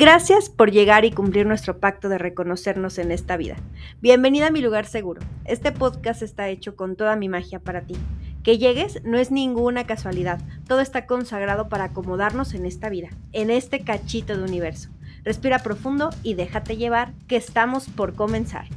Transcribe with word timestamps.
Gracias 0.00 0.48
por 0.48 0.70
llegar 0.70 1.04
y 1.04 1.10
cumplir 1.10 1.44
nuestro 1.44 1.78
pacto 1.78 2.08
de 2.08 2.16
reconocernos 2.16 2.96
en 2.96 3.12
esta 3.12 3.36
vida. 3.36 3.56
Bienvenida 4.00 4.46
a 4.46 4.50
mi 4.50 4.62
lugar 4.62 4.86
seguro. 4.86 5.20
Este 5.44 5.72
podcast 5.72 6.22
está 6.22 6.48
hecho 6.48 6.74
con 6.74 6.96
toda 6.96 7.16
mi 7.16 7.28
magia 7.28 7.58
para 7.58 7.82
ti. 7.82 7.96
Que 8.42 8.56
llegues 8.56 9.04
no 9.04 9.18
es 9.18 9.30
ninguna 9.30 9.84
casualidad. 9.84 10.40
Todo 10.66 10.80
está 10.80 11.04
consagrado 11.04 11.68
para 11.68 11.84
acomodarnos 11.84 12.54
en 12.54 12.64
esta 12.64 12.88
vida, 12.88 13.10
en 13.32 13.50
este 13.50 13.80
cachito 13.80 14.34
de 14.38 14.42
universo. 14.42 14.88
Respira 15.22 15.58
profundo 15.58 16.08
y 16.22 16.32
déjate 16.32 16.78
llevar, 16.78 17.12
que 17.28 17.36
estamos 17.36 17.90
por 17.90 18.14
comenzar. 18.14 18.68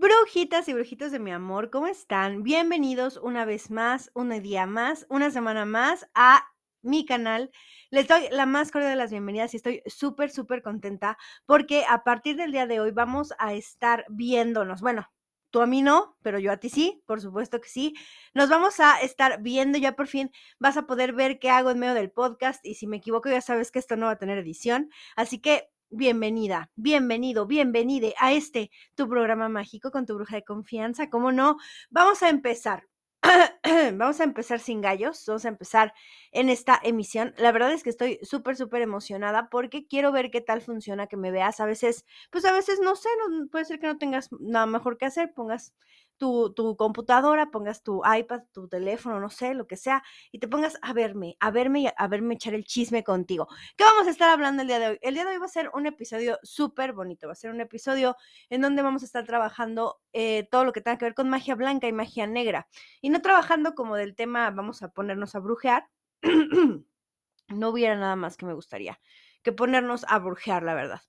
Brujitas 0.00 0.66
y 0.66 0.72
brujitos 0.72 1.12
de 1.12 1.18
mi 1.18 1.30
amor, 1.30 1.68
¿cómo 1.68 1.86
están? 1.86 2.42
Bienvenidos 2.42 3.18
una 3.18 3.44
vez 3.44 3.70
más, 3.70 4.10
un 4.14 4.30
día 4.42 4.64
más, 4.64 5.04
una 5.10 5.30
semana 5.30 5.66
más 5.66 6.08
a 6.14 6.46
mi 6.80 7.04
canal. 7.04 7.50
Les 7.90 8.08
doy 8.08 8.22
la 8.30 8.46
más 8.46 8.70
cordial 8.70 8.92
de 8.92 8.96
las 8.96 9.10
bienvenidas 9.10 9.52
y 9.52 9.58
estoy 9.58 9.82
súper, 9.84 10.30
súper 10.30 10.62
contenta 10.62 11.18
porque 11.44 11.84
a 11.86 12.02
partir 12.02 12.36
del 12.36 12.50
día 12.50 12.66
de 12.66 12.80
hoy 12.80 12.92
vamos 12.92 13.34
a 13.38 13.52
estar 13.52 14.06
viéndonos. 14.08 14.80
Bueno, 14.80 15.06
tú 15.50 15.60
a 15.60 15.66
mí 15.66 15.82
no, 15.82 16.16
pero 16.22 16.38
yo 16.38 16.50
a 16.50 16.56
ti 16.56 16.70
sí, 16.70 17.02
por 17.04 17.20
supuesto 17.20 17.60
que 17.60 17.68
sí. 17.68 17.94
Nos 18.32 18.48
vamos 18.48 18.80
a 18.80 19.02
estar 19.02 19.42
viendo 19.42 19.76
ya 19.76 19.96
por 19.96 20.06
fin. 20.06 20.30
Vas 20.58 20.78
a 20.78 20.86
poder 20.86 21.12
ver 21.12 21.38
qué 21.38 21.50
hago 21.50 21.70
en 21.70 21.78
medio 21.78 21.92
del 21.92 22.10
podcast 22.10 22.64
y 22.64 22.76
si 22.76 22.86
me 22.86 22.96
equivoco 22.96 23.28
ya 23.28 23.42
sabes 23.42 23.70
que 23.70 23.78
esto 23.78 23.96
no 23.96 24.06
va 24.06 24.12
a 24.12 24.18
tener 24.18 24.38
edición. 24.38 24.88
Así 25.14 25.40
que 25.40 25.68
bienvenida, 25.90 26.70
bienvenido, 26.76 27.46
bienvenide 27.46 28.14
a 28.18 28.32
este 28.32 28.70
tu 28.94 29.08
programa 29.08 29.48
mágico 29.48 29.90
con 29.90 30.06
tu 30.06 30.14
bruja 30.14 30.36
de 30.36 30.44
confianza. 30.44 31.10
¿Cómo 31.10 31.32
no? 31.32 31.56
Vamos 31.90 32.22
a 32.22 32.28
empezar. 32.28 32.86
vamos 33.94 34.20
a 34.20 34.24
empezar 34.24 34.60
sin 34.60 34.80
gallos, 34.80 35.24
vamos 35.26 35.44
a 35.44 35.48
empezar 35.48 35.92
en 36.32 36.48
esta 36.48 36.80
emisión. 36.82 37.34
La 37.36 37.52
verdad 37.52 37.72
es 37.72 37.82
que 37.82 37.90
estoy 37.90 38.18
súper, 38.22 38.56
súper 38.56 38.82
emocionada 38.82 39.50
porque 39.50 39.86
quiero 39.86 40.12
ver 40.12 40.30
qué 40.30 40.40
tal 40.40 40.62
funciona, 40.62 41.06
que 41.06 41.16
me 41.16 41.30
veas. 41.30 41.60
A 41.60 41.66
veces, 41.66 42.06
pues 42.30 42.44
a 42.44 42.52
veces 42.52 42.80
no 42.80 42.96
sé, 42.96 43.08
no, 43.28 43.48
puede 43.48 43.64
ser 43.66 43.78
que 43.78 43.86
no 43.86 43.98
tengas 43.98 44.30
nada 44.40 44.66
mejor 44.66 44.96
que 44.96 45.06
hacer, 45.06 45.34
pongas 45.34 45.74
tu, 46.20 46.76
computadora, 46.76 47.50
pongas 47.50 47.82
tu 47.82 48.02
iPad, 48.04 48.42
tu 48.52 48.68
teléfono, 48.68 49.18
no 49.18 49.30
sé, 49.30 49.54
lo 49.54 49.66
que 49.66 49.76
sea, 49.76 50.02
y 50.30 50.38
te 50.38 50.48
pongas 50.48 50.78
a 50.82 50.92
verme, 50.92 51.36
a 51.40 51.50
verme 51.50 51.80
y 51.80 51.86
a 51.96 52.08
verme 52.08 52.34
echar 52.34 52.54
el 52.54 52.64
chisme 52.64 53.02
contigo. 53.02 53.48
¿Qué 53.76 53.84
vamos 53.84 54.06
a 54.06 54.10
estar 54.10 54.28
hablando 54.28 54.62
el 54.62 54.68
día 54.68 54.78
de 54.78 54.88
hoy? 54.88 54.98
El 55.00 55.14
día 55.14 55.24
de 55.24 55.32
hoy 55.32 55.38
va 55.38 55.46
a 55.46 55.48
ser 55.48 55.70
un 55.72 55.86
episodio 55.86 56.38
súper 56.42 56.92
bonito, 56.92 57.26
va 57.26 57.32
a 57.32 57.36
ser 57.36 57.50
un 57.50 57.60
episodio 57.60 58.16
en 58.50 58.60
donde 58.60 58.82
vamos 58.82 59.02
a 59.02 59.06
estar 59.06 59.24
trabajando 59.24 59.98
eh, 60.12 60.46
todo 60.50 60.64
lo 60.64 60.72
que 60.72 60.82
tenga 60.82 60.98
que 60.98 61.06
ver 61.06 61.14
con 61.14 61.30
magia 61.30 61.54
blanca 61.54 61.88
y 61.88 61.92
magia 61.92 62.26
negra. 62.26 62.68
Y 63.00 63.08
no 63.08 63.22
trabajando 63.22 63.74
como 63.74 63.96
del 63.96 64.14
tema, 64.14 64.50
vamos 64.50 64.82
a 64.82 64.90
ponernos 64.90 65.34
a 65.34 65.40
brujear. 65.40 65.88
no 67.48 67.68
hubiera 67.70 67.96
nada 67.96 68.14
más 68.14 68.36
que 68.36 68.46
me 68.46 68.52
gustaría 68.52 69.00
que 69.42 69.52
ponernos 69.52 70.04
a 70.08 70.18
brujear, 70.18 70.62
la 70.62 70.74
verdad. 70.74 71.00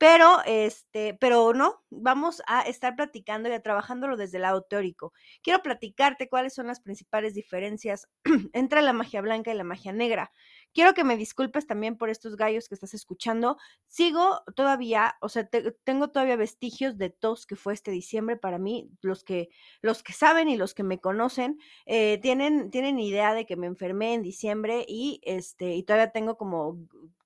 Pero, 0.00 0.38
este, 0.46 1.12
pero 1.20 1.52
no, 1.52 1.84
vamos 1.90 2.40
a 2.46 2.62
estar 2.62 2.96
platicando 2.96 3.54
y 3.54 3.60
trabajándolo 3.60 4.16
desde 4.16 4.38
el 4.38 4.44
lado 4.44 4.62
teórico. 4.62 5.12
Quiero 5.42 5.62
platicarte 5.62 6.26
cuáles 6.30 6.54
son 6.54 6.68
las 6.68 6.80
principales 6.80 7.34
diferencias 7.34 8.08
entre 8.54 8.80
la 8.80 8.94
magia 8.94 9.20
blanca 9.20 9.52
y 9.52 9.56
la 9.58 9.62
magia 9.62 9.92
negra. 9.92 10.32
Quiero 10.72 10.94
que 10.94 11.04
me 11.04 11.18
disculpes 11.18 11.66
también 11.66 11.98
por 11.98 12.08
estos 12.08 12.36
gallos 12.36 12.66
que 12.66 12.76
estás 12.76 12.94
escuchando. 12.94 13.58
Sigo 13.88 14.42
todavía, 14.56 15.16
o 15.20 15.28
sea, 15.28 15.46
tengo 15.84 16.08
todavía 16.08 16.36
vestigios 16.36 16.96
de 16.96 17.10
tos 17.10 17.44
que 17.44 17.56
fue 17.56 17.74
este 17.74 17.90
diciembre 17.90 18.38
para 18.38 18.56
mí. 18.56 18.88
Los 19.02 19.22
que, 19.22 19.50
los 19.82 20.02
que 20.02 20.14
saben 20.14 20.48
y 20.48 20.56
los 20.56 20.72
que 20.72 20.82
me 20.82 20.98
conocen 20.98 21.58
eh, 21.84 22.18
tienen, 22.22 22.70
tienen 22.70 22.98
idea 22.98 23.34
de 23.34 23.44
que 23.44 23.56
me 23.56 23.66
enfermé 23.66 24.14
en 24.14 24.22
diciembre 24.22 24.86
y, 24.88 25.20
este, 25.24 25.74
y 25.74 25.82
todavía 25.82 26.10
tengo 26.10 26.38
como 26.38 26.78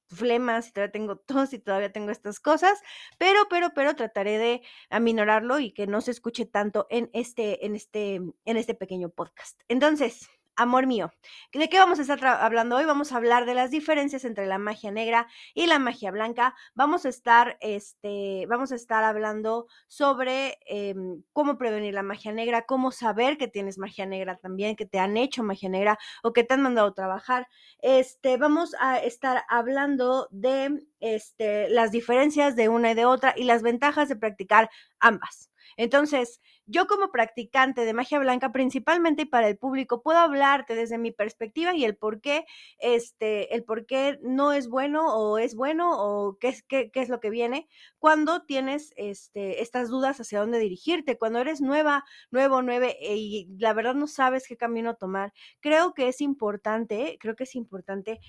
flemas 0.08 0.68
y 0.68 0.72
todavía 0.72 0.92
tengo 0.92 1.16
tos 1.16 1.52
y 1.52 1.58
todavía 1.58 1.92
tengo 1.92 2.10
estas 2.10 2.40
cosas, 2.40 2.80
pero, 3.18 3.40
pero, 3.50 3.72
pero 3.74 3.94
trataré 3.94 4.38
de 4.38 4.62
aminorarlo 4.90 5.58
y 5.60 5.72
que 5.72 5.86
no 5.86 6.00
se 6.00 6.10
escuche 6.10 6.46
tanto 6.46 6.86
en 6.90 7.10
este, 7.12 7.66
en 7.66 7.76
este, 7.76 8.14
en 8.16 8.56
este 8.56 8.74
pequeño 8.74 9.08
podcast. 9.10 9.60
Entonces, 9.68 10.28
amor 10.56 10.86
mío. 10.86 11.12
¿De 11.52 11.68
qué 11.68 11.78
vamos 11.78 11.98
a 11.98 12.02
estar 12.02 12.24
hablando 12.24 12.76
hoy? 12.76 12.84
Vamos 12.84 13.12
a 13.12 13.16
hablar 13.16 13.46
de 13.46 13.54
las 13.54 13.70
diferencias 13.70 14.24
entre 14.24 14.46
la 14.46 14.58
magia 14.58 14.90
negra 14.90 15.28
y 15.54 15.66
la 15.66 15.78
magia 15.78 16.10
blanca. 16.10 16.54
Vamos 16.74 17.06
a 17.06 17.08
estar, 17.08 17.56
este, 17.60 18.46
vamos 18.48 18.72
a 18.72 18.76
estar 18.76 19.04
hablando 19.04 19.66
sobre 19.88 20.58
em, 20.66 21.22
cómo 21.32 21.58
prevenir 21.58 21.94
la 21.94 22.02
magia 22.02 22.32
negra, 22.32 22.62
cómo 22.62 22.92
saber 22.92 23.38
que 23.38 23.48
tienes 23.48 23.78
magia 23.78 24.06
negra 24.06 24.36
también, 24.36 24.76
que 24.76 24.86
te 24.86 24.98
han 24.98 25.16
hecho 25.16 25.42
magia 25.42 25.68
negra 25.68 25.98
o 26.22 26.32
que 26.32 26.44
te 26.44 26.54
han 26.54 26.62
mandado 26.62 26.92
trabajar. 26.94 27.48
Este, 27.80 28.36
vamos 28.36 28.74
a 28.80 28.98
estar 28.98 29.44
hablando 29.48 30.28
de 30.30 30.86
este, 31.00 31.68
las 31.68 31.90
diferencias 31.92 32.56
de 32.56 32.68
una 32.68 32.92
y 32.92 32.94
de 32.94 33.04
otra 33.04 33.34
y 33.36 33.44
las 33.44 33.62
ventajas 33.62 34.08
de 34.08 34.16
practicar 34.16 34.70
ambas. 35.00 35.50
Entonces, 35.76 36.40
yo 36.66 36.86
como 36.86 37.10
practicante 37.10 37.84
de 37.84 37.92
magia 37.92 38.18
blanca, 38.18 38.52
principalmente 38.52 39.26
para 39.26 39.48
el 39.48 39.58
público, 39.58 40.02
puedo 40.02 40.18
hablarte 40.18 40.74
desde 40.74 40.98
mi 40.98 41.12
perspectiva 41.12 41.74
y 41.74 41.84
el 41.84 41.96
por 41.96 42.20
qué, 42.20 42.46
este, 42.78 43.54
el 43.54 43.64
por 43.64 43.86
qué 43.86 44.18
no 44.22 44.52
es 44.52 44.68
bueno 44.68 45.14
o 45.14 45.38
es 45.38 45.54
bueno 45.54 45.90
o 45.92 46.38
qué 46.38 46.48
es, 46.48 46.62
qué, 46.62 46.90
qué 46.90 47.00
es 47.02 47.08
lo 47.08 47.20
que 47.20 47.30
viene 47.30 47.68
cuando 47.98 48.42
tienes 48.42 48.92
este, 48.96 49.62
estas 49.62 49.88
dudas 49.88 50.20
hacia 50.20 50.40
dónde 50.40 50.58
dirigirte, 50.58 51.18
cuando 51.18 51.38
eres 51.40 51.60
nueva, 51.60 52.04
nuevo, 52.30 52.62
nueve 52.62 52.96
y 53.00 53.48
la 53.58 53.72
verdad 53.72 53.94
no 53.94 54.06
sabes 54.06 54.46
qué 54.46 54.56
camino 54.56 54.94
tomar. 54.96 55.32
Creo 55.60 55.94
que 55.94 56.08
es 56.08 56.20
importante, 56.20 57.16
creo 57.20 57.36
que 57.36 57.44
es 57.44 57.54
importante 57.54 58.20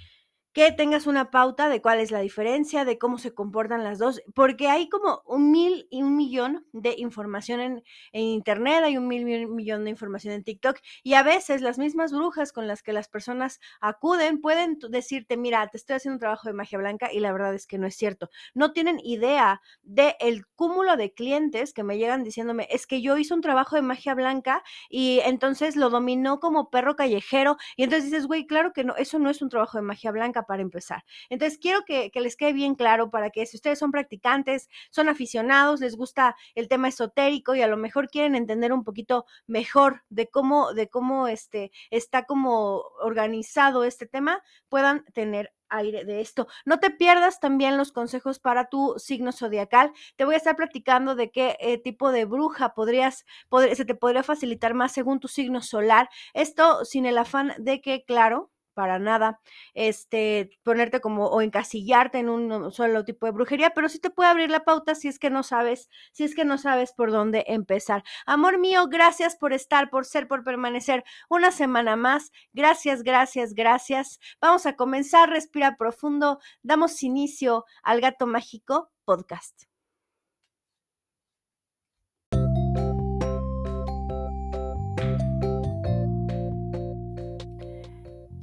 que 0.56 0.72
tengas 0.72 1.06
una 1.06 1.32
pauta 1.32 1.68
de 1.68 1.82
cuál 1.82 2.00
es 2.00 2.12
la 2.12 2.22
diferencia, 2.22 2.86
de 2.86 2.98
cómo 2.98 3.18
se 3.18 3.34
comportan 3.34 3.84
las 3.84 4.00
dos, 4.00 4.22
porque 4.34 4.70
hay 4.70 4.88
como 4.88 5.22
un 5.26 5.52
mil 5.52 5.86
y 5.92 6.02
un 6.02 6.16
millón 6.16 6.66
de 6.72 6.96
información 6.98 7.60
en, 7.60 7.84
Internet, 8.14 8.82
hay 8.86 8.98
un 8.98 9.06
mil 9.06 9.28
y 9.28 9.44
un 9.44 9.54
millón 9.54 9.84
de 9.84 9.90
información 9.90 10.34
en 10.34 10.46
TikTok, 10.46 10.78
y 11.04 11.16
a 11.16 11.24
veces 11.24 11.62
las 11.62 11.78
mismas 11.78 12.14
brujas 12.14 12.54
con 12.54 12.70
las 12.70 12.84
que 12.84 12.94
las 12.94 13.10
personas 13.10 13.60
acuden 13.82 14.40
pueden 14.40 14.80
decirte, 14.90 15.36
mira, 15.36 15.68
te 15.68 15.76
estoy 15.76 15.98
haciendo 15.98 16.16
un 16.16 16.20
trabajo 16.22 16.48
de 16.48 16.54
magia 16.54 16.78
blanca 16.78 17.12
y 17.12 17.20
la 17.20 17.34
verdad 17.34 17.54
es 17.54 17.68
que 17.68 17.78
no 17.78 17.86
es 17.86 17.98
cierto. 17.98 18.30
No 18.54 18.72
tienen 18.72 19.02
idea 19.04 19.62
del 19.82 20.14
el 20.22 20.46
cúmulo 20.56 20.96
de 20.96 21.14
clientes 21.14 21.74
que 21.74 21.84
me 21.84 21.98
llegan 21.98 22.24
diciéndome, 22.24 22.70
es 22.72 22.88
que 22.88 23.02
yo 23.02 23.18
hice 23.18 23.34
un 23.34 23.42
trabajo 23.42 23.76
de 23.76 23.82
magia 23.82 24.16
blanca 24.16 24.64
y 24.90 25.20
entonces 25.26 25.76
lo 25.76 25.90
dominó 25.90 26.40
como 26.40 26.70
perro 26.70 26.96
callejero, 26.96 27.58
y 27.76 27.84
entonces 27.84 28.10
dices, 28.10 28.26
güey, 28.26 28.48
claro 28.48 28.72
que 28.72 28.86
no, 28.86 28.96
eso 28.96 29.20
no 29.20 29.30
es 29.30 29.42
un 29.42 29.50
trabajo 29.50 29.78
de 29.78 29.82
magia 29.82 30.12
blanca 30.12 30.45
para 30.46 30.62
empezar. 30.62 31.04
Entonces, 31.30 31.60
quiero 31.60 31.84
que, 31.86 32.12
les 32.14 32.36
quede 32.36 32.54
bien 32.54 32.76
claro 32.76 33.10
para 33.10 33.30
que 33.30 33.46
si 33.46 33.58
ustedes 33.58 33.80
son 33.80 33.92
practicantes, 33.92 34.70
son 34.90 35.10
aficionados, 35.10 35.80
les 35.80 35.96
gusta 35.96 36.36
el 36.56 36.68
tema 36.68 36.88
esotérico 36.88 37.56
y 37.56 37.62
a 37.62 37.68
lo 37.68 37.78
mejor 37.78 38.10
quieren 38.10 38.36
entender 38.36 38.74
un 38.74 38.84
poquito 38.84 39.26
mejor 39.48 40.04
de 40.10 40.28
cómo, 40.28 40.74
de 40.74 40.90
cómo 40.90 41.28
este, 41.28 41.72
está 41.92 42.26
como 42.26 42.84
organizado 43.02 43.84
este 43.84 44.06
tema, 44.06 44.42
puedan 44.70 45.06
tener 45.14 45.54
aire 45.70 46.06
de 46.06 46.22
esto. 46.22 46.48
No 46.66 46.80
te 46.80 46.92
pierdas 46.92 47.40
también 47.40 47.78
los 47.78 47.92
consejos 47.92 48.40
para 48.40 48.70
tu 48.70 48.96
signo 48.98 49.32
zodiacal. 49.32 49.92
Te 50.16 50.26
voy 50.26 50.36
a 50.36 50.38
estar 50.38 50.56
platicando 50.56 51.16
de 51.16 51.32
qué 51.32 51.58
eh, 51.60 51.78
tipo 51.78 52.12
de 52.12 52.26
bruja 52.26 52.74
podrías, 52.74 53.26
se 53.74 53.86
te 53.86 53.96
podría 53.96 54.24
facilitar 54.24 54.74
más 54.74 54.92
según 54.92 55.20
tu 55.20 55.28
signo 55.28 55.62
solar. 55.62 56.10
Esto 56.34 56.86
sin 56.86 57.06
el 57.06 57.18
afán 57.18 57.54
de 57.58 57.82
que, 57.82 58.04
claro, 58.06 58.52
para 58.76 59.00
nada 59.00 59.40
este, 59.74 60.52
ponerte 60.64 61.02
como 61.02 61.28
o 61.28 61.42
encasillarte 61.42 62.20
en 62.20 62.30
un 62.30 62.72
solo 62.72 63.04
tipo 63.06 63.26
de 63.26 63.32
brujería, 63.32 63.72
pero 63.72 63.90
sí 63.90 64.00
te 64.00 64.12
puede 64.12 64.30
abrir 64.30 64.52
la 64.52 64.64
pauta 64.64 64.94
si 64.94 65.08
es 65.08 65.18
que 65.18 65.32
no 65.32 65.42
sabes, 65.42 65.90
si 66.12 66.24
es 66.24 66.36
que 66.36 66.46
no 66.46 66.60
sabes 66.60 66.94
por 66.94 67.12
dónde 67.12 67.44
empezar. 67.48 68.04
Amor 68.28 68.60
mío, 68.60 68.88
gracias 68.88 69.36
por 69.36 69.54
estar, 69.54 69.90
por 69.90 70.06
ser, 70.06 70.28
por 70.28 70.44
permanecer 70.44 71.04
una 71.30 71.52
semana 71.52 71.96
más. 71.96 72.32
Gracias, 72.54 73.02
gracias, 73.02 73.54
gracias. 73.54 74.20
Vamos 74.40 74.66
a 74.68 74.76
comenzar, 74.76 75.30
respira 75.30 75.78
profundo, 75.78 76.40
damos 76.62 77.02
inicio 77.02 77.66
al 77.84 78.02
Gato 78.02 78.28
Mágico 78.28 78.92
podcast. 79.06 79.75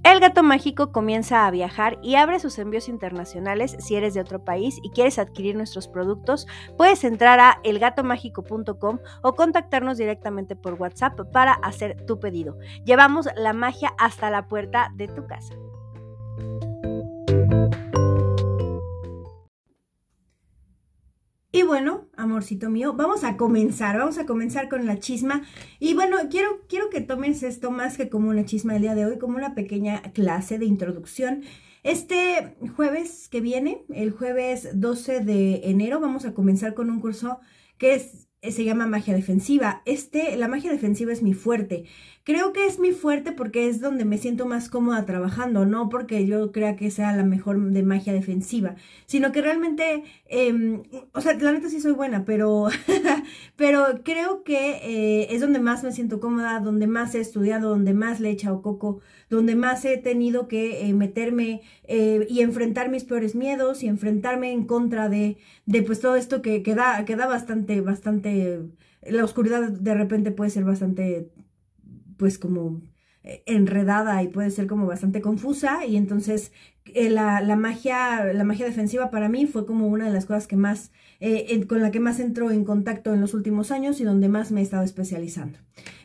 El 0.05 0.19
gato 0.19 0.43
mágico 0.43 0.91
comienza 0.91 1.47
a 1.47 1.51
viajar 1.53 1.97
y 2.03 2.17
abre 2.17 2.41
sus 2.41 2.59
envíos 2.59 2.89
internacionales. 2.89 3.77
Si 3.79 3.95
eres 3.95 4.15
de 4.15 4.21
otro 4.21 4.45
país 4.45 4.81
y 4.83 4.91
quieres 4.91 5.19
adquirir 5.21 5.55
nuestros 5.55 5.87
productos, 5.87 6.49
puedes 6.77 7.05
entrar 7.05 7.39
a 7.39 7.61
elgatomágico.com 7.63 8.99
o 9.23 9.35
contactarnos 9.35 9.99
directamente 9.99 10.57
por 10.57 10.75
WhatsApp 10.75 11.21
para 11.33 11.53
hacer 11.53 12.05
tu 12.05 12.19
pedido. 12.19 12.59
Llevamos 12.85 13.29
la 13.37 13.53
magia 13.53 13.95
hasta 13.97 14.29
la 14.29 14.49
puerta 14.49 14.91
de 14.97 15.07
tu 15.07 15.27
casa. 15.29 15.55
Bueno, 21.61 22.09
amorcito 22.17 22.71
mío, 22.71 22.95
vamos 22.95 23.25
a 23.25 23.37
comenzar, 23.37 23.99
vamos 23.99 24.17
a 24.17 24.25
comenzar 24.25 24.71
con 24.71 24.87
la 24.87 24.99
chisma. 24.99 25.43
Y 25.79 25.93
bueno, 25.93 26.17
quiero, 26.31 26.63
quiero 26.67 26.89
que 26.89 27.03
tomes 27.03 27.43
esto 27.43 27.71
más 27.71 27.99
que 27.99 28.09
como 28.09 28.31
una 28.31 28.47
chisma 28.47 28.73
del 28.73 28.83
día 28.83 28.95
de 28.95 29.05
hoy, 29.05 29.19
como 29.19 29.37
una 29.37 29.55
pequeña 29.55 30.01
clase 30.15 30.59
de 30.59 30.65
introducción. 30.65 31.43
Este 31.83 32.57
jueves 32.75 33.29
que 33.29 33.43
viene, 33.43 33.85
el 33.93 34.13
jueves 34.13 34.71
12 34.81 35.21
de 35.21 35.69
enero, 35.69 36.01
vamos 36.01 36.25
a 36.25 36.33
comenzar 36.33 36.73
con 36.73 36.89
un 36.89 37.01
curso 37.01 37.39
que 37.77 37.95
es, 37.97 38.29
se 38.41 38.65
llama 38.65 38.87
magia 38.87 39.15
defensiva. 39.15 39.83
Este, 39.85 40.37
la 40.37 40.49
magia 40.49 40.71
defensiva 40.71 41.13
es 41.13 41.23
mi 41.23 41.35
fuerte. 41.35 41.85
Creo 42.25 42.53
que 42.53 42.67
es 42.67 42.79
mi 42.79 42.93
fuerte 42.93 43.33
porque 43.33 43.69
es 43.69 43.81
donde 43.81 44.05
me 44.05 44.17
siento 44.17 44.47
más 44.47 44.69
cómoda 44.69 45.05
trabajando, 45.07 45.67
no 45.67 45.89
porque 45.89 46.25
yo 46.25 46.53
crea 46.53 46.77
que 46.77 46.93
sea 46.93 47.17
la 47.17 47.25
mejor 47.25 47.61
de 47.61 47.83
magia 47.83 48.13
defensiva, 48.13 48.77
sino 49.07 49.33
que 49.33 49.43
realmente, 49.43 50.05
em, 50.27 50.83
o 51.15 51.21
sea, 51.21 51.35
la 51.35 51.51
neta 51.51 51.69
sí 51.69 51.81
soy 51.81 51.91
buena, 51.93 52.25
pero, 52.25 52.69
pero 53.57 54.03
creo 54.05 54.45
que 54.45 54.79
eh, 54.85 55.35
es 55.35 55.41
donde 55.41 55.59
más 55.59 55.83
me 55.83 55.91
siento 55.91 56.21
cómoda, 56.21 56.61
donde 56.61 56.87
más 56.87 57.17
he 57.17 57.21
estudiado, 57.21 57.71
donde 57.71 57.93
más 57.93 58.21
le 58.21 58.29
he 58.29 58.33
echado 58.33 58.63
coco, 58.63 59.01
donde 59.29 59.57
más 59.57 59.85
he 59.85 59.99
tenido 59.99 60.47
que 60.47 60.87
eh, 60.89 60.95
meterme 60.95 61.63
eh, 61.85 62.25
y 62.31 62.41
enfrentar 62.43 62.89
mis 62.89 63.03
peores 63.03 63.35
miedos 63.35 63.83
y 63.83 63.89
enfrentarme 63.89 64.53
en 64.53 64.65
contra 64.67 65.09
de, 65.09 65.39
de 65.67 65.83
pues 65.83 66.01
todo 66.01 66.15
esto 66.15 66.41
que, 66.41 66.63
que 66.63 66.75
da 66.77 67.27
bastante, 67.27 67.81
bastante, 67.81 68.61
la 69.03 69.25
oscuridad 69.25 69.69
de 69.71 69.95
repente 69.95 70.31
puede 70.31 70.51
ser 70.51 70.65
bastante 70.65 71.29
pues 72.23 72.39
como 72.39 72.81
eh, 73.25 73.43
enredada 73.47 74.23
y 74.23 74.29
puede 74.29 74.53
ser 74.53 74.69
como 74.69 74.87
bastante 74.87 75.21
confusa 75.21 75.85
y 75.85 75.97
entonces 75.97 76.53
eh, 76.85 77.11
la, 77.11 77.41
la, 77.41 77.57
magia, 77.57 78.33
la 78.33 78.45
magia 78.45 78.65
defensiva 78.65 79.11
para 79.11 79.29
mí 79.29 79.47
fue 79.47 79.67
como 79.67 79.89
una 79.89 80.07
de 80.07 80.13
las 80.13 80.27
cosas 80.27 80.47
que 80.47 80.55
más 80.55 80.93
eh, 81.25 81.65
con 81.69 81.81
la 81.81 81.93
que 81.93 82.01
más 82.01 82.19
entro 82.19 82.51
en 82.51 82.65
contacto 82.65 83.15
en 83.15 83.21
los 83.21 83.33
últimos 83.33 83.71
años 83.71 84.01
y 84.01 84.05
donde 84.05 84.29
más 84.29 84.51
me 84.51 84.59
he 84.59 84.65
estado 84.65 84.83
especializando. 84.83 85.57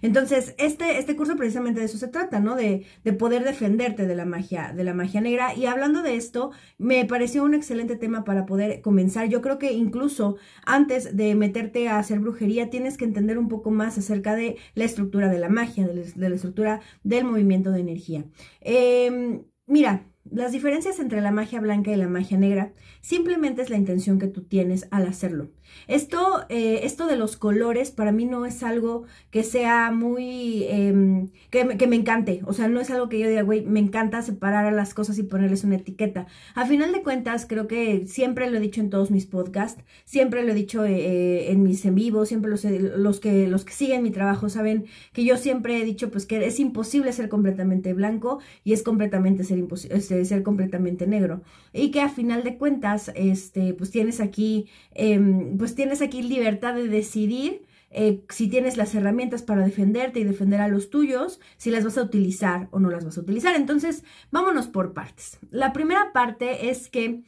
Entonces, 0.03 0.53
este, 0.59 0.99
este 0.99 1.15
curso 1.15 1.35
precisamente 1.35 1.79
de 1.79 1.87
eso 1.87 1.97
se 1.97 2.07
trata, 2.07 2.39
¿no? 2.39 2.55
De, 2.55 2.85
de 3.03 3.13
poder 3.13 3.43
defenderte 3.43 4.05
de 4.05 4.13
la 4.13 4.25
magia, 4.25 4.73
de 4.75 4.83
la 4.83 4.93
magia 4.93 5.19
negra. 5.19 5.55
Y 5.55 5.65
hablando 5.65 6.03
de 6.03 6.17
esto, 6.17 6.51
me 6.77 7.03
pareció 7.05 7.43
un 7.43 7.55
excelente 7.55 7.95
tema 7.95 8.23
para 8.23 8.45
poder 8.45 8.81
comenzar. 8.81 9.27
Yo 9.27 9.41
creo 9.41 9.57
que 9.57 9.73
incluso 9.73 10.37
antes 10.67 11.17
de 11.17 11.33
meterte 11.33 11.87
a 11.87 11.97
hacer 11.97 12.19
brujería, 12.19 12.69
tienes 12.69 12.95
que 12.95 13.05
entender 13.05 13.39
un 13.39 13.47
poco 13.47 13.71
más 13.71 13.97
acerca 13.97 14.35
de 14.35 14.57
la 14.75 14.83
estructura 14.83 15.29
de 15.29 15.39
la 15.39 15.49
magia, 15.49 15.87
de 15.87 16.13
la, 16.15 16.35
estructura 16.35 16.81
del 17.03 17.25
movimiento 17.25 17.71
de 17.71 17.79
energía. 17.79 18.25
Eh, 18.61 19.41
mira, 19.65 20.05
las 20.31 20.51
diferencias 20.51 21.00
entre 21.00 21.21
la 21.21 21.31
magia 21.31 21.59
blanca 21.59 21.91
y 21.91 21.95
la 21.95 22.07
magia 22.07 22.38
negra 22.38 22.74
simplemente 23.01 23.62
es 23.62 23.69
la 23.69 23.77
intención 23.77 24.19
que 24.19 24.27
tú 24.27 24.44
tienes 24.44 24.88
al 24.91 25.07
hacerlo. 25.07 25.50
Esto, 25.87 26.45
eh, 26.49 26.81
esto 26.83 27.07
de 27.07 27.15
los 27.15 27.37
colores 27.37 27.91
para 27.91 28.11
mí 28.11 28.25
no 28.25 28.45
es 28.45 28.63
algo 28.63 29.05
que 29.31 29.43
sea 29.43 29.91
muy, 29.91 30.65
em, 30.69 31.29
que, 31.49 31.87
me 31.87 31.95
encante. 31.95 32.41
O 32.45 32.53
sea, 32.53 32.67
no 32.67 32.79
es 32.79 32.89
algo 32.89 33.09
que 33.09 33.19
yo 33.19 33.27
diga, 33.27 33.41
güey, 33.43 33.65
me 33.65 33.79
encanta 33.79 34.21
separar 34.21 34.71
las 34.73 34.93
cosas 34.93 35.17
y 35.17 35.23
ponerles 35.23 35.63
una 35.63 35.75
etiqueta. 35.75 36.27
A 36.55 36.65
final 36.65 36.91
de 36.91 37.03
cuentas, 37.03 37.45
creo 37.47 37.67
que 37.67 38.05
siempre 38.07 38.49
lo 38.49 38.57
he 38.57 38.59
dicho 38.59 38.81
en 38.81 38.89
todos 38.89 39.11
mis 39.11 39.25
podcasts, 39.25 39.83
siempre 40.05 40.43
lo 40.43 40.51
he 40.51 40.55
dicho 40.55 40.85
eh, 40.85 40.97
eh, 40.97 41.51
en 41.51 41.63
mis 41.63 41.85
en 41.85 41.95
vivos, 41.95 42.29
siempre 42.29 42.49
los, 42.51 42.63
los, 42.63 43.19
que, 43.19 43.47
los 43.47 43.65
que 43.65 43.73
siguen 43.73 44.03
mi 44.03 44.11
trabajo 44.11 44.49
saben 44.49 44.85
que 45.13 45.23
yo 45.23 45.37
siempre 45.37 45.81
he 45.81 45.85
dicho 45.85 46.11
pues 46.11 46.25
que 46.25 46.45
es 46.45 46.59
imposible 46.59 47.11
ser 47.13 47.29
completamente 47.29 47.93
blanco 47.93 48.39
y 48.63 48.73
es 48.73 48.83
completamente 48.83 49.43
ser, 49.43 49.63
este, 49.89 50.25
ser 50.25 50.43
completamente 50.43 51.07
negro. 51.07 51.41
Y 51.73 51.91
que 51.91 52.01
a 52.01 52.09
final 52.09 52.43
de 52.43 52.57
cuentas, 52.57 53.11
este, 53.15 53.73
pues 53.73 53.91
tienes 53.91 54.19
aquí, 54.19 54.67
em, 54.93 55.56
pues 55.57 55.75
tienes 55.75 56.01
aquí 56.01 56.21
libertad 56.21 56.75
de 56.75 56.88
decidir 56.88 57.65
eh, 57.89 58.24
si 58.30 58.50
tienes 58.50 58.75
las 58.77 58.94
herramientas 58.95 59.44
para 59.44 59.63
defenderte 59.63 60.19
y 60.19 60.24
defender 60.24 60.62
a 60.62 60.68
los 60.68 60.89
tuyos, 60.89 61.39
si 61.57 61.71
las 61.71 61.86
vas 61.86 61.98
a 61.98 62.04
utilizar 62.04 62.68
o 62.71 62.80
no 62.80 62.89
las 62.89 63.06
vas 63.06 63.18
a 63.18 63.21
utilizar. 63.21 63.56
Entonces, 63.56 64.04
vámonos 64.31 64.68
por 64.68 64.94
partes. 64.94 65.39
La 65.51 65.74
primera 65.74 66.12
parte 66.12 66.69
es 66.69 66.89
que 66.89 67.24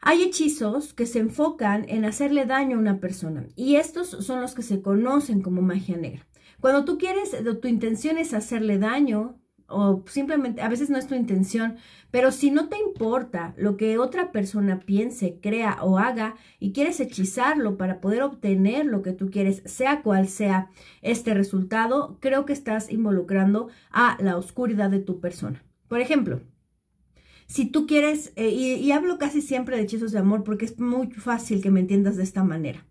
hay 0.00 0.22
hechizos 0.22 0.94
que 0.94 1.06
se 1.06 1.18
enfocan 1.18 1.84
en 1.88 2.04
hacerle 2.04 2.46
daño 2.46 2.76
a 2.76 2.80
una 2.80 3.00
persona 3.00 3.48
y 3.56 3.76
estos 3.76 4.10
son 4.10 4.40
los 4.40 4.54
que 4.54 4.62
se 4.62 4.80
conocen 4.80 5.42
como 5.42 5.62
magia 5.62 5.96
negra. 5.96 6.26
Cuando 6.60 6.84
tú 6.84 6.98
quieres, 6.98 7.36
tu 7.60 7.68
intención 7.68 8.18
es 8.18 8.34
hacerle 8.34 8.78
daño, 8.78 9.40
o 9.68 10.02
simplemente, 10.06 10.62
a 10.62 10.68
veces 10.68 10.88
no 10.88 10.98
es 10.98 11.06
tu 11.06 11.14
intención, 11.14 11.76
pero 12.10 12.32
si 12.32 12.50
no 12.50 12.68
te 12.68 12.78
importa 12.78 13.54
lo 13.58 13.76
que 13.76 13.98
otra 13.98 14.32
persona 14.32 14.80
piense, 14.80 15.38
crea 15.42 15.78
o 15.82 15.98
haga 15.98 16.36
y 16.58 16.72
quieres 16.72 17.00
hechizarlo 17.00 17.76
para 17.76 18.00
poder 18.00 18.22
obtener 18.22 18.86
lo 18.86 19.02
que 19.02 19.12
tú 19.12 19.30
quieres, 19.30 19.62
sea 19.66 20.02
cual 20.02 20.26
sea 20.26 20.70
este 21.02 21.34
resultado, 21.34 22.16
creo 22.20 22.46
que 22.46 22.54
estás 22.54 22.90
involucrando 22.90 23.68
a 23.90 24.16
la 24.20 24.38
oscuridad 24.38 24.90
de 24.90 25.00
tu 25.00 25.20
persona. 25.20 25.62
Por 25.86 26.00
ejemplo, 26.00 26.40
si 27.46 27.66
tú 27.66 27.86
quieres, 27.86 28.32
eh, 28.36 28.50
y, 28.50 28.90
hablo 28.92 29.18
casi 29.18 29.42
siempre 29.42 29.76
de 29.76 29.82
hechizos 29.82 30.12
de 30.12 30.18
amor 30.18 30.44
porque 30.44 30.66
es 30.66 30.78
muy 30.78 31.10
fácil 31.10 31.62
que 31.62 31.70
me 31.70 31.80
entiendas 31.80 32.16
de 32.16 32.22
esta 32.22 32.44
manera. 32.44 32.86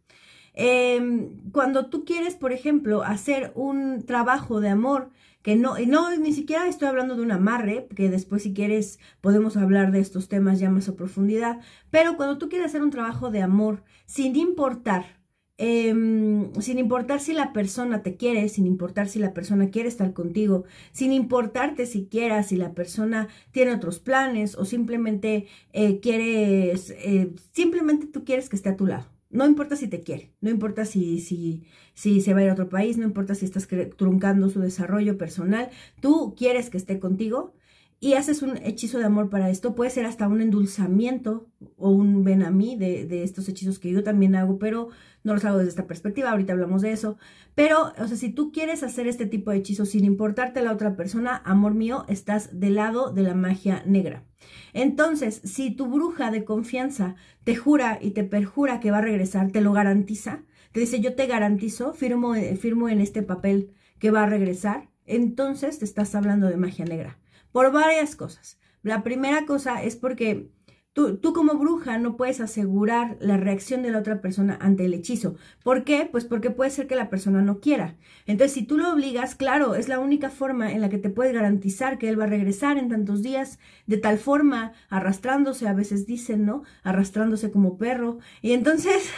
Em, 0.53 1.51
cuando 1.51 1.87
tú 1.87 2.03
quieres, 2.05 2.35
por 2.35 2.51
ejemplo, 2.51 3.03
hacer 3.03 3.51
un 3.55 4.03
trabajo 4.05 4.59
de 4.59 4.69
amor, 4.69 5.11
que 5.41 5.55
no, 5.55 5.75
no, 5.87 6.15
ni 6.17 6.33
siquiera 6.33 6.67
estoy 6.67 6.87
hablando 6.89 7.15
de 7.15 7.21
un 7.21 7.31
amarre, 7.31 7.87
que 7.95 8.09
después 8.09 8.43
si 8.43 8.53
quieres 8.53 8.99
podemos 9.21 9.57
hablar 9.57 9.91
de 9.91 9.99
estos 9.99 10.27
temas 10.27 10.59
ya 10.59 10.69
más 10.69 10.89
a 10.89 10.95
profundidad, 10.95 11.59
pero 11.89 12.17
cuando 12.17 12.37
tú 12.37 12.49
quieres 12.49 12.67
hacer 12.67 12.83
un 12.83 12.91
trabajo 12.91 13.31
de 13.31 13.41
amor, 13.41 13.83
sin 14.05 14.35
importar, 14.35 15.21
em, 15.57 16.53
sin 16.61 16.77
importar 16.79 17.19
si 17.19 17.33
la 17.33 17.53
persona 17.53 18.03
te 18.03 18.15
quiere, 18.17 18.47
sin 18.49 18.67
importar 18.67 19.07
si 19.09 19.19
la 19.19 19.33
persona 19.33 19.69
quiere 19.69 19.89
estar 19.89 20.13
contigo, 20.13 20.65
sin 20.91 21.13
importarte 21.13 21.85
siquiera 21.85 22.43
si 22.43 22.55
la 22.57 22.73
persona 22.73 23.27
tiene 23.51 23.73
otros 23.73 23.99
planes 23.99 24.55
o 24.55 24.65
simplemente 24.65 25.47
eh, 25.73 25.99
quieres, 25.99 26.91
eh, 26.91 27.33
simplemente 27.53 28.07
tú 28.07 28.23
quieres 28.23 28.49
que 28.49 28.55
esté 28.55 28.69
a 28.69 28.77
tu 28.77 28.85
lado. 28.85 29.16
No 29.37 29.45
importa 29.45 29.75
si 29.75 29.87
te 29.87 30.01
quiere, 30.01 30.33
no 30.41 30.49
importa 30.49 30.83
si, 30.83 31.19
si, 31.19 31.63
si 31.93 32.21
se 32.21 32.33
va 32.33 32.39
a 32.39 32.43
ir 32.43 32.49
a 32.49 32.53
otro 32.53 32.69
país, 32.69 32.97
no 32.97 33.05
importa 33.05 33.35
si 33.35 33.45
estás 33.45 33.67
truncando 33.95 34.49
su 34.49 34.59
desarrollo 34.59 35.15
personal, 35.19 35.69
tú 36.01 36.33
quieres 36.35 36.71
que 36.71 36.77
esté 36.77 36.99
contigo 36.99 37.53
y 37.99 38.13
haces 38.13 38.41
un 38.41 38.57
hechizo 38.57 38.97
de 38.97 39.05
amor 39.05 39.29
para 39.29 39.51
esto. 39.51 39.75
Puede 39.75 39.91
ser 39.91 40.07
hasta 40.07 40.27
un 40.27 40.41
endulzamiento 40.41 41.47
o 41.77 41.91
un 41.91 42.23
ven 42.23 42.41
a 42.41 42.49
mí 42.49 42.75
de, 42.77 43.05
de 43.05 43.23
estos 43.23 43.47
hechizos 43.47 43.77
que 43.77 43.91
yo 43.91 44.03
también 44.03 44.35
hago, 44.35 44.57
pero 44.57 44.89
no 45.23 45.35
los 45.35 45.45
hago 45.45 45.57
desde 45.59 45.69
esta 45.69 45.87
perspectiva, 45.87 46.31
ahorita 46.31 46.53
hablamos 46.53 46.81
de 46.81 46.91
eso. 46.91 47.17
Pero, 47.53 47.93
o 47.99 48.07
sea, 48.07 48.17
si 48.17 48.29
tú 48.31 48.51
quieres 48.51 48.81
hacer 48.81 49.07
este 49.07 49.27
tipo 49.27 49.51
de 49.51 49.57
hechizos 49.57 49.89
sin 49.89 50.03
importarte 50.03 50.63
la 50.63 50.71
otra 50.71 50.95
persona, 50.95 51.43
amor 51.45 51.75
mío, 51.75 52.05
estás 52.07 52.59
del 52.59 52.75
lado 52.75 53.11
de 53.11 53.21
la 53.21 53.35
magia 53.35 53.83
negra. 53.85 54.26
Entonces, 54.73 55.41
si 55.43 55.71
tu 55.71 55.87
bruja 55.87 56.31
de 56.31 56.43
confianza 56.43 57.15
te 57.43 57.55
jura 57.55 57.99
y 58.01 58.11
te 58.11 58.23
perjura 58.23 58.79
que 58.79 58.91
va 58.91 58.99
a 58.99 59.01
regresar, 59.01 59.51
te 59.51 59.61
lo 59.61 59.73
garantiza, 59.73 60.43
te 60.71 60.79
dice 60.79 60.99
yo 60.99 61.15
te 61.15 61.27
garantizo, 61.27 61.93
firmo, 61.93 62.33
firmo 62.59 62.89
en 62.89 63.01
este 63.01 63.23
papel 63.23 63.71
que 63.99 64.11
va 64.11 64.23
a 64.23 64.29
regresar, 64.29 64.89
entonces 65.05 65.79
te 65.79 65.85
estás 65.85 66.13
hablando 66.15 66.47
de 66.47 66.57
magia 66.57 66.85
negra. 66.85 67.19
Por 67.51 67.71
varias 67.71 68.15
cosas. 68.15 68.59
La 68.83 69.03
primera 69.03 69.45
cosa 69.45 69.81
es 69.83 69.95
porque 69.95 70.49
Tú, 70.97 71.31
como 71.31 71.53
bruja 71.59 71.99
no 71.99 72.17
puedes 72.17 72.41
asegurar 72.41 73.17
la 73.19 73.37
reacción 73.37 73.83
de 73.83 73.91
la 73.91 73.99
otra 73.99 74.19
persona 74.19 74.57
ante 74.59 74.85
el 74.85 74.95
hechizo. 74.95 75.35
¿Por 75.63 75.83
qué? 75.83 76.09
Pues 76.11 76.25
porque 76.25 76.49
puede 76.49 76.71
ser 76.71 76.87
que 76.87 76.95
la 76.95 77.11
persona 77.11 77.43
no 77.43 77.59
quiera. 77.59 77.97
Entonces, 78.25 78.53
si 78.53 78.63
tú 78.63 78.79
lo 78.79 78.93
obligas, 78.93 79.35
claro, 79.35 79.75
es 79.75 79.89
la 79.89 79.99
única 79.99 80.31
forma 80.31 80.71
en 80.71 80.81
la 80.81 80.89
que 80.89 80.97
te 80.97 81.11
puedes 81.11 81.35
garantizar 81.35 81.99
que 81.99 82.09
él 82.09 82.19
va 82.19 82.23
a 82.23 82.27
regresar 82.27 82.79
en 82.79 82.89
tantos 82.89 83.21
días, 83.21 83.59
de 83.85 83.97
tal 83.97 84.17
forma, 84.17 84.71
arrastrándose, 84.89 85.67
a 85.67 85.73
veces 85.73 86.07
dicen, 86.07 86.47
¿no? 86.47 86.63
Arrastrándose 86.81 87.51
como 87.51 87.77
perro. 87.77 88.17
Y 88.41 88.53
entonces, 88.53 89.11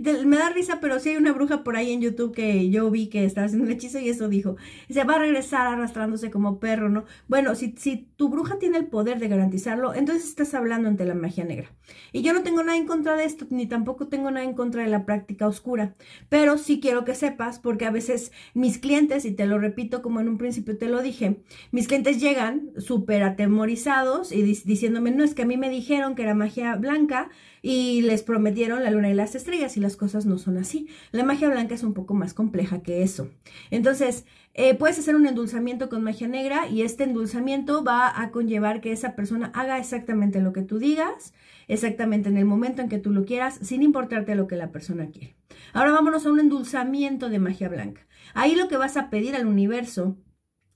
me 0.00 0.36
da 0.36 0.50
risa, 0.50 0.80
pero 0.80 0.98
sí 0.98 1.10
hay 1.10 1.16
una 1.16 1.32
bruja 1.32 1.62
por 1.62 1.76
ahí 1.76 1.92
en 1.92 2.00
YouTube 2.00 2.34
que 2.34 2.70
yo 2.70 2.90
vi 2.90 3.08
que 3.08 3.24
estaba 3.24 3.44
haciendo 3.44 3.66
un 3.66 3.72
hechizo 3.72 4.00
y 4.00 4.08
eso 4.08 4.28
dijo, 4.28 4.56
se 4.88 5.04
va 5.04 5.14
a 5.14 5.18
regresar 5.20 5.68
arrastrándose 5.68 6.28
como 6.32 6.58
perro, 6.58 6.88
¿no? 6.88 7.04
Bueno, 7.28 7.54
si, 7.54 7.76
si 7.78 8.08
tu 8.16 8.30
bruja 8.30 8.58
tiene 8.58 8.78
el 8.78 8.86
poder 8.86 9.20
de 9.20 9.28
garantizarlo, 9.28 9.94
entonces 9.94 10.28
estás 10.28 10.54
hablando 10.54 10.88
ante 10.88 11.04
la 11.04 11.19
magia 11.20 11.44
negra. 11.44 11.70
Y 12.12 12.22
yo 12.22 12.32
no 12.32 12.42
tengo 12.42 12.62
nada 12.62 12.76
en 12.76 12.86
contra 12.86 13.14
de 13.14 13.24
esto, 13.24 13.46
ni 13.50 13.66
tampoco 13.66 14.08
tengo 14.08 14.30
nada 14.30 14.44
en 14.44 14.54
contra 14.54 14.82
de 14.82 14.88
la 14.88 15.06
práctica 15.06 15.46
oscura, 15.46 15.94
pero 16.28 16.58
sí 16.58 16.80
quiero 16.80 17.04
que 17.04 17.14
sepas, 17.14 17.58
porque 17.58 17.86
a 17.86 17.90
veces 17.90 18.32
mis 18.54 18.78
clientes, 18.78 19.24
y 19.24 19.30
te 19.30 19.46
lo 19.46 19.58
repito 19.58 20.02
como 20.02 20.20
en 20.20 20.28
un 20.28 20.38
principio 20.38 20.76
te 20.76 20.88
lo 20.88 21.02
dije, 21.02 21.42
mis 21.70 21.86
clientes 21.86 22.20
llegan 22.20 22.70
súper 22.78 23.22
atemorizados 23.22 24.32
y 24.32 24.42
diciéndome, 24.42 25.12
no, 25.12 25.22
es 25.22 25.34
que 25.34 25.42
a 25.42 25.46
mí 25.46 25.56
me 25.56 25.70
dijeron 25.70 26.14
que 26.14 26.22
era 26.22 26.34
magia 26.34 26.74
blanca, 26.76 27.30
y 27.62 28.02
les 28.02 28.22
prometieron 28.22 28.82
la 28.82 28.90
luna 28.90 29.10
y 29.10 29.14
las 29.14 29.34
estrellas 29.34 29.76
y 29.76 29.80
las 29.80 29.96
cosas 29.96 30.26
no 30.26 30.38
son 30.38 30.56
así. 30.56 30.88
La 31.12 31.24
magia 31.24 31.50
blanca 31.50 31.74
es 31.74 31.82
un 31.82 31.94
poco 31.94 32.14
más 32.14 32.34
compleja 32.34 32.82
que 32.82 33.02
eso. 33.02 33.30
Entonces, 33.70 34.24
eh, 34.54 34.74
puedes 34.74 34.98
hacer 34.98 35.14
un 35.14 35.26
endulzamiento 35.26 35.88
con 35.88 36.02
magia 36.02 36.26
negra 36.26 36.68
y 36.68 36.82
este 36.82 37.04
endulzamiento 37.04 37.84
va 37.84 38.20
a 38.20 38.30
conllevar 38.30 38.80
que 38.80 38.92
esa 38.92 39.14
persona 39.14 39.52
haga 39.54 39.78
exactamente 39.78 40.40
lo 40.40 40.52
que 40.52 40.62
tú 40.62 40.78
digas, 40.78 41.34
exactamente 41.68 42.28
en 42.28 42.36
el 42.36 42.44
momento 42.44 42.82
en 42.82 42.88
que 42.88 42.98
tú 42.98 43.10
lo 43.10 43.24
quieras, 43.24 43.58
sin 43.62 43.82
importarte 43.82 44.34
lo 44.34 44.48
que 44.48 44.56
la 44.56 44.72
persona 44.72 45.06
quiere. 45.10 45.36
Ahora 45.72 45.92
vámonos 45.92 46.26
a 46.26 46.32
un 46.32 46.40
endulzamiento 46.40 47.28
de 47.28 47.38
magia 47.38 47.68
blanca. 47.68 48.06
Ahí 48.34 48.56
lo 48.56 48.68
que 48.68 48.76
vas 48.76 48.96
a 48.96 49.08
pedir 49.08 49.36
al 49.36 49.46
universo 49.46 50.16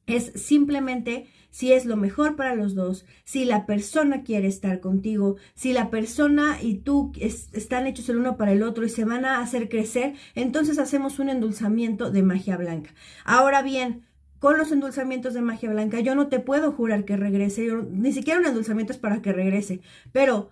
es 0.06 0.32
simplemente 0.34 1.26
si 1.50 1.73
es 1.73 1.84
lo 1.87 1.96
mejor 1.96 2.34
para 2.34 2.56
los 2.56 2.75
dos, 2.75 3.06
si 3.25 3.44
la 3.44 3.64
persona 3.64 4.25
quiere 4.25 4.49
estar 4.49 4.80
contigo, 4.80 5.37
si 5.54 5.73
la 5.73 5.88
persona 5.88 6.58
y 6.61 6.78
tú 6.78 7.12
están 7.20 7.87
hechos 7.87 8.08
el 8.08 8.16
uno 8.16 8.37
para 8.37 8.50
el 8.50 8.64
otro 8.64 8.84
y 8.84 8.88
se 8.88 9.04
van 9.04 9.25
a 9.25 9.40
hacer 9.40 9.68
crecer, 9.68 10.14
entonces 10.34 10.78
hacemos 10.80 11.20
un 11.20 11.28
endulzamiento 11.28 12.11
de 12.11 12.25
magia 12.25 12.56
blanca. 12.56 12.92
Ahora 13.25 13.62
bien, 13.62 14.02
con 14.40 14.58
los 14.58 14.73
endulzamientos 14.73 15.32
de 15.32 15.42
magia 15.42 15.70
blanca, 15.70 16.00
yo 16.00 16.16
no 16.16 16.26
te 16.26 16.40
puedo 16.40 16.73
jurar 16.73 17.04
que 17.04 17.16
regrese, 17.16 17.68
ni 17.88 18.12
siquiera 18.12 18.40
un 18.40 18.46
endulzamiento 18.46 18.92
es 18.92 18.99
para 18.99 19.23
que 19.23 19.32
regrese, 19.32 19.80
pero 20.11 20.50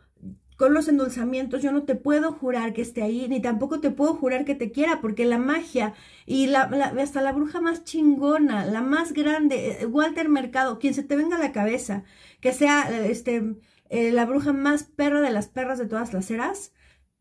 con 0.56 0.74
los 0.74 0.88
endulzamientos 0.88 1.62
yo 1.62 1.72
no 1.72 1.82
te 1.84 1.94
puedo 1.94 2.32
jurar 2.32 2.72
que 2.72 2.82
esté 2.82 3.02
ahí, 3.02 3.26
ni 3.28 3.40
tampoco 3.40 3.80
te 3.80 3.90
puedo 3.90 4.14
jurar 4.14 4.44
que 4.44 4.54
te 4.54 4.70
quiera, 4.72 5.00
porque 5.00 5.24
la 5.24 5.38
magia 5.38 5.94
y 6.26 6.46
la, 6.46 6.62
hasta 7.00 7.22
la 7.22 7.32
bruja 7.32 7.60
más 7.60 7.84
chingona, 7.84 8.64
la 8.66 8.80
más 8.80 9.12
grande, 9.12 9.78
eh, 9.80 9.86
Walter 9.86 10.28
Mercado, 10.28 10.78
quien 10.78 10.94
se 10.94 11.02
te 11.02 11.16
venga 11.16 11.36
a 11.36 11.40
la 11.40 11.52
cabeza, 11.52 12.04
que 12.40 12.52
sea 12.52 12.88
este, 13.06 13.56
eh, 13.88 14.12
la 14.12 14.26
bruja 14.26 14.52
más 14.52 14.84
perra 14.84 15.20
de 15.20 15.30
las 15.30 15.48
perras 15.48 15.78
de 15.78 15.86
todas 15.86 16.12
las 16.12 16.30
eras, 16.30 16.72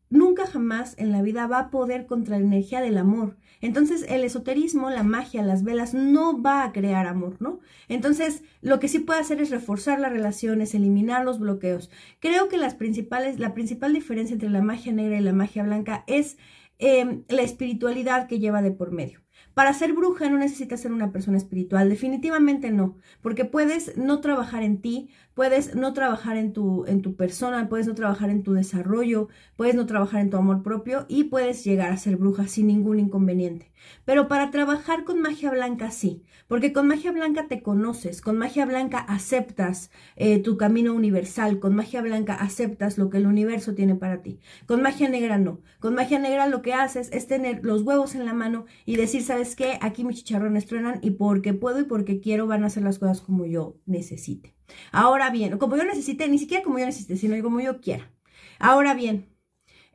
nunca 0.08 0.46
jamás 0.46 0.94
en 0.98 1.10
la 1.12 1.22
vida 1.22 1.46
va 1.46 1.58
a 1.58 1.70
poder 1.70 2.06
contra 2.06 2.38
la 2.38 2.44
energía 2.44 2.80
del 2.80 2.98
amor. 2.98 3.36
Entonces 3.62 4.04
el 4.08 4.24
esoterismo, 4.24 4.90
la 4.90 5.04
magia, 5.04 5.42
las 5.42 5.62
velas 5.62 5.94
no 5.94 6.42
va 6.42 6.64
a 6.64 6.72
crear 6.72 7.06
amor, 7.06 7.36
¿no? 7.40 7.60
Entonces 7.88 8.42
lo 8.60 8.80
que 8.80 8.88
sí 8.88 8.98
puede 8.98 9.20
hacer 9.20 9.40
es 9.40 9.50
reforzar 9.50 10.00
las 10.00 10.12
relaciones, 10.12 10.74
eliminar 10.74 11.24
los 11.24 11.38
bloqueos. 11.38 11.90
Creo 12.18 12.48
que 12.48 12.58
las 12.58 12.74
principales, 12.74 13.38
la 13.38 13.54
principal 13.54 13.94
diferencia 13.94 14.34
entre 14.34 14.50
la 14.50 14.62
magia 14.62 14.92
negra 14.92 15.16
y 15.16 15.22
la 15.22 15.32
magia 15.32 15.62
blanca 15.62 16.04
es 16.08 16.36
em, 16.78 17.22
la 17.28 17.42
espiritualidad 17.42 18.26
que 18.26 18.40
lleva 18.40 18.60
de 18.60 18.72
por 18.72 18.90
medio. 18.90 19.22
Para 19.54 19.74
ser 19.74 19.92
bruja 19.92 20.30
no 20.30 20.38
necesitas 20.38 20.80
ser 20.80 20.92
una 20.92 21.12
persona 21.12 21.36
espiritual, 21.36 21.88
definitivamente 21.88 22.70
no, 22.70 22.96
porque 23.20 23.44
puedes 23.44 23.96
no 23.98 24.20
trabajar 24.20 24.62
en 24.62 24.80
ti, 24.80 25.10
puedes 25.34 25.74
no 25.74 25.92
trabajar 25.92 26.36
en 26.36 26.52
tu, 26.52 26.84
en 26.86 27.02
tu 27.02 27.14
persona, 27.16 27.68
puedes 27.68 27.86
no 27.86 27.94
trabajar 27.94 28.30
en 28.30 28.42
tu 28.42 28.52
desarrollo, 28.52 29.28
puedes 29.56 29.74
no 29.74 29.86
trabajar 29.86 30.20
en 30.20 30.30
tu 30.30 30.36
amor 30.36 30.62
propio 30.62 31.06
y 31.08 31.24
puedes 31.24 31.64
llegar 31.64 31.92
a 31.92 31.96
ser 31.96 32.16
bruja 32.16 32.46
sin 32.48 32.66
ningún 32.66 33.00
inconveniente. 33.00 33.72
Pero 34.04 34.28
para 34.28 34.50
trabajar 34.50 35.04
con 35.04 35.20
magia 35.20 35.50
blanca 35.50 35.90
sí, 35.90 36.22
porque 36.48 36.72
con 36.72 36.86
magia 36.86 37.12
blanca 37.12 37.48
te 37.48 37.62
conoces, 37.62 38.20
con 38.20 38.36
magia 38.38 38.66
blanca 38.66 38.98
aceptas 38.98 39.90
eh, 40.16 40.38
tu 40.38 40.56
camino 40.56 40.92
universal, 40.94 41.58
con 41.58 41.74
magia 41.74 42.02
blanca 42.02 42.34
aceptas 42.34 42.98
lo 42.98 43.10
que 43.10 43.18
el 43.18 43.26
universo 43.26 43.74
tiene 43.74 43.94
para 43.94 44.22
ti. 44.22 44.38
Con 44.66 44.82
magia 44.82 45.08
negra 45.08 45.38
no. 45.38 45.60
Con 45.80 45.94
magia 45.94 46.18
negra 46.18 46.46
lo 46.46 46.62
que 46.62 46.74
haces 46.74 47.10
es 47.12 47.26
tener 47.26 47.64
los 47.64 47.82
huevos 47.82 48.14
en 48.14 48.24
la 48.24 48.34
mano 48.34 48.66
y 48.84 48.96
decir, 48.96 49.22
¿sabes 49.22 49.56
qué? 49.56 49.78
Aquí 49.80 50.04
mis 50.04 50.18
chicharrones 50.18 50.66
truenan 50.66 50.98
y 51.02 51.12
porque 51.12 51.54
puedo 51.54 51.80
y 51.80 51.84
porque 51.84 52.20
quiero 52.20 52.46
van 52.46 52.64
a 52.64 52.66
hacer 52.66 52.82
las 52.82 52.98
cosas 52.98 53.20
como 53.20 53.46
yo 53.46 53.76
necesite. 53.86 54.54
Ahora 54.92 55.30
bien, 55.30 55.58
como 55.58 55.76
yo 55.76 55.84
necesite, 55.84 56.28
ni 56.28 56.38
siquiera 56.38 56.64
como 56.64 56.78
yo 56.78 56.86
necesite, 56.86 57.16
sino 57.16 57.40
como 57.42 57.60
yo 57.60 57.80
quiera. 57.80 58.10
Ahora 58.58 58.94
bien, 58.94 59.32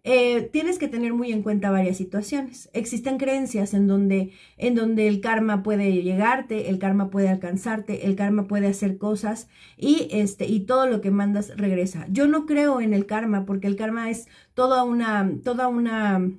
eh, 0.10 0.44
tienes 0.54 0.80
que 0.80 0.88
tener 0.88 1.14
muy 1.14 1.34
en 1.34 1.44
cuenta 1.44 1.70
varias 1.70 1.98
situaciones. 1.98 2.70
Existen 2.74 3.18
creencias 3.18 3.74
en 3.74 3.88
donde, 3.88 4.32
en 4.56 4.74
donde 4.74 5.08
el 5.10 5.20
karma 5.20 5.64
puede 5.64 6.02
llegarte, 6.02 6.70
el 6.70 6.80
karma 6.80 7.10
puede 7.10 7.28
alcanzarte, 7.28 8.06
el 8.06 8.16
karma 8.16 8.48
puede 8.48 8.68
hacer 8.68 8.98
cosas 8.98 9.50
y, 9.76 10.08
este, 10.12 10.46
y 10.48 10.62
todo 10.62 10.88
lo 10.88 11.02
que 11.02 11.12
mandas 11.12 11.58
regresa. 11.58 12.06
Yo 12.10 12.26
no 12.28 12.46
creo 12.46 12.80
en 12.80 12.94
el 12.94 13.06
karma 13.06 13.46
porque 13.46 13.68
el 13.68 13.76
karma 13.76 14.10
es 14.10 14.28
toda 14.54 14.84
una, 14.84 15.30
toda 15.44 15.68
una, 15.68 16.32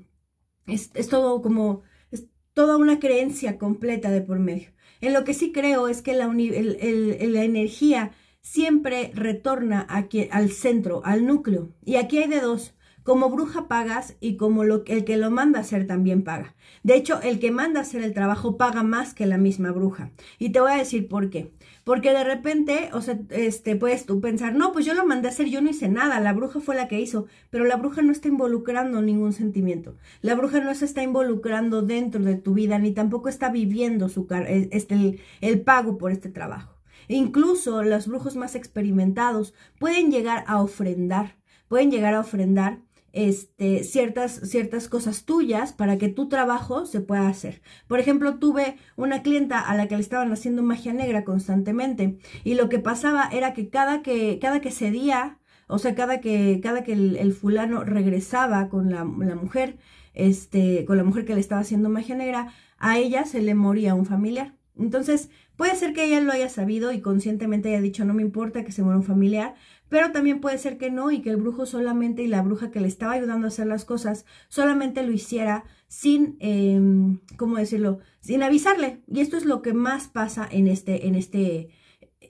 es, 0.66 0.90
todo 1.10 1.42
como, 1.42 1.82
es 2.10 2.26
toda 2.54 2.78
una 2.78 2.98
creencia 2.98 3.58
completa 3.58 4.10
de 4.10 4.22
por 4.22 4.38
medio. 4.38 4.70
En 5.02 5.12
lo 5.12 5.24
que 5.24 5.34
sí 5.34 5.52
creo 5.52 5.88
es 5.88 6.00
que 6.02 6.14
la, 6.14 6.26
la 6.28 7.44
energía 7.44 8.12
siempre 8.50 9.10
retorna 9.14 9.86
aquí, 9.90 10.28
al 10.30 10.50
centro, 10.50 11.02
al 11.04 11.26
núcleo. 11.26 11.68
Y 11.84 11.96
aquí 11.96 12.18
hay 12.18 12.28
de 12.28 12.40
dos 12.40 12.74
como 13.02 13.30
bruja 13.30 13.68
pagas 13.68 14.16
y 14.20 14.36
como 14.36 14.64
lo, 14.64 14.84
el 14.86 15.04
que 15.04 15.16
lo 15.16 15.30
manda 15.30 15.58
a 15.58 15.62
hacer 15.62 15.86
también 15.86 16.24
paga. 16.24 16.54
De 16.82 16.94
hecho, 16.94 17.22
el 17.22 17.38
que 17.40 17.50
manda 17.50 17.80
a 17.80 17.82
hacer 17.82 18.02
el 18.02 18.12
trabajo 18.12 18.58
paga 18.58 18.82
más 18.82 19.14
que 19.14 19.24
la 19.24 19.38
misma 19.38 19.72
bruja. 19.72 20.10
Y 20.38 20.50
te 20.50 20.60
voy 20.60 20.72
a 20.72 20.76
decir 20.76 21.08
por 21.08 21.30
qué. 21.30 21.50
Porque 21.84 22.12
de 22.12 22.22
repente, 22.22 22.90
o 22.92 23.00
sea, 23.00 23.18
este, 23.30 23.76
puedes 23.76 24.04
tú 24.04 24.20
pensar, 24.20 24.54
no, 24.54 24.72
pues 24.72 24.84
yo 24.84 24.92
lo 24.92 25.06
mandé 25.06 25.28
a 25.28 25.30
hacer, 25.30 25.48
yo 25.48 25.62
no 25.62 25.70
hice 25.70 25.88
nada, 25.88 26.20
la 26.20 26.34
bruja 26.34 26.60
fue 26.60 26.76
la 26.76 26.86
que 26.86 27.00
hizo, 27.00 27.26
pero 27.48 27.64
la 27.64 27.76
bruja 27.76 28.02
no 28.02 28.12
está 28.12 28.28
involucrando 28.28 29.00
ningún 29.00 29.32
sentimiento. 29.32 29.96
La 30.20 30.34
bruja 30.34 30.60
no 30.60 30.74
se 30.74 30.84
está 30.84 31.02
involucrando 31.02 31.80
dentro 31.80 32.22
de 32.22 32.36
tu 32.36 32.52
vida, 32.52 32.78
ni 32.78 32.92
tampoco 32.92 33.30
está 33.30 33.50
viviendo 33.50 34.10
su, 34.10 34.26
este, 34.70 34.94
el, 34.94 35.20
el 35.40 35.60
pago 35.62 35.96
por 35.96 36.12
este 36.12 36.28
trabajo. 36.28 36.77
Incluso 37.08 37.82
los 37.82 38.06
brujos 38.06 38.36
más 38.36 38.54
experimentados 38.54 39.54
pueden 39.78 40.10
llegar 40.10 40.44
a 40.46 40.60
ofrendar, 40.60 41.36
pueden 41.68 41.90
llegar 41.90 42.14
a 42.14 42.20
ofrendar 42.20 42.80
este, 43.12 43.84
ciertas, 43.84 44.40
ciertas 44.44 44.88
cosas 44.88 45.24
tuyas 45.24 45.72
para 45.72 45.98
que 45.98 46.08
tu 46.08 46.28
trabajo 46.28 46.86
se 46.86 47.00
pueda 47.00 47.28
hacer. 47.28 47.62
Por 47.86 48.00
ejemplo, 48.00 48.38
tuve 48.38 48.76
una 48.96 49.22
clienta 49.22 49.60
a 49.60 49.74
la 49.76 49.88
que 49.88 49.96
le 49.96 50.02
estaban 50.02 50.30
haciendo 50.32 50.62
magia 50.62 50.92
negra 50.92 51.24
constantemente 51.24 52.18
y 52.44 52.54
lo 52.54 52.68
que 52.68 52.78
pasaba 52.78 53.28
era 53.32 53.54
que 53.54 53.70
cada 53.70 54.02
que, 54.02 54.38
cada 54.38 54.60
que 54.60 54.70
cedía, 54.70 55.38
o 55.66 55.78
sea, 55.78 55.94
cada 55.94 56.20
que, 56.20 56.60
cada 56.62 56.84
que 56.84 56.92
el, 56.92 57.32
fulano 57.32 57.82
regresaba 57.84 58.68
con 58.68 58.90
la, 58.90 58.98
la, 58.98 59.34
mujer, 59.34 59.78
este, 60.14 60.84
con 60.84 60.96
la 60.96 61.04
mujer 61.04 61.24
que 61.24 61.34
le 61.34 61.40
estaba 61.40 61.62
haciendo 61.62 61.88
magia 61.88 62.14
negra, 62.14 62.52
a 62.78 62.98
ella 62.98 63.24
se 63.24 63.42
le 63.42 63.54
moría 63.54 63.94
un 63.94 64.06
familiar. 64.06 64.57
Entonces, 64.78 65.30
puede 65.56 65.74
ser 65.74 65.92
que 65.92 66.04
ella 66.04 66.20
lo 66.20 66.32
haya 66.32 66.48
sabido 66.48 66.92
y 66.92 67.00
conscientemente 67.00 67.70
haya 67.70 67.80
dicho, 67.80 68.04
no 68.04 68.14
me 68.14 68.22
importa 68.22 68.64
que 68.64 68.72
se 68.72 68.82
muera 68.82 68.98
un 68.98 69.04
familiar, 69.04 69.54
pero 69.88 70.12
también 70.12 70.40
puede 70.40 70.58
ser 70.58 70.78
que 70.78 70.90
no 70.90 71.10
y 71.10 71.20
que 71.20 71.30
el 71.30 71.36
brujo 71.36 71.66
solamente 71.66 72.22
y 72.22 72.28
la 72.28 72.42
bruja 72.42 72.70
que 72.70 72.80
le 72.80 72.88
estaba 72.88 73.12
ayudando 73.12 73.46
a 73.46 73.48
hacer 73.48 73.66
las 73.66 73.84
cosas 73.84 74.24
solamente 74.48 75.02
lo 75.02 75.12
hiciera 75.12 75.64
sin, 75.88 76.36
eh, 76.40 76.80
¿cómo 77.36 77.56
decirlo? 77.56 77.98
Sin 78.20 78.42
avisarle. 78.42 79.02
Y 79.08 79.20
esto 79.20 79.36
es 79.36 79.44
lo 79.44 79.62
que 79.62 79.72
más 79.72 80.08
pasa 80.08 80.46
en 80.50 80.68
este, 80.68 81.06
en 81.06 81.14
este, 81.14 81.70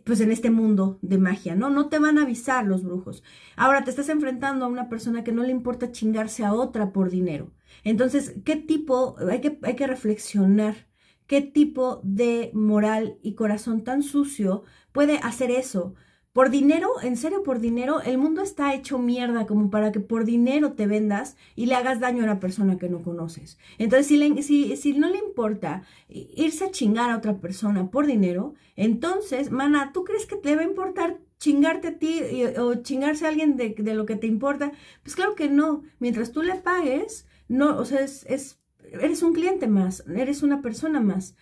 pues 0.05 0.21
en 0.21 0.33
este 0.33 0.51
mundo 0.51 0.99
de 1.03 1.19
magia, 1.19 1.55
¿no? 1.55 1.69
No 1.69 1.89
te 1.89 1.99
van 1.99 2.19
a 2.19 2.23
avisar 2.23 2.65
los 2.65 2.83
brujos. 2.83 3.23
Ahora 3.57 3.85
te 3.85 3.91
estás 3.91 4.09
enfrentando 4.09 4.65
a 4.65 4.69
una 4.69 4.89
persona 4.89 5.23
que 5.23 5.33
no 5.33 5.43
le 5.43 5.51
importa 5.51 5.93
chingarse 5.93 6.45
a 6.45 6.55
otra 6.55 6.93
por 6.93 7.11
dinero. 7.11 7.53
Entonces, 7.85 8.35
¿qué 8.45 8.57
tipo? 8.57 9.17
Hay 9.31 9.41
que, 9.41 9.59
hay 9.63 9.77
que 9.77 9.87
reflexionar. 9.87 10.88
¿Qué 11.29 11.43
tipo 11.43 12.01
de 12.05 12.51
moral 12.55 13.19
y 13.23 13.35
corazón 13.35 13.85
tan 13.85 14.03
sucio 14.03 14.65
puede 14.93 15.19
hacer 15.19 15.51
eso? 15.51 15.95
Por 16.33 16.49
dinero, 16.49 16.89
en 17.03 17.19
serio, 17.19 17.43
por 17.43 17.61
dinero, 17.61 18.01
el 18.01 18.17
mundo 18.17 18.41
está 18.41 18.73
hecho 18.73 18.99
mierda 18.99 19.47
como 19.47 19.69
para 19.69 19.93
que 19.93 20.01
por 20.01 20.25
dinero 20.25 20.73
te 20.73 20.87
vendas 20.87 21.37
y 21.55 21.67
le 21.67 21.75
hagas 21.75 22.01
daño 22.01 22.23
a 22.23 22.25
una 22.25 22.41
persona 22.41 22.79
que 22.79 22.89
no 22.89 23.03
conoces. 23.03 23.59
Entonces, 23.77 24.07
si, 24.47 24.77
si, 24.77 24.93
no 24.95 25.11
le 25.11 25.19
importa 25.19 25.83
irse 26.09 26.65
a 26.65 26.71
chingar 26.71 27.11
a 27.11 27.19
otra 27.19 27.37
persona 27.37 27.91
por 27.91 28.07
dinero, 28.07 28.55
entonces, 28.75 29.51
mana, 29.51 29.93
¿tú 29.93 30.05
crees 30.05 30.25
que 30.25 30.37
te 30.37 30.57
va 30.57 30.63
a 30.63 30.65
importar 30.65 31.19
chingarte 31.39 31.89
a 31.89 31.99
ti 31.99 32.23
o 32.59 32.77
chingarse 32.77 33.27
a 33.27 33.29
alguien 33.29 33.57
de, 33.57 33.75
de, 33.77 33.95
lo 33.95 34.07
que 34.07 34.17
te 34.17 34.27
importa? 34.27 34.73
Pues 35.03 35.15
claro 35.15 35.35
que 35.35 35.51
no. 35.51 35.83
Mientras 35.99 36.33
tú 36.33 36.43
le 36.43 36.55
pagues, 36.55 37.27
no, 37.49 37.77
o 37.77 37.85
sea, 37.85 38.01
es, 38.01 38.25
es, 38.27 38.59
eres 38.93 39.23
un 39.23 39.33
cliente 39.33 39.67
más, 39.67 40.05
eres 40.09 40.43
una 40.43 40.63
persona 40.63 41.01
más. 41.01 41.35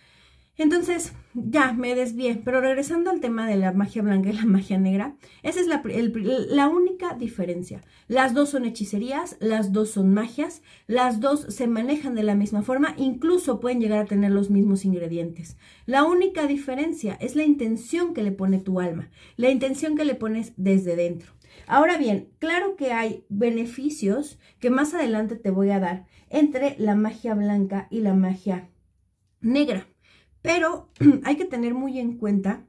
Entonces, 0.59 1.13
ya 1.35 1.71
me 1.73 1.93
desvié, 1.93 2.41
pero 2.43 2.61
regresando 2.61 3.11
al 3.11 3.19
tema 3.19 3.47
de 3.47 3.57
la 3.57 3.73
magia 3.73 4.01
blanca 4.01 4.29
y 4.29 4.33
la 4.33 4.45
magia 4.45 4.79
negra, 4.79 5.15
esa 5.43 5.59
es 5.59 5.67
la, 5.67 5.83
la, 5.85 6.67
única 6.67 7.13
diferencia. 7.13 7.83
Las 8.07 8.33
dos 8.33 8.49
son 8.49 8.65
hechicerías, 8.65 9.37
las 9.39 9.71
dos 9.71 9.91
son 9.91 10.11
magias, 10.15 10.63
las 10.87 11.19
dos 11.19 11.45
se 11.49 11.67
manejan 11.67 12.15
de 12.15 12.23
la 12.23 12.33
misma 12.33 12.63
forma, 12.63 12.95
incluso 12.97 13.59
pueden 13.59 13.79
llegar 13.79 13.99
a 13.99 14.05
tener 14.05 14.31
los 14.31 14.49
mismos 14.49 14.83
ingredientes. 14.83 15.57
La 15.85 16.03
única 16.05 16.47
diferencia 16.47 17.15
es 17.21 17.35
la 17.35 17.43
intención 17.43 18.15
que 18.15 18.23
le 18.23 18.31
pone 18.31 18.57
tu 18.57 18.79
alma, 18.79 19.11
la 19.35 19.51
intención 19.51 19.95
que 19.95 20.05
le 20.05 20.15
pones 20.15 20.53
desde 20.57 20.95
dentro. 20.95 21.33
Ahora 21.67 21.97
bien, 21.97 22.29
claro 22.39 22.75
que 22.75 22.93
hay 22.93 23.25
beneficios 23.29 24.39
que 24.59 24.69
más 24.69 24.93
adelante 24.93 25.35
te 25.35 25.51
voy 25.51 25.69
a 25.69 25.79
dar 25.79 26.05
entre 26.29 26.75
la 26.77 26.95
magia 26.95 27.33
blanca 27.33 27.87
y 27.89 28.01
la 28.01 28.13
magia 28.13 28.69
negra. 29.41 29.87
Pero 30.41 30.89
hay 31.23 31.35
que 31.35 31.45
tener 31.45 31.73
muy 31.73 31.99
en 31.99 32.17
cuenta 32.17 32.65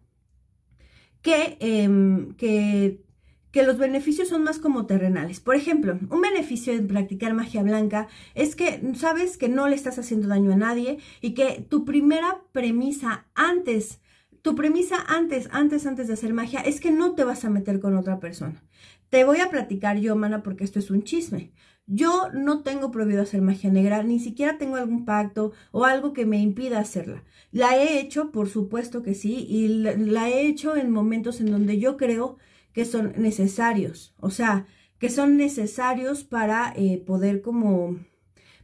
que, 1.22 1.56
em, 1.60 2.34
que, 2.34 3.02
que 3.50 3.62
los 3.62 3.78
beneficios 3.78 4.28
son 4.28 4.44
más 4.44 4.58
como 4.58 4.86
terrenales. 4.86 5.40
Por 5.40 5.54
ejemplo, 5.54 5.98
un 6.10 6.20
beneficio 6.20 6.72
de 6.72 6.82
practicar 6.82 7.34
magia 7.34 7.62
blanca 7.62 8.08
es 8.34 8.54
que 8.54 8.80
sabes 8.94 9.36
que 9.36 9.48
no 9.48 9.68
le 9.68 9.74
estás 9.74 9.98
haciendo 9.98 10.28
daño 10.28 10.52
a 10.52 10.56
nadie 10.56 10.98
y 11.20 11.34
que 11.34 11.64
tu 11.68 11.84
primera 11.84 12.42
premisa 12.52 13.26
antes, 13.34 14.00
tu 14.42 14.54
premisa 14.54 14.96
antes, 15.08 15.48
antes, 15.52 15.86
antes 15.86 16.06
de 16.06 16.14
hacer 16.14 16.32
magia 16.32 16.60
es 16.60 16.80
que 16.80 16.90
no 16.90 17.14
te 17.14 17.24
vas 17.24 17.44
a 17.44 17.50
meter 17.50 17.80
con 17.80 17.96
otra 17.96 18.20
persona. 18.20 18.62
Te 19.08 19.24
voy 19.24 19.40
a 19.40 19.50
platicar 19.50 19.98
yo, 19.98 20.16
mana, 20.16 20.42
porque 20.42 20.64
esto 20.64 20.78
es 20.78 20.90
un 20.90 21.02
chisme. 21.02 21.52
Yo 21.90 22.28
no 22.34 22.62
tengo 22.62 22.90
prohibido 22.90 23.22
hacer 23.22 23.40
magia 23.40 23.70
negra, 23.70 24.02
ni 24.02 24.20
siquiera 24.20 24.58
tengo 24.58 24.76
algún 24.76 25.06
pacto 25.06 25.52
o 25.72 25.86
algo 25.86 26.12
que 26.12 26.26
me 26.26 26.38
impida 26.38 26.80
hacerla. 26.80 27.24
La 27.50 27.78
he 27.78 27.98
hecho, 27.98 28.30
por 28.30 28.50
supuesto 28.50 29.02
que 29.02 29.14
sí, 29.14 29.46
y 29.48 29.68
la, 29.68 30.28
he 30.28 30.46
hecho 30.46 30.76
en 30.76 30.90
momentos 30.90 31.40
en 31.40 31.50
donde 31.50 31.78
yo 31.78 31.96
creo 31.96 32.36
que 32.74 32.84
son 32.84 33.14
necesarios, 33.16 34.14
o 34.20 34.28
sea, 34.30 34.66
que 34.98 35.08
son 35.08 35.38
necesarios 35.38 36.24
para 36.24 36.74
eh, 36.76 37.02
poder 37.06 37.40
como 37.40 37.96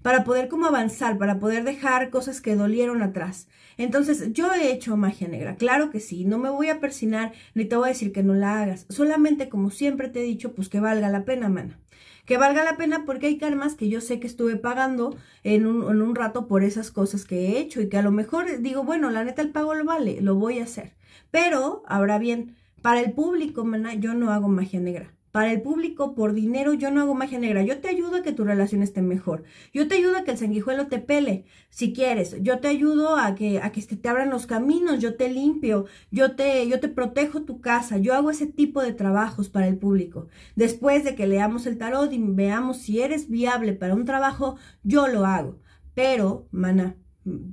para 0.03 0.23
poder 0.25 0.49
como 0.49 0.67
avanzar, 0.67 1.17
para 1.17 1.39
poder 1.39 1.65
dejar 1.65 2.11
cosas 2.11 2.43
que 2.43 2.57
dolieron 2.57 3.03
atrás. 3.03 3.49
Entonces, 3.79 4.35
yo 4.35 4.53
he 4.53 4.71
hecho 4.71 4.99
magia 4.99 5.29
negra, 5.29 5.57
claro 5.57 5.91
que 5.91 5.99
sí, 5.99 6.27
no 6.27 6.39
me 6.39 6.51
voy 6.51 6.69
a 6.69 6.79
persinar 6.79 7.33
ni 7.55 7.65
te 7.65 7.77
voy 7.77 7.87
a 7.87 7.93
decir 7.93 8.13
que 8.13 8.23
no 8.23 8.35
la 8.35 8.61
hagas, 8.63 8.85
solamente 8.91 9.49
como 9.49 9.71
siempre 9.71 10.11
te 10.11 10.21
he 10.21 10.25
dicho, 10.25 10.55
pues 10.55 10.69
que 10.69 10.79
valga 10.79 11.09
la 11.09 11.25
pena, 11.25 11.49
mana. 11.49 11.81
Que 12.25 12.39
valga 12.39 12.65
la 12.65 12.77
pena 12.77 13.05
porque 13.05 13.27
hay 13.27 13.39
karmas 13.39 13.75
que 13.75 13.89
yo 13.89 14.01
sé 14.01 14.21
que 14.21 14.27
estuve 14.27 14.57
pagando 14.57 15.17
en 15.43 15.67
un, 15.67 15.91
en 15.91 16.03
un 16.03 16.15
rato 16.15 16.47
por 16.47 16.65
esas 16.65 16.91
cosas 16.91 17.25
que 17.25 17.49
he 17.49 17.59
hecho 17.59 17.81
y 17.81 17.89
que 17.89 17.99
a 17.99 18.03
lo 18.03 18.13
mejor 18.13 18.61
digo, 18.61 18.83
bueno, 18.85 19.11
la 19.11 19.25
neta 19.25 19.43
el 19.43 19.51
pago 19.51 19.75
lo 19.75 19.85
vale, 19.85 20.21
lo 20.21 20.35
voy 20.35 20.59
a 20.59 20.65
hacer. 20.65 20.95
Pero, 21.31 21.83
ahora 21.87 22.19
bien, 22.19 22.57
para 22.81 23.01
el 23.01 23.13
público, 23.13 23.65
yo 23.99 24.15
no 24.15 24.31
hago 24.31 24.49
magia 24.49 24.81
negra. 24.81 25.13
Para 25.35 25.51
el 25.51 25.63
público, 25.63 26.15
por 26.15 26.33
dinero, 26.33 26.75
yo 26.75 26.93
no 26.93 27.01
hago 27.01 27.13
magia 27.17 27.41
negra. 27.41 27.65
Yo 27.65 27.81
te 27.81 27.89
ayudo 27.89 28.19
a 28.19 28.23
que 28.23 28.31
tu 28.31 28.45
relación 28.45 28.85
esté 28.85 29.03
mejor. 29.03 29.43
Yo 29.73 29.89
te 29.89 29.97
ayudo 29.97 30.17
a 30.17 30.23
que 30.23 30.31
el 30.31 30.39
sanguijuelo 30.39 30.87
te 30.87 31.01
pele, 31.01 31.45
si 31.71 31.93
quieres. 31.93 32.37
Yo 32.41 32.61
te 32.61 32.69
ayudo 32.69 33.17
a 33.17 33.35
que, 33.35 33.59
a 33.61 33.73
que 33.73 33.83
te 33.83 34.09
abran 34.09 34.31
los 34.31 34.47
caminos. 34.47 35.01
Yo 35.01 35.17
te 35.17 35.29
limpio. 35.29 35.87
Yo 36.13 36.37
te, 36.37 36.69
yo 36.69 36.79
te 36.79 36.87
protejo 36.87 37.43
tu 37.43 37.61
casa. 37.61 37.99
Yo 37.99 38.15
hago 38.15 38.31
ese 38.31 38.47
tipo 38.47 38.81
de 38.81 38.93
trabajos 38.93 39.49
para 39.49 39.67
el 39.67 39.77
público. 39.77 40.29
Después 40.55 41.03
de 41.03 41.17
que 41.17 41.27
leamos 41.27 41.67
el 41.67 41.79
tarot 41.79 42.13
y 42.13 42.19
veamos 42.21 42.77
si 42.77 43.01
eres 43.01 43.29
viable 43.29 43.73
para 43.73 43.97
un 43.97 44.05
trabajo, 44.05 44.55
yo 44.85 45.09
lo 45.09 45.27
hago. 45.27 45.59
Pero, 45.95 46.47
mana, 46.53 46.95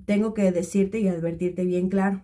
tengo 0.05 0.35
que 0.35 0.51
decirte 0.51 0.99
y 0.99 1.07
advertirte 1.07 1.65
bien 1.65 1.89
claro. 1.89 2.21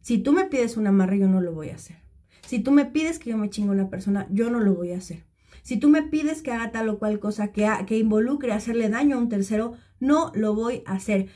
Si 0.00 0.16
tú 0.16 0.32
me 0.32 0.46
pides 0.46 0.78
un 0.78 0.86
amarre, 0.86 1.18
yo 1.18 1.28
no 1.28 1.42
lo 1.42 1.52
voy 1.52 1.68
a 1.68 1.74
hacer. 1.74 2.03
Si 2.46 2.58
tú 2.58 2.70
me 2.70 2.84
pides 2.84 3.18
que 3.18 3.30
yo 3.30 3.38
me 3.38 3.50
chingue 3.50 3.70
a 3.70 3.74
una 3.74 3.90
persona, 3.90 4.26
yo 4.30 4.50
no 4.50 4.60
lo 4.60 4.74
voy 4.74 4.92
a 4.92 4.98
hacer. 4.98 5.24
Si 5.62 5.78
tú 5.78 5.88
me 5.88 6.02
pides 6.02 6.42
que 6.42 6.52
haga 6.52 6.70
tal 6.72 6.90
o 6.90 6.98
cual 6.98 7.18
cosa 7.18 7.48
que, 7.48 7.66
que 7.86 7.98
involucre 7.98 8.52
hacerle 8.52 8.90
daño 8.90 9.16
a 9.16 9.18
un 9.18 9.30
tercero, 9.30 9.74
no 9.98 10.30
lo 10.34 10.54
voy 10.54 10.82
a 10.86 10.92
hacer. 10.92 11.28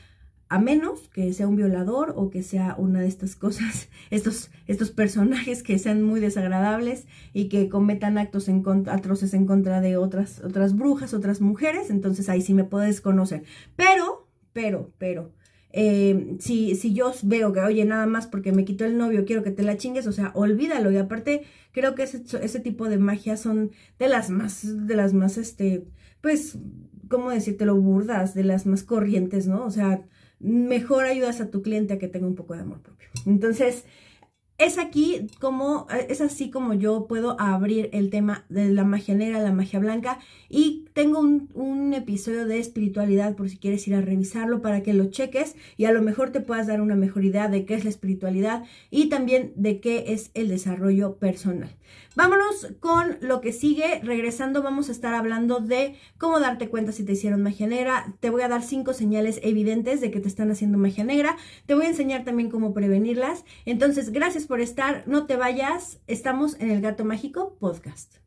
A 0.49 0.59
menos 0.59 1.09
que 1.09 1.31
sea 1.33 1.47
un 1.47 1.55
violador 1.55 2.13
o 2.15 2.29
que 2.29 2.43
sea 2.43 2.75
una 2.77 3.01
de 3.01 3.07
estas 3.07 3.35
cosas, 3.35 3.89
estos, 4.11 4.51
estos 4.67 4.91
personajes 4.91 5.63
que 5.63 5.79
sean 5.79 6.03
muy 6.03 6.19
desagradables 6.19 7.07
y 7.33 7.49
que 7.49 7.69
cometan 7.69 8.17
actos 8.17 8.47
en 8.47 8.63
atroces 8.87 9.33
en 9.33 9.45
contra 9.45 9.81
de 9.81 9.97
otras, 9.97 10.41
otras 10.43 10.75
brujas, 10.75 11.13
otras 11.13 11.41
mujeres, 11.41 11.89
entonces 11.89 12.29
ahí 12.29 12.41
sí 12.41 12.53
me 12.53 12.63
puedes 12.63 13.01
conocer. 13.01 13.43
Pero, 13.75 14.27
pero, 14.53 14.91
pero, 14.97 15.31
eh, 15.71 16.35
si, 16.39 16.75
si 16.75 16.93
yo 16.93 17.13
veo 17.23 17.53
que, 17.53 17.59
oye, 17.61 17.85
nada 17.85 18.07
más 18.07 18.27
porque 18.27 18.51
me 18.51 18.65
quitó 18.65 18.85
el 18.85 18.97
novio, 18.97 19.25
quiero 19.25 19.43
que 19.43 19.51
te 19.51 19.63
la 19.63 19.77
chingues, 19.77 20.07
o 20.07 20.11
sea, 20.11 20.31
olvídalo. 20.33 20.91
Y 20.91 20.97
aparte, 20.97 21.43
creo 21.71 21.95
que 21.95 22.03
ese, 22.03 22.59
tipo 22.59 22.89
de 22.89 22.97
magia 22.97 23.37
son 23.37 23.71
de 23.99 24.07
las 24.07 24.29
más, 24.29 24.87
de 24.87 24.95
las 24.95 25.13
más, 25.13 25.37
este, 25.37 25.85
pues, 26.21 26.57
¿cómo 27.09 27.29
decírtelo? 27.29 27.75
Burdas, 27.75 28.33
de 28.33 28.43
las 28.43 28.65
más 28.65 28.83
corrientes, 28.83 29.47
¿no? 29.47 29.65
O 29.65 29.71
sea, 29.71 30.01
mejor 30.39 31.05
ayudas 31.05 31.41
a 31.41 31.51
tu 31.51 31.61
cliente 31.61 31.93
a 31.93 31.99
que 31.99 32.07
tenga 32.07 32.27
un 32.27 32.35
poco 32.35 32.55
de 32.55 32.61
amor 32.61 32.81
propio. 32.81 33.07
Entonces, 33.25 33.85
es 34.57 34.77
aquí 34.77 35.27
como, 35.39 35.87
es 36.09 36.19
así 36.19 36.49
como 36.51 36.73
yo 36.73 37.07
puedo 37.07 37.39
abrir 37.39 37.89
el 37.93 38.09
tema 38.09 38.45
de 38.49 38.69
la 38.69 38.83
magia 38.83 39.15
negra, 39.15 39.39
la 39.39 39.53
magia 39.53 39.79
blanca 39.79 40.19
y 40.49 40.88
tengo 40.99 41.21
un, 41.21 41.93
episodio 41.93 42.45
de 42.45 42.59
espiritualidad 42.59 43.37
por 43.37 43.49
si 43.49 43.57
quieres 43.57 43.87
ir 43.87 43.95
a 43.95 44.01
revisarlo 44.01 44.61
para 44.61 44.83
que 44.83 44.93
lo 44.93 45.05
cheques 45.05 45.55
y 45.77 45.85
a 45.85 45.93
lo 45.93 46.01
mejor 46.01 46.31
te 46.31 46.41
puedas 46.41 46.67
dar 46.67 46.81
una 46.81 46.95
mejor 46.95 47.23
idea 47.23 47.47
de 47.47 47.63
qué 47.65 47.75
es 47.75 47.85
la 47.85 47.89
espiritualidad 47.89 48.65
y 48.91 49.07
también 49.07 49.53
de 49.55 49.79
qué 49.79 50.11
es 50.11 50.29
el 50.33 50.49
desarrollo 50.49 51.15
personal. 51.15 51.69
Vámonos 52.17 52.73
con 52.81 53.17
lo 53.21 53.39
que 53.39 53.53
sigue. 53.53 54.01
Regresando 54.03 54.61
vamos 54.61 54.89
a 54.89 54.91
estar 54.91 55.13
hablando 55.13 55.61
de 55.61 55.95
cómo 56.17 56.41
darte 56.41 56.67
cuenta 56.67 56.91
si 56.91 57.05
te 57.05 57.13
hicieron 57.13 57.43
magia 57.43 57.67
negra. 57.67 58.13
Te 58.19 58.29
voy 58.29 58.41
a 58.41 58.49
dar 58.49 58.61
cinco 58.61 58.91
señales 58.91 59.39
evidentes 59.41 60.01
de 60.01 60.11
que 60.11 60.19
te 60.19 60.27
están 60.27 60.51
haciendo 60.51 60.77
magia 60.77 61.05
negra. 61.05 61.37
Te 61.65 61.75
voy 61.75 61.85
a 61.85 61.89
enseñar 61.89 62.25
también 62.25 62.49
cómo 62.49 62.73
prevenirlas. 62.73 63.45
Entonces, 63.65 64.11
gracias 64.11 64.47
por 64.47 64.59
estar. 64.59 65.07
No 65.07 65.27
te 65.27 65.37
vayas. 65.37 66.01
Estamos 66.07 66.59
en 66.59 66.71
el 66.71 66.81
Gato 66.81 67.05
Mágico 67.05 67.55
Podcast. 67.57 68.17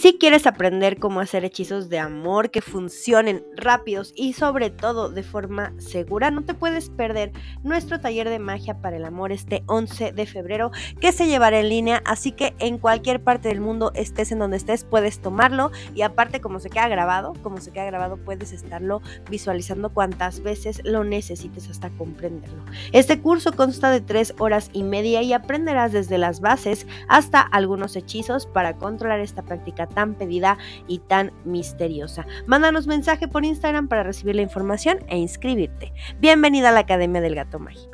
Si 0.00 0.16
quieres 0.16 0.46
aprender 0.46 0.98
cómo 0.98 1.20
hacer 1.20 1.44
hechizos 1.44 1.90
de 1.90 1.98
amor 1.98 2.50
que 2.50 2.62
funcionen 2.62 3.44
rápidos 3.54 4.14
y 4.16 4.32
sobre 4.32 4.70
todo 4.70 5.10
de 5.10 5.22
forma 5.22 5.74
segura, 5.76 6.30
no 6.30 6.42
te 6.42 6.54
puedes 6.54 6.88
perder 6.88 7.32
nuestro 7.64 8.00
taller 8.00 8.30
de 8.30 8.38
magia 8.38 8.80
para 8.80 8.96
el 8.96 9.04
amor 9.04 9.30
este 9.30 9.62
11 9.66 10.12
de 10.12 10.24
febrero 10.24 10.70
que 11.02 11.12
se 11.12 11.26
llevará 11.26 11.60
en 11.60 11.68
línea, 11.68 12.02
así 12.06 12.32
que 12.32 12.54
en 12.60 12.78
cualquier 12.78 13.22
parte 13.22 13.48
del 13.48 13.60
mundo 13.60 13.92
estés 13.94 14.32
en 14.32 14.38
donde 14.38 14.56
estés 14.56 14.84
puedes 14.84 15.20
tomarlo 15.20 15.70
y 15.94 16.00
aparte 16.00 16.40
como 16.40 16.60
se 16.60 16.70
queda 16.70 16.88
grabado, 16.88 17.34
como 17.42 17.60
se 17.60 17.70
queda 17.70 17.84
grabado 17.84 18.16
puedes 18.16 18.52
estarlo 18.52 19.02
visualizando 19.28 19.92
cuantas 19.92 20.40
veces 20.40 20.80
lo 20.82 21.04
necesites 21.04 21.68
hasta 21.68 21.90
comprenderlo. 21.90 22.64
Este 22.92 23.20
curso 23.20 23.52
consta 23.52 23.90
de 23.90 24.00
tres 24.00 24.32
horas 24.38 24.70
y 24.72 24.82
media 24.82 25.20
y 25.20 25.34
aprenderás 25.34 25.92
desde 25.92 26.16
las 26.16 26.40
bases 26.40 26.86
hasta 27.06 27.42
algunos 27.42 27.96
hechizos 27.96 28.46
para 28.46 28.78
controlar 28.78 29.20
esta 29.20 29.42
práctica 29.42 29.89
tan 29.94 30.14
pedida 30.14 30.58
y 30.86 30.98
tan 31.00 31.32
misteriosa. 31.44 32.26
Mándanos 32.46 32.86
mensaje 32.86 33.28
por 33.28 33.44
Instagram 33.44 33.88
para 33.88 34.02
recibir 34.02 34.36
la 34.36 34.42
información 34.42 34.98
e 35.08 35.18
inscribirte. 35.18 35.92
Bienvenida 36.20 36.70
a 36.70 36.72
la 36.72 36.80
Academia 36.80 37.20
del 37.20 37.34
Gato 37.34 37.58
Mágico. 37.58 37.90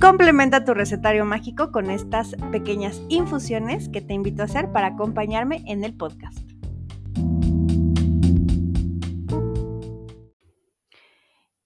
Complementa 0.00 0.66
tu 0.66 0.74
recetario 0.74 1.24
mágico 1.24 1.72
con 1.72 1.90
estas 1.90 2.36
pequeñas 2.52 3.00
infusiones 3.08 3.88
que 3.88 4.02
te 4.02 4.12
invito 4.12 4.42
a 4.42 4.44
hacer 4.44 4.70
para 4.70 4.88
acompañarme 4.88 5.62
en 5.66 5.82
el 5.82 5.94
podcast. 5.94 6.53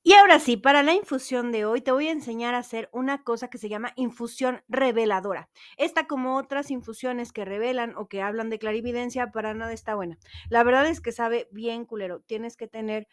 Y 0.09 0.15
ahora 0.15 0.39
sí, 0.39 0.57
para 0.57 0.83
la 0.83 0.95
infusión 0.95 1.53
de 1.53 1.67
hoy 1.67 1.83
te 1.83 1.93
voy 1.93 2.09
a 2.09 2.13
enseñar 2.13 2.55
a 2.55 2.61
hacer 2.61 2.89
una 2.95 3.25
cosa 3.25 3.51
que 3.51 3.59
se 3.59 3.69
llama 3.69 3.93
infusión 3.95 4.63
reveladora. 4.67 5.51
Esta 5.77 6.07
como 6.07 6.39
otras 6.39 6.71
infusiones 6.71 7.31
que 7.31 7.45
revelan 7.45 7.95
o 7.95 8.09
que 8.09 8.23
hablan 8.23 8.49
de 8.49 8.59
clarividencia 8.59 9.33
para 9.33 9.53
nada 9.53 9.75
está 9.75 9.97
buena. 9.97 10.17
La 10.49 10.63
verdad 10.65 10.87
es 10.87 11.03
que 11.03 11.13
sabe 11.13 11.47
bien 11.53 11.85
culero, 11.85 12.23
tienes 12.23 12.57
que 12.57 12.67
tener 12.67 13.07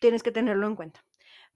tienes 0.00 0.24
que 0.24 0.32
tenerlo 0.32 0.66
en 0.66 0.74
cuenta. 0.74 1.04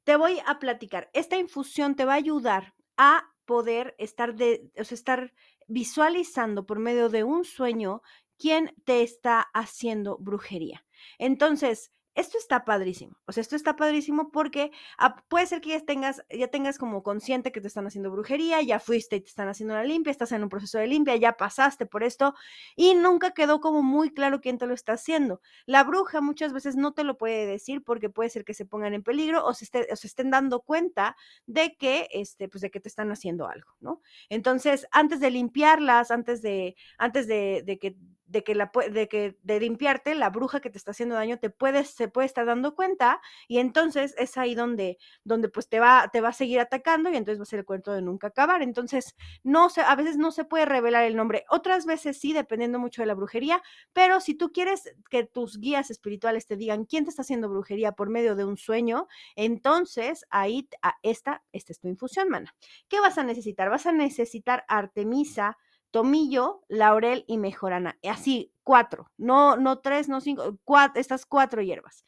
Te 0.04 0.14
voy 0.14 0.40
a 0.46 0.60
platicar. 0.60 1.10
Esta 1.14 1.36
infusión 1.36 1.96
te 1.96 2.04
va 2.04 2.12
a 2.12 2.18
ayudar 2.18 2.74
a 2.96 3.24
poder 3.44 3.96
estar 3.98 4.36
de 4.36 4.70
o 4.78 4.84
sea, 4.84 4.94
estar 4.94 5.32
visualizando 5.66 6.64
por 6.64 6.78
medio 6.78 7.08
de 7.08 7.24
un 7.24 7.44
sueño 7.44 8.02
quién 8.38 8.72
te 8.84 9.02
está 9.02 9.48
haciendo 9.52 10.16
brujería. 10.18 10.86
Entonces, 11.18 11.90
esto 12.16 12.38
está 12.38 12.64
padrísimo. 12.64 13.16
O 13.26 13.32
sea, 13.32 13.42
esto 13.42 13.56
está 13.56 13.76
padrísimo 13.76 14.30
porque 14.32 14.72
ah, 14.98 15.22
puede 15.28 15.46
ser 15.46 15.60
que 15.60 15.68
ya 15.70 15.80
tengas, 15.80 16.24
ya 16.30 16.48
tengas 16.48 16.78
como 16.78 17.02
consciente 17.02 17.52
que 17.52 17.60
te 17.60 17.68
están 17.68 17.86
haciendo 17.86 18.10
brujería, 18.10 18.62
ya 18.62 18.80
fuiste 18.80 19.16
y 19.16 19.20
te 19.20 19.28
están 19.28 19.48
haciendo 19.48 19.74
la 19.74 19.84
limpia, 19.84 20.10
estás 20.10 20.32
en 20.32 20.42
un 20.42 20.48
proceso 20.48 20.78
de 20.78 20.86
limpia, 20.86 21.14
ya 21.16 21.36
pasaste 21.36 21.84
por 21.84 22.02
esto 22.02 22.34
y 22.74 22.94
nunca 22.94 23.32
quedó 23.32 23.60
como 23.60 23.82
muy 23.82 24.10
claro 24.10 24.40
quién 24.40 24.56
te 24.56 24.66
lo 24.66 24.72
está 24.72 24.94
haciendo. 24.94 25.42
La 25.66 25.84
bruja 25.84 26.22
muchas 26.22 26.54
veces 26.54 26.74
no 26.74 26.94
te 26.94 27.04
lo 27.04 27.18
puede 27.18 27.44
decir 27.46 27.84
porque 27.84 28.08
puede 28.08 28.30
ser 28.30 28.44
que 28.44 28.54
se 28.54 28.64
pongan 28.64 28.94
en 28.94 29.02
peligro 29.02 29.44
o 29.44 29.52
se, 29.52 29.66
esté, 29.66 29.94
se 29.94 30.06
estén 30.06 30.30
dando 30.30 30.62
cuenta 30.62 31.16
de 31.44 31.76
que, 31.76 32.08
este, 32.12 32.48
pues 32.48 32.62
de 32.62 32.70
que 32.70 32.80
te 32.80 32.88
están 32.88 33.12
haciendo 33.12 33.46
algo, 33.46 33.70
¿no? 33.80 34.00
Entonces, 34.30 34.86
antes 34.90 35.20
de 35.20 35.30
limpiarlas, 35.30 36.10
antes 36.10 36.40
de, 36.40 36.76
antes 36.96 37.26
de, 37.26 37.62
de 37.66 37.78
que 37.78 37.94
de 38.26 38.44
que, 38.44 38.54
la, 38.54 38.70
de 38.90 39.08
que 39.08 39.38
de 39.42 39.60
limpiarte, 39.60 40.14
la 40.14 40.30
bruja 40.30 40.60
que 40.60 40.70
te 40.70 40.78
está 40.78 40.90
haciendo 40.90 41.14
daño 41.14 41.38
te 41.38 41.50
puede, 41.50 41.84
se 41.84 42.08
puede 42.08 42.26
estar 42.26 42.46
dando 42.46 42.74
cuenta 42.74 43.20
y 43.48 43.58
entonces 43.58 44.14
es 44.18 44.36
ahí 44.36 44.54
donde, 44.54 44.98
donde 45.24 45.48
pues 45.48 45.68
te 45.68 45.80
va, 45.80 46.10
te 46.12 46.20
va 46.20 46.28
a 46.30 46.32
seguir 46.32 46.60
atacando 46.60 47.10
y 47.10 47.16
entonces 47.16 47.38
va 47.38 47.44
a 47.44 47.46
ser 47.46 47.60
el 47.60 47.64
cuento 47.64 47.92
de 47.92 48.02
nunca 48.02 48.28
acabar. 48.28 48.62
Entonces, 48.62 49.16
no 49.42 49.68
se, 49.70 49.82
a 49.82 49.94
veces 49.96 50.16
no 50.16 50.30
se 50.30 50.44
puede 50.44 50.66
revelar 50.66 51.04
el 51.04 51.16
nombre, 51.16 51.44
otras 51.50 51.86
veces 51.86 52.18
sí, 52.18 52.32
dependiendo 52.32 52.78
mucho 52.78 53.02
de 53.02 53.06
la 53.06 53.14
brujería, 53.14 53.62
pero 53.92 54.20
si 54.20 54.34
tú 54.34 54.52
quieres 54.52 54.94
que 55.10 55.24
tus 55.24 55.58
guías 55.58 55.90
espirituales 55.90 56.46
te 56.46 56.56
digan 56.56 56.84
quién 56.84 57.04
te 57.04 57.10
está 57.10 57.22
haciendo 57.22 57.48
brujería 57.48 57.92
por 57.92 58.10
medio 58.10 58.34
de 58.34 58.44
un 58.44 58.56
sueño, 58.56 59.06
entonces 59.36 60.26
ahí 60.30 60.68
esta, 61.02 61.44
esta 61.52 61.72
es 61.72 61.80
tu 61.80 61.88
infusión, 61.88 62.28
mana. 62.28 62.54
¿Qué 62.88 63.00
vas 63.00 63.18
a 63.18 63.24
necesitar? 63.24 63.70
Vas 63.70 63.86
a 63.86 63.92
necesitar 63.92 64.64
Artemisa, 64.68 65.56
tomillo, 65.96 66.60
laurel 66.68 67.24
y 67.26 67.38
mejorana. 67.38 67.98
Así, 68.06 68.52
cuatro, 68.62 69.10
no, 69.16 69.56
no 69.56 69.78
tres, 69.78 70.10
no 70.10 70.20
cinco, 70.20 70.58
cuatro, 70.62 71.00
estas 71.00 71.24
cuatro 71.24 71.62
hierbas. 71.62 72.04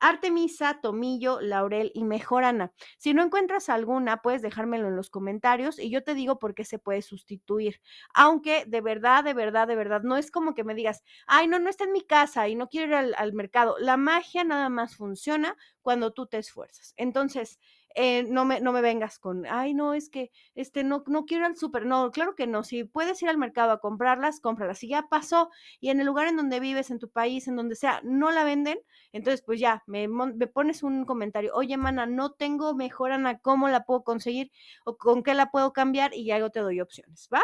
Artemisa, 0.00 0.80
tomillo, 0.80 1.42
laurel 1.42 1.92
y 1.94 2.04
mejorana. 2.04 2.72
Si 2.96 3.12
no 3.12 3.22
encuentras 3.22 3.68
alguna, 3.68 4.22
puedes 4.22 4.40
dejármelo 4.40 4.88
en 4.88 4.96
los 4.96 5.10
comentarios 5.10 5.78
y 5.78 5.90
yo 5.90 6.02
te 6.02 6.14
digo 6.14 6.38
por 6.38 6.54
qué 6.54 6.64
se 6.64 6.78
puede 6.78 7.02
sustituir. 7.02 7.82
Aunque 8.14 8.64
de 8.66 8.80
verdad, 8.80 9.22
de 9.22 9.34
verdad, 9.34 9.68
de 9.68 9.76
verdad, 9.76 10.00
no 10.02 10.16
es 10.16 10.30
como 10.30 10.54
que 10.54 10.64
me 10.64 10.74
digas, 10.74 11.02
ay, 11.26 11.46
no, 11.46 11.58
no 11.58 11.68
está 11.68 11.84
en 11.84 11.92
mi 11.92 12.00
casa 12.06 12.48
y 12.48 12.54
no 12.54 12.70
quiero 12.70 12.86
ir 12.88 12.94
al, 12.94 13.14
al 13.18 13.34
mercado. 13.34 13.76
La 13.80 13.98
magia 13.98 14.44
nada 14.44 14.70
más 14.70 14.96
funciona 14.96 15.58
cuando 15.82 16.14
tú 16.14 16.26
te 16.26 16.38
esfuerzas. 16.38 16.94
Entonces, 16.96 17.58
eh, 17.98 18.24
no, 18.24 18.44
me, 18.44 18.60
no 18.60 18.72
me 18.72 18.82
vengas 18.82 19.18
con, 19.18 19.46
ay, 19.46 19.72
no, 19.74 19.94
es 19.94 20.10
que 20.10 20.30
este, 20.54 20.84
no, 20.84 21.02
no 21.06 21.24
quiero 21.24 21.46
al 21.46 21.56
súper. 21.56 21.86
No, 21.86 22.10
claro 22.12 22.34
que 22.34 22.46
no. 22.46 22.62
Si 22.62 22.84
puedes 22.84 23.22
ir 23.22 23.28
al 23.30 23.38
mercado 23.38 23.72
a 23.72 23.80
comprarlas, 23.80 24.40
cómpralas. 24.40 24.78
Si 24.78 24.88
ya 24.88 25.04
pasó 25.08 25.50
y 25.80 25.88
en 25.90 26.00
el 26.00 26.06
lugar 26.06 26.28
en 26.28 26.36
donde 26.36 26.60
vives, 26.60 26.90
en 26.90 26.98
tu 26.98 27.10
país, 27.10 27.48
en 27.48 27.56
donde 27.56 27.74
sea, 27.74 28.00
no 28.04 28.30
la 28.32 28.44
venden, 28.44 28.78
entonces 29.12 29.42
pues 29.42 29.58
ya, 29.60 29.82
me, 29.86 30.08
me 30.08 30.46
pones 30.46 30.82
un 30.82 31.06
comentario, 31.06 31.52
oye, 31.54 31.76
mana, 31.78 32.06
no 32.06 32.32
tengo 32.32 32.74
mejor, 32.74 33.12
Ana, 33.12 33.38
¿cómo 33.38 33.68
la 33.68 33.84
puedo 33.84 34.04
conseguir? 34.04 34.50
¿O 34.84 34.96
con 34.98 35.22
qué 35.22 35.34
la 35.34 35.50
puedo 35.50 35.72
cambiar? 35.72 36.14
Y 36.14 36.26
ya 36.26 36.38
yo 36.38 36.50
te 36.50 36.60
doy 36.60 36.80
opciones, 36.80 37.28
¿va? 37.32 37.42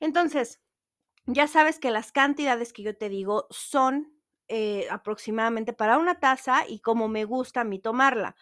Entonces, 0.00 0.60
ya 1.26 1.46
sabes 1.48 1.78
que 1.78 1.90
las 1.90 2.12
cantidades 2.12 2.72
que 2.72 2.82
yo 2.82 2.96
te 2.96 3.08
digo 3.08 3.46
son 3.50 4.12
eh, 4.48 4.86
aproximadamente 4.90 5.72
para 5.72 5.98
una 5.98 6.20
taza 6.20 6.68
y 6.68 6.80
como 6.80 7.08
me 7.08 7.24
gusta 7.24 7.62
a 7.62 7.64
mí 7.64 7.78
tomarla. 7.80 8.36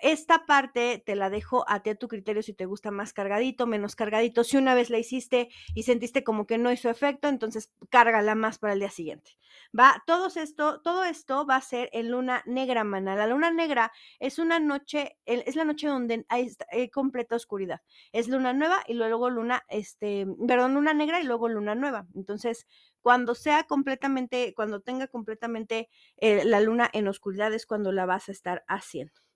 Esta 0.00 0.46
parte 0.46 1.02
te 1.04 1.16
la 1.16 1.30
dejo 1.30 1.64
a 1.68 1.82
ti 1.82 1.90
a 1.90 1.94
tu 1.96 2.08
criterio 2.08 2.42
si 2.42 2.52
te 2.52 2.66
gusta 2.66 2.90
más 2.90 3.12
cargadito, 3.12 3.66
menos 3.66 3.96
cargadito. 3.96 4.44
Si 4.44 4.56
una 4.56 4.74
vez 4.74 4.90
la 4.90 4.98
hiciste 4.98 5.48
y 5.74 5.82
sentiste 5.82 6.24
como 6.24 6.46
que 6.46 6.58
no 6.58 6.72
hizo 6.72 6.88
efecto, 6.88 7.28
entonces 7.28 7.72
cárgala 7.90 8.34
más 8.34 8.58
para 8.58 8.74
el 8.74 8.80
día 8.80 8.90
siguiente. 8.90 9.38
Va, 9.78 10.02
todo 10.06 10.28
esto, 10.28 10.80
todo 10.80 11.04
esto 11.04 11.46
va 11.46 11.56
a 11.56 11.60
ser 11.60 11.90
en 11.92 12.10
luna 12.10 12.42
negra, 12.46 12.84
mana. 12.84 13.16
La 13.16 13.26
luna 13.26 13.50
negra 13.50 13.92
es 14.18 14.38
una 14.38 14.60
noche, 14.60 15.18
es 15.26 15.56
la 15.56 15.64
noche 15.64 15.88
donde 15.88 16.24
hay, 16.28 16.54
completa 16.90 17.36
oscuridad. 17.36 17.80
Es 18.12 18.28
luna 18.28 18.52
nueva 18.52 18.82
y 18.86 18.94
luego 18.94 19.30
luna, 19.30 19.64
este, 19.68 20.26
perdón, 20.46 20.74
luna 20.74 20.94
negra 20.94 21.20
y 21.20 21.24
luego 21.24 21.48
luna 21.48 21.74
nueva. 21.74 22.06
Entonces, 22.14 22.66
cuando 23.00 23.34
sea 23.34 23.64
completamente, 23.64 24.54
cuando 24.54 24.80
tenga 24.80 25.08
completamente 25.08 25.88
eh, 26.16 26.44
la 26.44 26.60
luna 26.60 26.88
en 26.92 27.08
oscuridad 27.08 27.52
es 27.52 27.66
cuando 27.66 27.92
la 27.92 28.06
vas 28.06 28.28
a 28.28 28.32
estar 28.32 28.64
haciendo. 28.68 29.27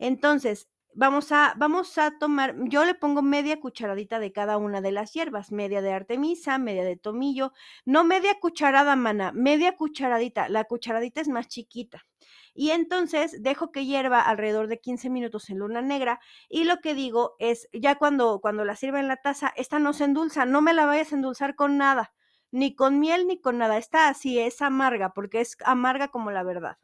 Entonces, 0.00 0.68
vamos 0.94 1.30
a, 1.30 1.54
vamos 1.58 1.98
a 1.98 2.18
tomar, 2.18 2.56
yo 2.64 2.84
le 2.86 2.94
pongo 2.94 3.20
media 3.22 3.60
cucharadita 3.60 4.18
de 4.18 4.32
cada 4.32 4.56
una 4.56 4.80
de 4.80 4.92
las 4.92 5.12
hierbas, 5.12 5.52
media 5.52 5.82
de 5.82 5.92
artemisa, 5.92 6.58
media 6.58 6.84
de 6.84 6.96
tomillo, 6.96 7.52
no 7.84 8.02
media 8.02 8.38
cucharada, 8.40 8.96
mana, 8.96 9.30
media 9.32 9.76
cucharadita, 9.76 10.48
la 10.48 10.64
cucharadita 10.64 11.20
es 11.20 11.28
más 11.28 11.48
chiquita. 11.48 12.06
Y 12.54 12.70
entonces 12.70 13.42
dejo 13.42 13.70
que 13.72 13.84
hierva 13.84 14.22
alrededor 14.22 14.68
de 14.68 14.80
15 14.80 15.10
minutos 15.10 15.50
en 15.50 15.58
luna 15.58 15.82
negra 15.82 16.18
y 16.48 16.64
lo 16.64 16.78
que 16.78 16.94
digo 16.94 17.36
es, 17.38 17.68
ya 17.72 17.96
cuando, 17.96 18.40
cuando 18.40 18.64
la 18.64 18.74
sirva 18.74 19.00
en 19.00 19.08
la 19.08 19.18
taza, 19.18 19.52
esta 19.56 19.78
no 19.78 19.92
se 19.92 20.04
endulza, 20.04 20.46
no 20.46 20.62
me 20.62 20.72
la 20.74 20.86
vayas 20.86 21.12
a 21.12 21.16
endulzar 21.16 21.54
con 21.54 21.76
nada, 21.76 22.14
ni 22.50 22.74
con 22.74 22.98
miel 22.98 23.26
ni 23.26 23.38
con 23.38 23.58
nada, 23.58 23.76
está 23.76 24.08
así, 24.08 24.38
es 24.38 24.62
amarga, 24.62 25.12
porque 25.12 25.40
es 25.42 25.56
amarga 25.64 26.08
como 26.08 26.30
la 26.30 26.42
verdad. 26.42 26.78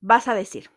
Vas 0.00 0.28
a 0.28 0.34
decir, 0.34 0.70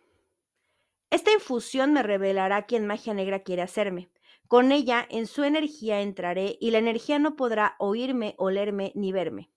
esta 1.09 1.31
infusión 1.31 1.93
me 1.93 2.03
revelará 2.03 2.65
quién 2.65 2.85
magia 2.85 3.13
negra 3.13 3.39
quiere 3.39 3.61
hacerme. 3.61 4.11
Con 4.47 4.71
ella, 4.71 5.05
en 5.09 5.27
su 5.27 5.43
energía 5.43 6.01
entraré 6.01 6.57
y 6.59 6.71
la 6.71 6.79
energía 6.79 7.19
no 7.19 7.35
podrá 7.35 7.75
oírme, 7.79 8.35
olerme 8.37 8.91
ni 8.95 9.11
verme. 9.11 9.51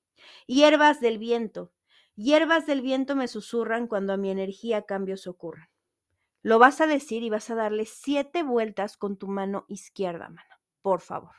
Hierbas 0.46 1.00
del 1.00 1.18
viento. 1.18 1.72
Hierbas 2.14 2.66
del 2.66 2.82
viento 2.82 3.16
me 3.16 3.28
susurran 3.28 3.86
cuando 3.86 4.12
a 4.12 4.16
mi 4.16 4.30
energía 4.30 4.82
cambios 4.82 5.26
ocurran. 5.26 5.68
Lo 6.42 6.58
vas 6.58 6.80
a 6.80 6.86
decir 6.86 7.22
y 7.22 7.30
vas 7.30 7.50
a 7.50 7.54
darle 7.54 7.86
siete 7.86 8.42
vueltas 8.42 8.96
con 8.96 9.16
tu 9.16 9.28
mano 9.28 9.64
izquierda, 9.68 10.28
mano. 10.28 10.56
Por 10.82 11.00
favor. 11.00 11.36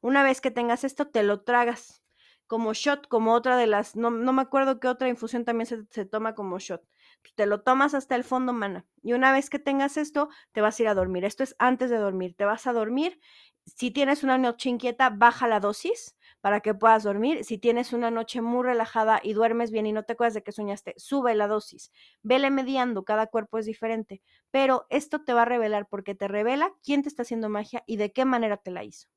Una 0.00 0.22
vez 0.22 0.40
que 0.40 0.50
tengas 0.50 0.84
esto, 0.84 1.08
te 1.08 1.22
lo 1.22 1.42
tragas 1.42 2.04
como 2.46 2.72
shot, 2.74 3.08
como 3.08 3.32
otra 3.34 3.56
de 3.56 3.66
las, 3.66 3.96
no, 3.96 4.10
me 4.10 4.42
acuerdo 4.42 4.78
qué 4.78 4.88
otra 4.88 5.08
infusión 5.08 5.44
también 5.44 5.66
se, 5.66 5.84
se 5.90 6.04
toma 6.04 6.34
como 6.34 6.58
shot. 6.58 6.82
Te 7.34 7.46
lo 7.46 7.62
tomas 7.62 7.94
hasta 7.94 8.16
el 8.16 8.24
fondo, 8.24 8.52
mana. 8.52 8.86
Y 9.02 9.12
una 9.12 9.32
vez 9.32 9.50
que 9.50 9.58
tengas 9.58 9.96
esto, 9.96 10.28
te 10.52 10.60
vas 10.60 10.78
a 10.78 10.82
ir 10.82 10.88
a 10.88 10.94
dormir. 10.94 11.24
Esto 11.24 11.42
es 11.42 11.56
antes 11.58 11.90
de 11.90 11.96
dormir. 11.98 12.34
Te 12.36 12.44
vas 12.44 12.66
a 12.66 12.72
dormir. 12.72 13.20
Si 13.66 13.90
tienes 13.90 14.22
una 14.22 14.38
noche 14.38 14.68
inquieta, 14.68 15.10
baja 15.10 15.48
la 15.48 15.58
dosis 15.60 16.16
para 16.40 16.60
que 16.60 16.74
puedas 16.74 17.02
dormir. 17.02 17.44
Si 17.44 17.58
tienes 17.58 17.92
una 17.92 18.10
noche 18.10 18.40
muy 18.42 18.62
relajada 18.64 19.20
y 19.22 19.32
duermes 19.32 19.70
bien 19.70 19.86
y 19.86 19.92
no 19.92 20.02
te 20.04 20.12
acuerdas 20.12 20.34
de 20.34 20.42
que 20.42 20.52
soñaste, 20.52 20.94
sube 20.96 21.34
la 21.34 21.48
dosis. 21.48 21.90
Vele 22.22 22.50
mediando, 22.50 23.04
cada 23.04 23.26
cuerpo 23.26 23.58
es 23.58 23.66
diferente. 23.66 24.22
Pero 24.50 24.86
esto 24.90 25.24
te 25.24 25.32
va 25.32 25.42
a 25.42 25.44
revelar 25.46 25.88
porque 25.88 26.14
te 26.14 26.28
revela 26.28 26.72
quién 26.82 27.02
te 27.02 27.08
está 27.08 27.22
haciendo 27.22 27.48
magia 27.48 27.82
y 27.86 27.96
de 27.96 28.12
qué 28.12 28.24
manera 28.24 28.58
te 28.58 28.70
la 28.70 28.84
hizo. 28.84 29.08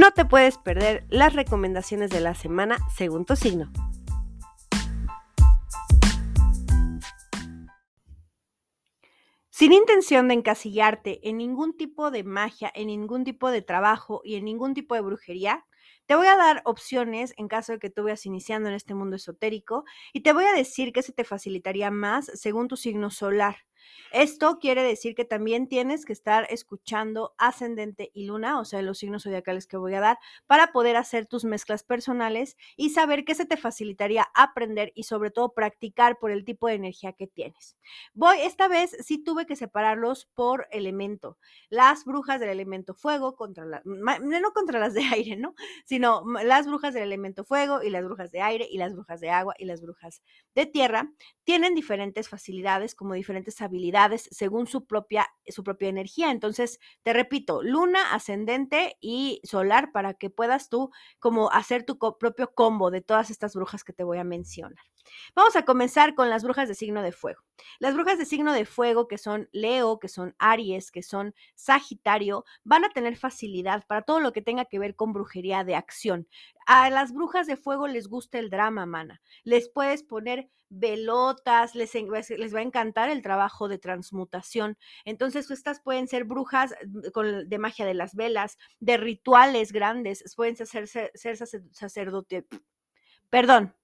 No 0.00 0.12
te 0.12 0.24
puedes 0.24 0.56
perder 0.56 1.04
las 1.10 1.34
recomendaciones 1.34 2.08
de 2.08 2.22
la 2.22 2.34
semana 2.34 2.78
según 2.96 3.26
tu 3.26 3.36
signo. 3.36 3.70
Sin 9.50 9.74
intención 9.74 10.28
de 10.28 10.32
encasillarte 10.32 11.28
en 11.28 11.36
ningún 11.36 11.76
tipo 11.76 12.10
de 12.10 12.24
magia, 12.24 12.72
en 12.74 12.86
ningún 12.86 13.24
tipo 13.24 13.50
de 13.50 13.60
trabajo 13.60 14.22
y 14.24 14.36
en 14.36 14.46
ningún 14.46 14.72
tipo 14.72 14.94
de 14.94 15.02
brujería, 15.02 15.66
te 16.06 16.14
voy 16.14 16.28
a 16.28 16.36
dar 16.36 16.62
opciones 16.64 17.34
en 17.36 17.48
caso 17.48 17.72
de 17.72 17.78
que 17.78 17.90
tú 17.90 18.04
vayas 18.04 18.24
iniciando 18.24 18.70
en 18.70 18.76
este 18.76 18.94
mundo 18.94 19.16
esotérico 19.16 19.84
y 20.14 20.22
te 20.22 20.32
voy 20.32 20.44
a 20.44 20.54
decir 20.54 20.94
que 20.94 21.02
se 21.02 21.12
te 21.12 21.24
facilitaría 21.24 21.90
más 21.90 22.30
según 22.32 22.68
tu 22.68 22.78
signo 22.78 23.10
solar. 23.10 23.66
Esto 24.12 24.58
quiere 24.58 24.82
decir 24.82 25.14
que 25.14 25.24
también 25.24 25.68
tienes 25.68 26.04
que 26.04 26.12
estar 26.12 26.46
escuchando 26.50 27.34
ascendente 27.38 28.10
y 28.14 28.26
luna, 28.26 28.58
o 28.58 28.64
sea, 28.64 28.82
los 28.82 28.98
signos 28.98 29.22
zodiacales 29.22 29.66
que 29.66 29.76
voy 29.76 29.94
a 29.94 30.00
dar, 30.00 30.18
para 30.46 30.72
poder 30.72 30.96
hacer 30.96 31.26
tus 31.26 31.44
mezclas 31.44 31.84
personales 31.84 32.56
y 32.76 32.90
saber 32.90 33.24
qué 33.24 33.34
se 33.34 33.46
te 33.46 33.56
facilitaría 33.56 34.28
aprender 34.34 34.92
y 34.94 35.04
sobre 35.04 35.30
todo 35.30 35.52
practicar 35.52 36.18
por 36.18 36.30
el 36.30 36.44
tipo 36.44 36.68
de 36.68 36.74
energía 36.74 37.12
que 37.12 37.26
tienes. 37.26 37.76
Voy, 38.14 38.38
esta 38.40 38.68
vez 38.68 38.96
sí 39.00 39.22
tuve 39.22 39.46
que 39.46 39.56
separarlos 39.56 40.26
por 40.34 40.66
elemento. 40.70 41.38
Las 41.68 42.04
brujas 42.04 42.40
del 42.40 42.50
elemento 42.50 42.94
fuego 42.94 43.36
contra 43.36 43.64
las, 43.64 43.84
no 43.84 44.52
contra 44.52 44.78
las 44.80 44.94
de 44.94 45.02
aire, 45.14 45.36
¿no? 45.36 45.54
Sino 45.84 46.24
las 46.42 46.66
brujas 46.66 46.94
del 46.94 47.04
elemento 47.04 47.44
fuego 47.44 47.82
y 47.82 47.90
las 47.90 48.04
brujas 48.04 48.30
de 48.32 48.40
aire 48.40 48.66
y 48.70 48.78
las 48.78 48.92
brujas 48.92 49.20
de 49.20 49.30
agua 49.30 49.54
y 49.58 49.64
las 49.64 49.80
brujas 49.80 50.22
de 50.54 50.66
tierra 50.66 51.12
tienen 51.44 51.74
diferentes 51.74 52.28
facilidades 52.28 52.94
como 52.94 53.14
diferentes 53.14 53.60
habilidades 53.60 53.79
según 54.30 54.66
su 54.66 54.86
propia, 54.86 55.26
su 55.48 55.64
propia 55.64 55.88
energía. 55.88 56.30
Entonces, 56.30 56.78
te 57.02 57.12
repito, 57.12 57.62
luna, 57.62 58.14
ascendente 58.14 58.96
y 59.00 59.40
solar 59.44 59.92
para 59.92 60.14
que 60.14 60.30
puedas 60.30 60.68
tú 60.68 60.90
como 61.18 61.50
hacer 61.50 61.84
tu 61.84 61.98
propio 61.98 62.52
combo 62.54 62.90
de 62.90 63.00
todas 63.00 63.30
estas 63.30 63.54
brujas 63.54 63.84
que 63.84 63.92
te 63.92 64.04
voy 64.04 64.18
a 64.18 64.24
mencionar. 64.24 64.84
Vamos 65.34 65.56
a 65.56 65.64
comenzar 65.64 66.14
con 66.14 66.30
las 66.30 66.42
brujas 66.42 66.68
de 66.68 66.74
signo 66.74 67.02
de 67.02 67.12
fuego. 67.12 67.42
Las 67.78 67.94
brujas 67.94 68.18
de 68.18 68.24
signo 68.24 68.52
de 68.52 68.64
fuego, 68.64 69.08
que 69.08 69.18
son 69.18 69.48
Leo, 69.52 69.98
que 69.98 70.08
son 70.08 70.34
Aries, 70.38 70.90
que 70.90 71.02
son 71.02 71.34
Sagitario, 71.54 72.44
van 72.64 72.84
a 72.84 72.90
tener 72.90 73.16
facilidad 73.16 73.86
para 73.86 74.02
todo 74.02 74.20
lo 74.20 74.32
que 74.32 74.42
tenga 74.42 74.64
que 74.64 74.78
ver 74.78 74.96
con 74.96 75.12
brujería 75.12 75.64
de 75.64 75.74
acción. 75.74 76.28
A 76.66 76.90
las 76.90 77.12
brujas 77.12 77.46
de 77.46 77.56
fuego 77.56 77.88
les 77.88 78.08
gusta 78.08 78.38
el 78.38 78.50
drama, 78.50 78.86
mana. 78.86 79.20
Les 79.44 79.68
puedes 79.68 80.02
poner 80.02 80.50
velotas, 80.70 81.74
les, 81.74 81.92
les, 81.94 82.54
va 82.54 82.60
a 82.60 82.62
encantar 82.62 83.10
el 83.10 83.22
trabajo 83.22 83.68
de 83.68 83.78
transmutación. 83.78 84.78
Entonces, 85.04 85.50
estas 85.50 85.80
pueden 85.80 86.06
ser 86.06 86.24
brujas 86.24 86.74
mm, 86.86 87.48
de 87.48 87.58
magia 87.58 87.84
de 87.84 87.94
las 87.94 88.14
velas, 88.14 88.56
de 88.78 88.96
rituales 88.96 89.72
grandes, 89.72 90.22
pueden 90.36 90.56
ser, 90.56 90.86
ser 90.86 91.36
sacerdote, 91.72 92.46
perdón, 93.28 93.74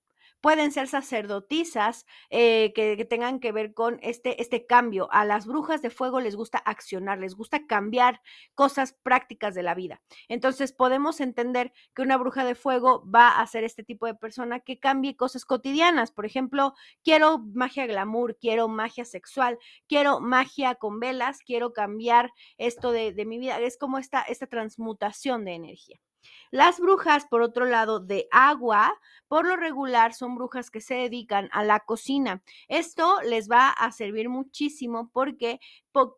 pueden 0.46 0.70
ser 0.70 0.86
sacerdotisas 0.86 2.06
eh, 2.30 2.72
que, 2.72 3.04
tengan 3.04 3.40
que 3.40 3.50
ver 3.50 3.74
con 3.74 3.98
este, 4.00 4.40
este 4.40 4.64
cambio. 4.64 5.08
A 5.10 5.24
las 5.24 5.44
brujas 5.44 5.82
de 5.82 5.90
fuego 5.90 6.20
les 6.20 6.36
gusta 6.36 6.58
accionar, 6.58 7.18
les 7.18 7.34
gusta 7.34 7.66
cambiar 7.66 8.20
cosas 8.54 8.92
prácticas 8.92 9.56
de 9.56 9.64
la 9.64 9.74
vida. 9.74 10.02
Entonces 10.28 10.72
podemos 10.72 11.20
entender 11.20 11.72
que 11.96 12.02
una 12.02 12.16
bruja 12.16 12.44
de 12.44 12.54
fuego 12.54 13.02
va 13.10 13.40
a 13.40 13.46
ser 13.48 13.64
este 13.64 13.82
tipo 13.82 14.06
de 14.06 14.14
persona 14.14 14.60
que 14.60 14.78
cambie 14.78 15.16
cosas 15.16 15.44
cotidianas. 15.44 16.12
Por 16.12 16.26
ejemplo, 16.26 16.74
quiero 17.02 17.40
magia 17.40 17.88
glamour, 17.88 18.38
quiero 18.38 18.68
magia 18.68 19.04
sexual, 19.04 19.58
quiero 19.88 20.20
magia 20.20 20.76
con 20.76 21.00
velas, 21.00 21.40
quiero 21.44 21.72
cambiar 21.72 22.30
esto 22.56 22.92
de, 22.92 23.12
de 23.12 23.24
mi 23.24 23.38
vida. 23.40 23.58
Es 23.58 23.76
como 23.76 23.98
esta, 23.98 24.22
esta 24.22 24.46
transmutación 24.46 25.44
de 25.44 25.54
energía. 25.54 25.98
Las 26.50 26.80
brujas, 26.80 27.26
por 27.26 27.42
otro 27.42 27.64
lado, 27.64 28.00
de 28.00 28.28
agua, 28.30 28.98
por 29.28 29.46
lo 29.46 29.56
regular 29.56 30.14
son 30.14 30.36
brujas 30.36 30.70
que 30.70 30.80
se 30.80 30.94
dedican 30.94 31.48
a 31.52 31.64
la 31.64 31.80
cocina. 31.80 32.42
Esto 32.68 33.20
les 33.22 33.50
va 33.50 33.70
a 33.70 33.90
servir 33.92 34.28
muchísimo 34.28 35.10
porque 35.12 35.60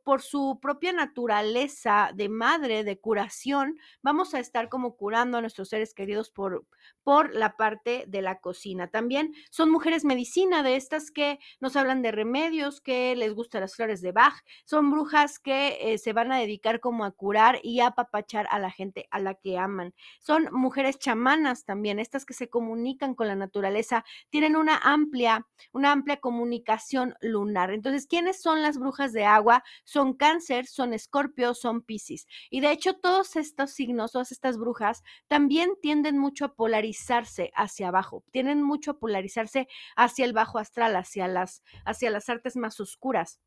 por, 0.04 0.22
su 0.22 0.58
propia 0.60 0.92
naturaleza 0.92 2.10
de 2.14 2.28
madre, 2.28 2.84
de 2.84 2.98
curación, 2.98 3.78
vamos 4.02 4.34
a 4.34 4.40
estar 4.40 4.68
como 4.68 4.96
curando 4.96 5.38
a 5.38 5.40
nuestros 5.40 5.68
seres 5.68 5.94
queridos 5.94 6.30
por, 6.30 6.66
por 7.04 7.34
la 7.34 7.56
parte 7.56 8.04
de 8.08 8.22
la 8.22 8.40
cocina. 8.40 8.88
También 8.88 9.34
son 9.50 9.70
mujeres 9.70 10.04
medicina, 10.04 10.62
de 10.62 10.76
estas 10.76 11.10
que 11.10 11.38
nos 11.60 11.76
hablan 11.76 12.02
de 12.02 12.12
remedios, 12.12 12.80
que 12.80 13.14
les 13.14 13.34
gustan 13.34 13.60
las 13.60 13.76
flores 13.76 14.02
de 14.02 14.12
Bach. 14.12 14.34
Son 14.64 14.90
brujas 14.90 15.38
que 15.38 15.78
eh, 15.80 15.98
se 15.98 16.12
van 16.12 16.32
a 16.32 16.38
dedicar 16.38 16.80
como 16.80 17.04
a 17.04 17.12
curar 17.12 17.60
y 17.62 17.80
a 17.80 17.88
apapachar 17.88 18.46
a 18.50 18.58
la 18.58 18.70
gente 18.70 19.06
a 19.10 19.20
la 19.20 19.34
que 19.34 19.58
aman. 19.58 19.94
Son 20.18 20.48
mujeres 20.52 20.98
chamanas 20.98 21.64
también, 21.64 21.98
estas 21.98 22.24
que 22.24 22.34
se 22.34 22.48
comunican 22.48 23.14
con 23.14 23.28
la 23.28 23.36
naturaleza, 23.36 24.04
tienen 24.30 24.56
una 24.56 24.76
amplia, 24.78 25.46
una 25.72 25.92
amplia 25.92 26.18
comunicación 26.18 27.14
lunar. 27.20 27.70
Entonces, 27.70 28.06
¿quiénes 28.06 28.42
son 28.42 28.62
las 28.62 28.78
brujas 28.78 29.12
de 29.12 29.24
agua? 29.24 29.62
Son 29.84 30.14
cáncer, 30.14 30.66
son 30.66 30.92
escorpio, 30.94 31.54
son 31.54 31.82
piscis. 31.82 32.26
Y 32.50 32.60
de 32.60 32.72
hecho 32.72 32.94
todos 32.94 33.36
estos 33.36 33.72
signos, 33.72 34.12
todas 34.12 34.32
estas 34.32 34.58
brujas, 34.58 35.02
también 35.28 35.70
tienden 35.80 36.18
mucho 36.18 36.44
a 36.46 36.54
polarizarse 36.54 37.50
hacia 37.54 37.88
abajo, 37.88 38.24
tienen 38.30 38.62
mucho 38.62 38.92
a 38.92 38.98
polarizarse 38.98 39.68
hacia 39.96 40.24
el 40.24 40.32
bajo 40.32 40.58
astral, 40.58 40.96
hacia 40.96 41.28
las, 41.28 41.62
hacia 41.84 42.10
las 42.10 42.28
artes 42.28 42.56
más 42.56 42.80
oscuras. 42.80 43.40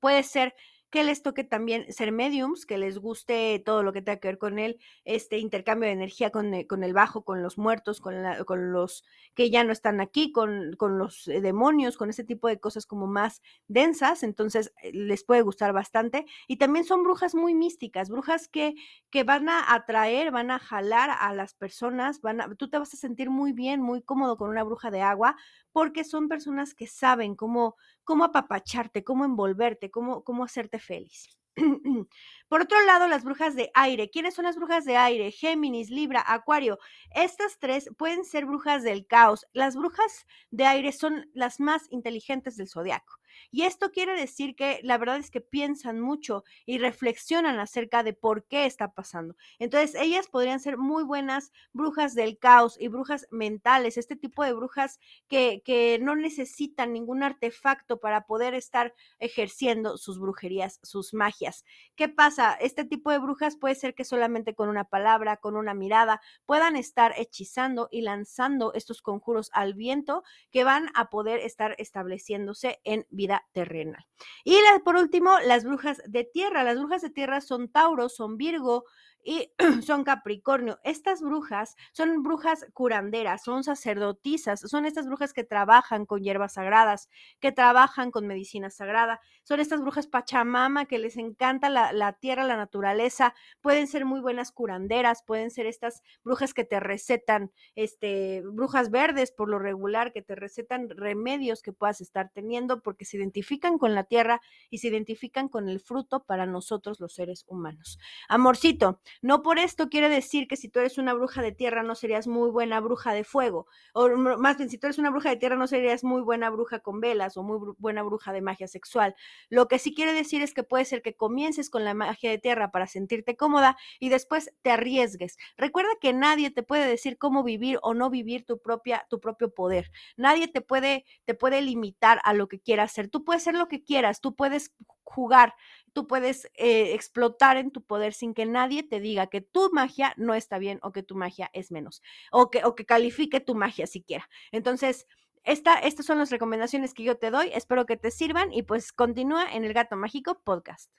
Puede 0.00 0.22
ser 0.22 0.54
que 0.92 1.04
les 1.04 1.22
toque 1.22 1.42
también 1.42 1.90
ser 1.90 2.12
mediums, 2.12 2.66
que 2.66 2.76
les 2.76 2.98
guste 2.98 3.58
todo 3.64 3.82
lo 3.82 3.94
que 3.94 4.02
tenga 4.02 4.20
que 4.20 4.28
ver 4.28 4.38
con 4.38 4.58
el 4.58 4.78
este 5.06 5.38
intercambio 5.38 5.86
de 5.86 5.94
energía 5.94 6.28
con, 6.28 6.52
eh, 6.52 6.66
con 6.66 6.84
el 6.84 6.92
bajo, 6.92 7.24
con 7.24 7.42
los 7.42 7.56
muertos, 7.56 7.98
con, 7.98 8.14
con, 8.44 8.72
los 8.72 9.02
que 9.34 9.48
ya 9.48 9.64
no 9.64 9.72
están 9.72 10.02
aquí, 10.02 10.32
con, 10.32 10.76
con 10.76 10.98
los 10.98 11.26
eh, 11.28 11.40
demonios, 11.40 11.96
con 11.96 12.10
ese 12.10 12.24
tipo 12.24 12.46
de 12.46 12.60
cosas 12.60 12.84
como 12.84 13.06
más 13.06 13.40
densas, 13.68 14.22
entonces 14.22 14.74
eh, 14.82 14.92
les 14.92 15.24
puede 15.24 15.40
gustar 15.40 15.72
bastante. 15.72 16.26
Y 16.46 16.58
también 16.58 16.84
son 16.84 17.02
brujas 17.04 17.34
muy 17.34 17.54
místicas, 17.54 18.10
brujas 18.10 18.46
que, 18.46 18.74
que 19.08 19.24
van 19.24 19.48
a 19.48 19.72
atraer, 19.72 20.30
van 20.30 20.50
a 20.50 20.58
jalar 20.58 21.08
a 21.08 21.32
las 21.32 21.54
personas, 21.54 22.20
van 22.20 22.42
a, 22.42 22.54
tú 22.54 22.68
te 22.68 22.78
vas 22.78 22.92
a 22.92 22.98
sentir 22.98 23.30
muy 23.30 23.54
bien, 23.54 23.80
muy 23.80 24.02
cómodo 24.02 24.36
con 24.36 24.50
una 24.50 24.62
bruja 24.62 24.90
de 24.90 25.00
agua, 25.00 25.36
porque 25.72 26.04
son 26.04 26.28
personas 26.28 26.74
que 26.74 26.86
saben 26.86 27.34
cómo, 27.34 27.76
cómo 28.04 28.24
apapacharte, 28.24 29.04
cómo 29.04 29.24
envolverte, 29.24 29.90
cómo, 29.90 30.22
cómo 30.22 30.44
hacerte 30.44 30.81
feliz. 30.82 31.28
Por 32.48 32.62
otro 32.62 32.80
lado, 32.84 33.08
las 33.08 33.24
brujas 33.24 33.54
de 33.54 33.70
aire. 33.74 34.10
¿Quiénes 34.10 34.34
son 34.34 34.44
las 34.44 34.56
brujas 34.56 34.84
de 34.84 34.96
aire? 34.96 35.30
Géminis, 35.30 35.90
Libra, 35.90 36.24
Acuario. 36.26 36.78
Estas 37.14 37.58
tres 37.58 37.90
pueden 37.98 38.24
ser 38.24 38.46
brujas 38.46 38.82
del 38.82 39.06
caos. 39.06 39.46
Las 39.52 39.76
brujas 39.76 40.26
de 40.50 40.64
aire 40.64 40.92
son 40.92 41.30
las 41.34 41.60
más 41.60 41.86
inteligentes 41.90 42.56
del 42.56 42.68
zodiaco. 42.68 43.18
Y 43.54 43.64
esto 43.64 43.92
quiere 43.92 44.18
decir 44.18 44.56
que 44.56 44.80
la 44.82 44.96
verdad 44.96 45.18
es 45.18 45.30
que 45.30 45.42
piensan 45.42 46.00
mucho 46.00 46.42
y 46.64 46.78
reflexionan 46.78 47.60
acerca 47.60 48.02
de 48.02 48.14
por 48.14 48.44
qué 48.46 48.64
está 48.64 48.92
pasando. 48.94 49.36
Entonces, 49.58 49.94
ellas 49.94 50.26
podrían 50.28 50.58
ser 50.58 50.78
muy 50.78 51.04
buenas 51.04 51.52
brujas 51.74 52.14
del 52.14 52.38
caos 52.38 52.80
y 52.80 52.88
brujas 52.88 53.26
mentales, 53.30 53.98
este 53.98 54.16
tipo 54.16 54.42
de 54.42 54.54
brujas 54.54 54.98
que, 55.28 55.60
que 55.66 55.98
no 56.00 56.16
necesitan 56.16 56.94
ningún 56.94 57.22
artefacto 57.22 58.00
para 58.00 58.24
poder 58.24 58.54
estar 58.54 58.94
ejerciendo 59.18 59.98
sus 59.98 60.18
brujerías, 60.18 60.80
sus 60.82 61.12
magias. 61.12 61.66
¿Qué 61.94 62.08
pasa? 62.08 62.54
Este 62.54 62.86
tipo 62.86 63.10
de 63.10 63.18
brujas 63.18 63.56
puede 63.56 63.74
ser 63.74 63.94
que 63.94 64.06
solamente 64.06 64.54
con 64.54 64.70
una 64.70 64.84
palabra, 64.84 65.36
con 65.36 65.56
una 65.56 65.74
mirada, 65.74 66.22
puedan 66.46 66.74
estar 66.76 67.12
hechizando 67.18 67.88
y 67.90 68.00
lanzando 68.00 68.72
estos 68.72 69.02
conjuros 69.02 69.50
al 69.52 69.74
viento 69.74 70.22
que 70.50 70.64
van 70.64 70.88
a 70.94 71.10
poder 71.10 71.40
estar 71.40 71.74
estableciéndose 71.78 72.80
en 72.84 73.06
vida 73.10 73.41
terrenal. 73.52 74.06
Y 74.44 74.56
por 74.84 74.96
último, 74.96 75.38
las 75.40 75.64
brujas 75.64 76.02
de 76.06 76.24
tierra. 76.24 76.64
Las 76.64 76.78
brujas 76.78 77.02
de 77.02 77.10
tierra 77.10 77.40
son 77.40 77.70
Tauro, 77.70 78.08
son 78.08 78.36
Virgo, 78.36 78.84
y 79.24 79.50
son 79.82 80.04
Capricornio. 80.04 80.78
Estas 80.84 81.20
brujas 81.20 81.76
son 81.92 82.22
brujas 82.22 82.66
curanderas, 82.72 83.42
son 83.42 83.64
sacerdotisas, 83.64 84.60
son 84.60 84.86
estas 84.86 85.06
brujas 85.06 85.32
que 85.32 85.44
trabajan 85.44 86.06
con 86.06 86.22
hierbas 86.22 86.54
sagradas, 86.54 87.08
que 87.40 87.52
trabajan 87.52 88.10
con 88.10 88.26
medicina 88.26 88.70
sagrada, 88.70 89.20
son 89.44 89.60
estas 89.60 89.80
brujas 89.80 90.06
pachamama 90.06 90.86
que 90.86 90.98
les 90.98 91.16
encanta 91.16 91.68
la, 91.68 91.92
la 91.92 92.12
tierra, 92.14 92.44
la 92.44 92.56
naturaleza, 92.56 93.34
pueden 93.60 93.86
ser 93.86 94.04
muy 94.04 94.20
buenas 94.20 94.52
curanderas, 94.52 95.22
pueden 95.22 95.50
ser 95.50 95.66
estas 95.66 96.02
brujas 96.24 96.54
que 96.54 96.64
te 96.64 96.80
recetan, 96.80 97.52
este, 97.74 98.42
brujas 98.44 98.90
verdes 98.90 99.32
por 99.32 99.48
lo 99.48 99.58
regular, 99.58 100.12
que 100.12 100.22
te 100.22 100.34
recetan 100.34 100.88
remedios 100.90 101.62
que 101.62 101.72
puedas 101.72 102.00
estar 102.00 102.30
teniendo 102.32 102.82
porque 102.82 103.04
se 103.04 103.16
identifican 103.16 103.78
con 103.78 103.94
la 103.94 104.04
tierra 104.04 104.40
y 104.70 104.78
se 104.78 104.88
identifican 104.88 105.48
con 105.48 105.68
el 105.68 105.80
fruto 105.80 106.24
para 106.24 106.46
nosotros 106.46 107.00
los 107.00 107.14
seres 107.14 107.44
humanos. 107.46 107.98
Amorcito, 108.28 109.00
no 109.20 109.42
por 109.42 109.58
esto 109.58 109.88
quiere 109.88 110.08
decir 110.08 110.48
que 110.48 110.56
si 110.56 110.68
tú 110.68 110.80
eres 110.80 110.98
una 110.98 111.14
bruja 111.14 111.42
de 111.42 111.52
tierra 111.52 111.82
no 111.82 111.94
serías 111.94 112.26
muy 112.26 112.50
buena 112.50 112.80
bruja 112.80 113.12
de 113.12 113.24
fuego, 113.24 113.66
o 113.92 114.08
más 114.08 114.56
bien 114.56 114.70
si 114.70 114.78
tú 114.78 114.86
eres 114.86 114.98
una 114.98 115.10
bruja 115.10 115.30
de 115.30 115.36
tierra 115.36 115.56
no 115.56 115.66
serías 115.66 116.04
muy 116.04 116.22
buena 116.22 116.50
bruja 116.50 116.80
con 116.80 117.00
velas 117.00 117.36
o 117.36 117.42
muy 117.42 117.58
buena 117.78 118.02
bruja 118.02 118.32
de 118.32 118.40
magia 118.40 118.68
sexual. 118.68 119.14
Lo 119.50 119.68
que 119.68 119.78
sí 119.78 119.94
quiere 119.94 120.12
decir 120.12 120.42
es 120.42 120.54
que 120.54 120.62
puede 120.62 120.84
ser 120.84 121.02
que 121.02 121.14
comiences 121.14 121.70
con 121.70 121.84
la 121.84 121.94
magia 121.94 122.30
de 122.30 122.38
tierra 122.38 122.70
para 122.70 122.86
sentirte 122.86 123.36
cómoda 123.36 123.76
y 124.00 124.08
después 124.08 124.52
te 124.62 124.70
arriesgues. 124.70 125.36
Recuerda 125.56 125.90
que 126.00 126.12
nadie 126.12 126.50
te 126.50 126.62
puede 126.62 126.86
decir 126.86 127.18
cómo 127.18 127.42
vivir 127.42 127.78
o 127.82 127.94
no 127.94 128.10
vivir 128.10 128.44
tu 128.44 128.60
propia 128.60 129.06
tu 129.08 129.20
propio 129.20 129.52
poder. 129.54 129.90
Nadie 130.16 130.48
te 130.48 130.60
puede 130.60 131.04
te 131.24 131.34
puede 131.34 131.60
limitar 131.62 132.20
a 132.24 132.34
lo 132.34 132.48
que 132.48 132.60
quieras 132.60 132.92
hacer. 132.92 133.08
Tú 133.08 133.24
puedes 133.24 133.42
ser 133.42 133.54
lo 133.54 133.68
que 133.68 133.82
quieras, 133.82 134.20
tú 134.20 134.34
puedes 134.34 134.72
jugar 135.04 135.54
tú 135.92 136.06
puedes 136.06 136.46
eh, 136.54 136.94
explotar 136.94 137.56
en 137.56 137.70
tu 137.70 137.82
poder 137.82 138.12
sin 138.14 138.34
que 138.34 138.46
nadie 138.46 138.82
te 138.82 139.00
diga 139.00 139.26
que 139.26 139.40
tu 139.40 139.70
magia 139.72 140.14
no 140.16 140.34
está 140.34 140.58
bien 140.58 140.78
o 140.82 140.92
que 140.92 141.02
tu 141.02 141.14
magia 141.14 141.50
es 141.52 141.70
menos, 141.70 142.02
o 142.30 142.50
que, 142.50 142.64
o 142.64 142.74
que 142.74 142.86
califique 142.86 143.40
tu 143.40 143.54
magia 143.54 143.86
siquiera. 143.86 144.28
Entonces, 144.50 145.06
esta, 145.44 145.78
estas 145.78 146.06
son 146.06 146.18
las 146.18 146.30
recomendaciones 146.30 146.94
que 146.94 147.02
yo 147.02 147.16
te 147.18 147.30
doy, 147.30 147.50
espero 147.52 147.86
que 147.86 147.96
te 147.96 148.10
sirvan 148.10 148.52
y 148.52 148.62
pues 148.62 148.92
continúa 148.92 149.52
en 149.52 149.64
el 149.64 149.72
Gato 149.72 149.96
Mágico 149.96 150.40
Podcast. 150.42 150.92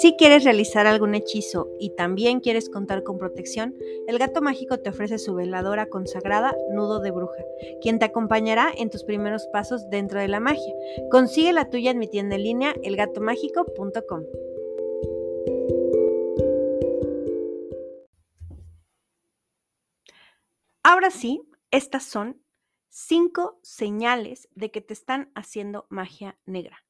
Si 0.00 0.16
quieres 0.16 0.44
realizar 0.44 0.86
algún 0.86 1.14
hechizo 1.14 1.68
y 1.78 1.90
también 1.90 2.40
quieres 2.40 2.70
contar 2.70 3.02
con 3.02 3.18
protección, 3.18 3.76
el 4.06 4.18
gato 4.18 4.40
mágico 4.40 4.78
te 4.78 4.90
ofrece 4.90 5.18
su 5.18 5.34
veladora 5.34 5.86
consagrada 5.86 6.56
Nudo 6.70 7.00
de 7.00 7.10
Bruja, 7.10 7.44
quien 7.82 7.98
te 7.98 8.06
acompañará 8.06 8.72
en 8.76 8.90
tus 8.90 9.04
primeros 9.04 9.46
pasos 9.48 9.90
dentro 9.90 10.18
de 10.18 10.28
la 10.28 10.40
magia. 10.40 10.74
Consigue 11.10 11.52
la 11.52 11.68
tuya 11.68 11.90
en 11.90 11.98
mi 11.98 12.08
tienda 12.08 12.36
en 12.36 12.42
línea 12.42 12.74
elgatomágico.com. 12.82 14.22
Ahora 20.82 21.10
sí, 21.10 21.42
estas 21.70 22.04
son 22.04 22.42
cinco 22.88 23.58
señales 23.62 24.48
de 24.54 24.70
que 24.70 24.80
te 24.80 24.94
están 24.94 25.30
haciendo 25.34 25.86
magia 25.90 26.38
negra. 26.46 26.84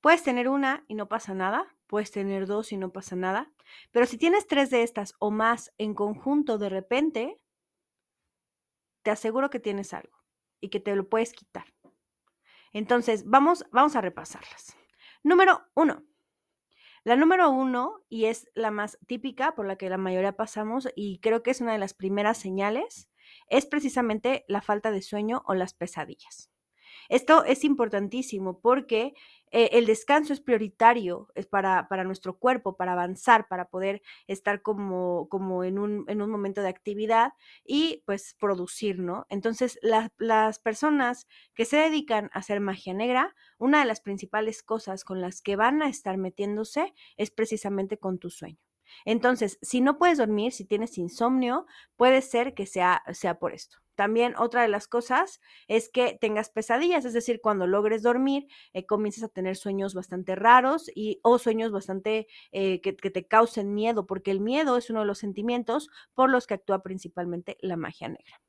Puedes 0.00 0.22
tener 0.22 0.48
una 0.48 0.84
y 0.88 0.94
no 0.94 1.08
pasa 1.08 1.34
nada, 1.34 1.66
puedes 1.86 2.10
tener 2.10 2.46
dos 2.46 2.72
y 2.72 2.76
no 2.76 2.90
pasa 2.90 3.16
nada, 3.16 3.52
pero 3.90 4.06
si 4.06 4.16
tienes 4.16 4.46
tres 4.46 4.70
de 4.70 4.82
estas 4.82 5.14
o 5.18 5.30
más 5.30 5.72
en 5.76 5.94
conjunto 5.94 6.56
de 6.56 6.68
repente, 6.68 7.36
te 9.02 9.10
aseguro 9.10 9.50
que 9.50 9.60
tienes 9.60 9.92
algo 9.92 10.16
y 10.60 10.68
que 10.70 10.80
te 10.80 10.96
lo 10.96 11.08
puedes 11.08 11.32
quitar. 11.32 11.66
Entonces, 12.72 13.24
vamos, 13.26 13.66
vamos 13.72 13.96
a 13.96 14.00
repasarlas. 14.00 14.76
Número 15.22 15.62
uno. 15.74 16.04
La 17.02 17.16
número 17.16 17.50
uno, 17.50 18.04
y 18.08 18.26
es 18.26 18.50
la 18.54 18.70
más 18.70 18.98
típica 19.06 19.54
por 19.54 19.66
la 19.66 19.76
que 19.76 19.88
la 19.88 19.96
mayoría 19.96 20.36
pasamos, 20.36 20.88
y 20.94 21.18
creo 21.20 21.42
que 21.42 21.50
es 21.50 21.60
una 21.60 21.72
de 21.72 21.78
las 21.78 21.94
primeras 21.94 22.36
señales, 22.36 23.08
es 23.48 23.66
precisamente 23.66 24.44
la 24.48 24.60
falta 24.60 24.90
de 24.90 25.02
sueño 25.02 25.42
o 25.46 25.54
las 25.54 25.72
pesadillas. 25.72 26.50
Esto 27.10 27.44
es 27.44 27.64
importantísimo 27.64 28.60
porque 28.60 29.14
eh, 29.50 29.70
el 29.72 29.86
descanso 29.86 30.32
es 30.32 30.40
prioritario 30.40 31.26
es 31.34 31.46
para, 31.46 31.88
para, 31.88 32.04
nuestro 32.04 32.38
cuerpo, 32.38 32.76
para 32.76 32.92
avanzar, 32.92 33.48
para 33.48 33.68
poder 33.68 34.00
estar 34.28 34.62
como, 34.62 35.28
como 35.28 35.64
en, 35.64 35.80
un, 35.80 36.04
en 36.06 36.22
un 36.22 36.30
momento 36.30 36.62
de 36.62 36.68
actividad 36.68 37.32
y 37.64 38.04
pues 38.06 38.36
producir, 38.38 39.00
¿no? 39.00 39.26
Entonces, 39.28 39.80
las 39.82 40.58
personas 40.60 41.26
que 41.54 41.64
se 41.64 41.78
dedican 41.78 42.30
a 42.32 42.38
hacer 42.38 42.60
magia 42.60 42.94
negra, 42.94 43.34
una 43.58 43.80
de 43.80 43.86
las 43.86 44.00
principales 44.00 44.62
cosas 44.62 45.02
con 45.02 45.20
las 45.20 45.42
que 45.42 45.56
van 45.56 45.82
a 45.82 45.88
estar 45.88 46.16
metiéndose 46.16 46.94
es 47.16 47.32
precisamente 47.32 47.98
con 47.98 48.20
tu 48.20 48.30
sueño. 48.30 48.60
Entonces, 49.04 49.58
si 49.62 49.80
no 49.80 49.98
puedes 49.98 50.18
dormir, 50.18 50.52
si 50.52 50.64
tienes 50.64 50.96
insomnio, 50.96 51.66
puede 51.96 52.22
ser 52.22 52.54
que 52.54 52.66
sea, 52.66 53.02
sea 53.12 53.40
por 53.40 53.52
esto. 53.52 53.78
También 54.00 54.34
otra 54.38 54.62
de 54.62 54.68
las 54.68 54.88
cosas 54.88 55.42
es 55.68 55.90
que 55.90 56.16
tengas 56.18 56.48
pesadillas, 56.48 57.04
es 57.04 57.12
decir, 57.12 57.42
cuando 57.42 57.66
logres 57.66 58.02
dormir, 58.02 58.46
eh, 58.72 58.86
comiences 58.86 59.22
a 59.24 59.28
tener 59.28 59.56
sueños 59.56 59.92
bastante 59.92 60.36
raros 60.36 60.90
y, 60.94 61.20
o 61.22 61.38
sueños 61.38 61.70
bastante 61.70 62.26
eh, 62.50 62.80
que, 62.80 62.96
que 62.96 63.10
te 63.10 63.26
causen 63.26 63.74
miedo, 63.74 64.06
porque 64.06 64.30
el 64.30 64.40
miedo 64.40 64.78
es 64.78 64.88
uno 64.88 65.00
de 65.00 65.06
los 65.06 65.18
sentimientos 65.18 65.90
por 66.14 66.30
los 66.30 66.46
que 66.46 66.54
actúa 66.54 66.82
principalmente 66.82 67.58
la 67.60 67.76
magia 67.76 68.08
negra. 68.08 68.40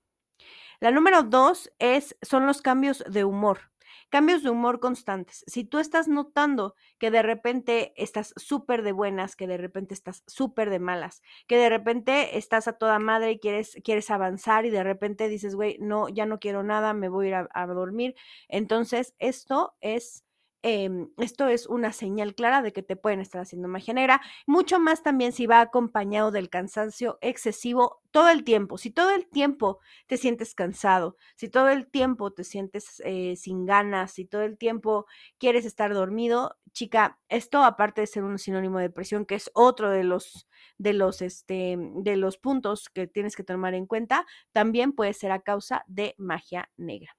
La 0.79 0.91
número 0.91 1.23
dos 1.23 1.69
es, 1.79 2.15
son 2.21 2.45
los 2.45 2.61
cambios 2.61 3.03
de 3.09 3.25
humor. 3.25 3.70
Cambios 4.10 4.43
de 4.43 4.49
humor 4.49 4.80
constantes. 4.80 5.43
Si 5.47 5.63
tú 5.63 5.80
estás 5.80 6.08
notando 6.08 6.75
que 6.97 7.12
de 7.12 7.21
repente 7.21 7.93
estás 7.95 8.34
súper 8.38 8.84
de 8.84 8.91
buenas, 8.91 9.36
que 9.36 9.47
de 9.47 9.58
repente 9.58 9.93
estás 9.93 10.23
súper 10.27 10.69
de 10.69 10.80
malas, 10.80 11.21
que 11.47 11.58
de 11.58 11.69
repente 11.69 12.38
estás 12.38 12.67
a 12.67 12.73
toda 12.73 12.99
madre 12.99 13.32
y 13.32 13.39
quieres, 13.39 13.77
quieres 13.84 14.10
avanzar 14.12 14.65
y 14.65 14.69
de 14.69 14.84
repente 14.84 15.27
dices, 15.27 15.56
güey, 15.56 15.77
no, 15.80 16.10
ya 16.10 16.25
no 16.25 16.39
quiero 16.39 16.63
nada, 16.63 16.93
me 16.93 17.10
voy 17.10 17.27
a 17.27 17.30
ir 17.30 17.36
a, 17.36 17.49
a 17.54 17.65
dormir. 17.67 18.15
Entonces, 18.47 19.15
esto 19.19 19.75
es 19.82 20.23
Em, 20.63 21.10
esto 21.17 21.47
es 21.47 21.65
una 21.65 21.91
señal 21.91 22.36
clara 22.36 22.62
de 22.62 22.71
que 22.71 22.84
te 22.84 22.95
pueden 22.95 23.19
estar 23.19 23.41
haciendo 23.41 23.67
magia 23.67 23.95
negra. 23.95 24.21
Mucho 24.45 24.80
más 24.80 25.02
también 25.02 25.32
si 25.32 25.47
va 25.47 25.60
acompañado 25.60 26.30
del 26.30 26.50
cansancio 26.50 27.17
excesivo 27.21 28.02
todo 28.12 28.30
el 28.30 28.43
tiempo. 28.43 28.78
Si 28.78 28.91
todo 28.91 29.10
el 29.15 29.28
tiempo 29.28 29.80
te 30.08 30.17
sientes 30.17 30.54
cansado, 30.54 31.17
si 31.36 31.50
todo 31.50 31.69
el 31.69 31.88
tiempo 31.89 32.32
te 32.32 32.43
sientes 32.43 33.02
eh, 33.06 33.36
sin 33.38 33.65
ganas, 33.65 34.12
si 34.12 34.26
todo 34.26 34.43
el 34.43 34.58
tiempo 34.58 35.08
quieres 35.39 35.65
estar 35.65 35.93
dormido, 35.95 36.58
chica, 36.74 37.19
esto 37.28 37.63
aparte 37.63 38.02
de 38.02 38.08
ser 38.08 38.24
un 38.24 38.38
sinónimo 38.38 38.78
de 38.78 38.84
depresión, 38.86 39.26
que 39.26 39.36
es 39.36 39.50
otro 39.54 39.89
de 39.89 40.04
los 40.04 40.47
de 40.78 40.93
los 40.93 41.21
este 41.21 41.76
de 41.80 42.17
los 42.17 42.38
puntos 42.38 42.89
que 42.89 43.08
tienes 43.08 43.36
que 43.36 43.43
tomar 43.43 43.74
en 43.74 43.88
cuenta, 43.88 44.26
también 44.52 44.93
puede 44.93 45.13
ser 45.13 45.32
a 45.32 45.41
causa 45.41 45.84
de 45.88 46.13
magia 46.17 46.69
negra. 46.78 47.15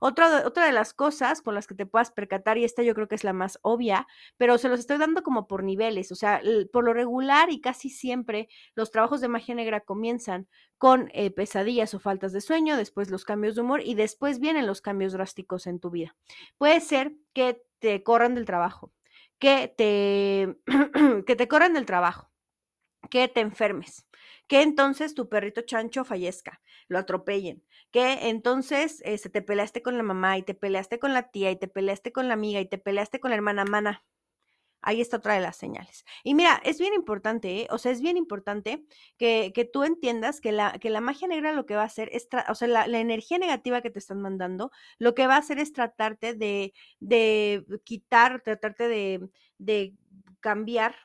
Otra, 0.00 0.46
otra 0.46 0.66
de 0.66 0.72
las 0.72 0.94
cosas 0.94 1.42
con 1.42 1.54
las 1.54 1.66
que 1.66 1.74
te 1.74 1.86
puedas 1.86 2.10
percatar, 2.10 2.58
y 2.58 2.64
esta 2.64 2.82
yo 2.82 2.94
creo 2.94 3.08
que 3.08 3.14
es 3.14 3.24
la 3.24 3.32
más 3.32 3.58
obvia, 3.62 4.06
pero 4.36 4.58
se 4.58 4.68
los 4.68 4.80
estoy 4.80 4.98
dando 4.98 5.22
como 5.22 5.46
por 5.46 5.64
niveles, 5.64 6.12
o 6.12 6.14
sea, 6.14 6.40
por 6.72 6.84
lo 6.84 6.94
regular 6.94 7.50
y 7.50 7.60
casi 7.60 7.88
siempre 7.90 8.48
los 8.74 8.90
trabajos 8.90 9.20
de 9.20 9.28
magia 9.28 9.54
negra 9.54 9.80
comienzan 9.80 10.48
con 10.78 11.10
eh, 11.14 11.30
pesadillas 11.30 11.94
o 11.94 12.00
faltas 12.00 12.32
de 12.32 12.40
sueño, 12.40 12.76
después 12.76 13.10
los 13.10 13.24
cambios 13.24 13.54
de 13.54 13.62
humor 13.62 13.82
y 13.84 13.94
después 13.94 14.40
vienen 14.40 14.66
los 14.66 14.80
cambios 14.80 15.12
drásticos 15.12 15.66
en 15.66 15.78
tu 15.78 15.90
vida. 15.90 16.16
Puede 16.58 16.80
ser 16.80 17.12
que 17.32 17.62
te 17.78 18.02
corran 18.02 18.34
del 18.34 18.44
trabajo, 18.44 18.92
que 19.38 19.72
te, 19.76 20.56
que 21.26 21.36
te 21.36 21.48
corran 21.48 21.74
del 21.74 21.86
trabajo, 21.86 22.30
que 23.10 23.28
te 23.28 23.40
enfermes, 23.40 24.06
que 24.46 24.62
entonces 24.62 25.14
tu 25.14 25.28
perrito 25.28 25.62
chancho 25.62 26.04
fallezca, 26.04 26.60
lo 26.88 26.98
atropellen, 26.98 27.64
que 27.92 28.28
entonces 28.28 29.02
este, 29.04 29.30
te 29.30 29.42
peleaste 29.42 29.82
con 29.82 29.96
la 29.96 30.02
mamá 30.02 30.38
y 30.38 30.42
te 30.42 30.54
peleaste 30.54 30.98
con 30.98 31.12
la 31.12 31.30
tía 31.30 31.50
y 31.50 31.56
te 31.56 31.68
peleaste 31.68 32.12
con 32.12 32.28
la 32.28 32.34
amiga 32.34 32.60
y 32.60 32.66
te 32.66 32.78
peleaste 32.78 33.20
con 33.20 33.30
la 33.30 33.36
hermana, 33.36 33.64
mana. 33.64 34.04
Ahí 34.84 35.00
está 35.00 35.18
otra 35.18 35.34
de 35.34 35.40
las 35.40 35.56
señales. 35.56 36.04
Y 36.24 36.34
mira, 36.34 36.60
es 36.64 36.80
bien 36.80 36.92
importante, 36.94 37.62
¿eh? 37.62 37.68
o 37.70 37.78
sea, 37.78 37.92
es 37.92 38.00
bien 38.00 38.16
importante 38.16 38.84
que, 39.16 39.52
que, 39.54 39.64
tú 39.64 39.84
entiendas 39.84 40.40
que 40.40 40.50
la, 40.50 40.78
que 40.80 40.90
la 40.90 41.00
magia 41.00 41.28
negra 41.28 41.52
lo 41.52 41.66
que 41.66 41.76
va 41.76 41.82
a 41.82 41.86
hacer 41.86 42.08
es, 42.12 42.28
o 42.48 42.54
sea, 42.56 42.66
la, 42.66 42.88
la, 42.88 42.98
energía 42.98 43.38
negativa 43.38 43.80
que 43.80 43.90
te 43.90 44.00
están 44.00 44.20
mandando, 44.20 44.72
lo 44.98 45.14
que 45.14 45.28
va 45.28 45.36
a 45.36 45.38
hacer 45.38 45.60
es 45.60 45.72
tratarte 45.72 46.34
de, 46.34 46.74
de 46.98 47.64
quitar, 47.84 48.42
tratarte 48.42 48.88
de, 48.88 49.30
de 49.58 49.94
cambiar, 50.40 50.96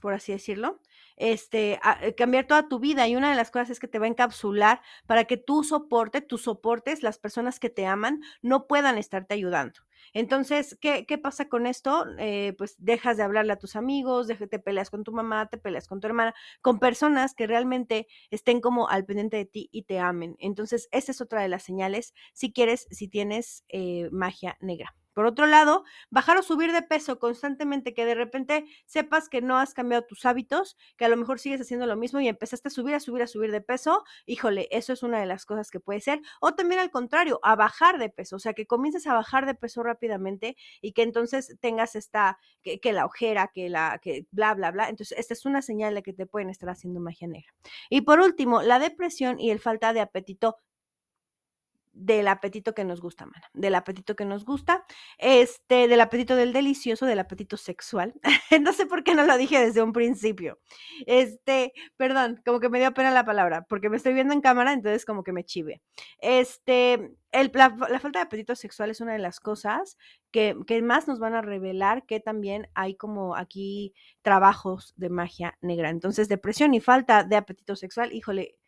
por 0.00 0.14
así 0.14 0.32
decirlo, 0.32 0.80
este, 1.16 1.80
eh, 2.02 2.14
cambiar 2.14 2.46
toda 2.46 2.68
tu 2.68 2.78
vida. 2.78 3.08
Y 3.08 3.16
una 3.16 3.30
de 3.30 3.36
las 3.36 3.50
cosas 3.50 3.70
es 3.70 3.80
que 3.80 3.88
te 3.88 3.98
va 3.98 4.06
a 4.06 4.08
encapsular 4.08 4.80
para 5.06 5.24
que 5.24 5.36
tu 5.36 5.64
soporte, 5.64 6.20
tus 6.20 6.42
soportes, 6.42 7.02
las 7.02 7.18
personas 7.18 7.60
que 7.60 7.70
te 7.70 7.86
aman, 7.86 8.20
no 8.42 8.66
puedan 8.66 8.98
estarte 8.98 9.34
ayudando. 9.34 9.80
Entonces, 10.12 10.78
¿qué, 10.80 11.06
qué 11.06 11.18
pasa 11.18 11.48
con 11.48 11.66
esto? 11.66 12.06
Eh, 12.18 12.54
pues 12.56 12.76
dejas 12.78 13.16
de 13.16 13.22
hablarle 13.22 13.52
a 13.52 13.58
tus 13.58 13.76
amigos, 13.76 14.28
te 14.28 14.58
peleas 14.58 14.90
con 14.90 15.04
tu 15.04 15.12
mamá, 15.12 15.46
te 15.46 15.58
peleas 15.58 15.88
con 15.88 16.00
tu 16.00 16.06
hermana, 16.06 16.34
con 16.62 16.78
personas 16.78 17.34
que 17.34 17.46
realmente 17.46 18.06
estén 18.30 18.60
como 18.60 18.88
al 18.88 19.04
pendiente 19.04 19.36
de 19.36 19.46
ti 19.46 19.68
y 19.72 19.82
te 19.82 19.98
amen. 19.98 20.36
Entonces, 20.38 20.88
esa 20.92 21.12
es 21.12 21.20
otra 21.20 21.42
de 21.42 21.48
las 21.48 21.62
señales 21.62 22.14
si 22.32 22.52
quieres, 22.52 22.86
si 22.90 23.08
tienes 23.08 23.64
eh, 23.68 24.08
magia 24.12 24.56
negra. 24.60 24.94
Por 25.16 25.24
otro 25.24 25.46
lado, 25.46 25.84
bajar 26.10 26.36
o 26.36 26.42
subir 26.42 26.72
de 26.72 26.82
peso 26.82 27.18
constantemente, 27.18 27.94
que 27.94 28.04
de 28.04 28.14
repente 28.14 28.66
sepas 28.84 29.30
que 29.30 29.40
no 29.40 29.56
has 29.56 29.72
cambiado 29.72 30.04
tus 30.04 30.26
hábitos, 30.26 30.76
que 30.98 31.06
a 31.06 31.08
lo 31.08 31.16
mejor 31.16 31.38
sigues 31.38 31.58
haciendo 31.58 31.86
lo 31.86 31.96
mismo 31.96 32.20
y 32.20 32.28
empezaste 32.28 32.68
a 32.68 32.70
subir, 32.70 32.94
a 32.94 33.00
subir, 33.00 33.22
a 33.22 33.26
subir 33.26 33.50
de 33.50 33.62
peso, 33.62 34.04
híjole, 34.26 34.68
eso 34.70 34.92
es 34.92 35.02
una 35.02 35.18
de 35.18 35.24
las 35.24 35.46
cosas 35.46 35.70
que 35.70 35.80
puede 35.80 36.00
ser. 36.00 36.20
O 36.42 36.54
también 36.54 36.82
al 36.82 36.90
contrario, 36.90 37.40
a 37.42 37.56
bajar 37.56 37.96
de 37.96 38.10
peso, 38.10 38.36
o 38.36 38.38
sea, 38.38 38.52
que 38.52 38.66
comiences 38.66 39.06
a 39.06 39.14
bajar 39.14 39.46
de 39.46 39.54
peso 39.54 39.82
rápidamente 39.82 40.54
y 40.82 40.92
que 40.92 41.00
entonces 41.00 41.56
tengas 41.62 41.96
esta, 41.96 42.38
que, 42.60 42.92
la 42.92 43.06
ojera, 43.06 43.50
que 43.54 43.70
la, 43.70 43.98
que 44.02 44.26
bla, 44.32 44.52
bla, 44.52 44.70
bla. 44.70 44.90
Entonces, 44.90 45.16
esta 45.18 45.32
es 45.32 45.46
una 45.46 45.62
señal 45.62 45.94
de 45.94 46.02
que 46.02 46.12
te 46.12 46.26
pueden 46.26 46.50
estar 46.50 46.68
haciendo 46.68 47.00
magia 47.00 47.26
negra. 47.26 47.54
Y 47.88 48.02
por 48.02 48.20
último, 48.20 48.60
la 48.60 48.78
depresión 48.78 49.40
y 49.40 49.50
el 49.50 49.60
falta 49.60 49.94
de 49.94 50.00
apetito 50.00 50.58
del 51.96 52.28
apetito 52.28 52.74
que 52.74 52.84
nos 52.84 53.00
gusta, 53.00 53.24
mana, 53.24 53.50
del 53.54 53.74
apetito 53.74 54.14
que 54.14 54.26
nos 54.26 54.44
gusta, 54.44 54.84
este, 55.18 55.88
del 55.88 56.00
apetito 56.00 56.36
del 56.36 56.52
delicioso, 56.52 57.06
del 57.06 57.18
apetito 57.18 57.56
sexual. 57.56 58.14
no 58.60 58.72
sé 58.72 58.86
por 58.86 59.02
qué 59.02 59.14
no 59.14 59.24
lo 59.24 59.36
dije 59.38 59.58
desde 59.58 59.82
un 59.82 59.92
principio. 59.92 60.58
Este, 61.06 61.72
perdón, 61.96 62.42
como 62.44 62.60
que 62.60 62.68
me 62.68 62.78
dio 62.78 62.92
pena 62.92 63.10
la 63.10 63.24
palabra, 63.24 63.62
porque 63.62 63.88
me 63.88 63.96
estoy 63.96 64.12
viendo 64.12 64.34
en 64.34 64.42
cámara, 64.42 64.74
entonces 64.74 65.06
como 65.06 65.24
que 65.24 65.32
me 65.32 65.44
chive. 65.44 65.80
Este, 66.18 67.16
el, 67.32 67.50
la, 67.54 67.98
falta 68.00 68.18
de 68.18 68.24
apetito 68.24 68.54
sexual 68.54 68.90
es 68.90 69.00
una 69.00 69.14
de 69.14 69.18
las 69.18 69.40
cosas 69.40 69.96
que, 70.30 70.54
que 70.66 70.82
más 70.82 71.08
nos 71.08 71.18
van 71.18 71.34
a 71.34 71.40
revelar 71.40 72.04
que 72.04 72.20
también 72.20 72.68
hay 72.74 72.94
como 72.94 73.36
aquí 73.36 73.94
trabajos 74.20 74.92
de 74.96 75.08
magia 75.08 75.56
negra. 75.62 75.88
Entonces, 75.88 76.28
depresión 76.28 76.74
y 76.74 76.80
falta 76.80 77.24
de 77.24 77.36
apetito 77.36 77.74
sexual, 77.74 78.12
híjole, 78.12 78.58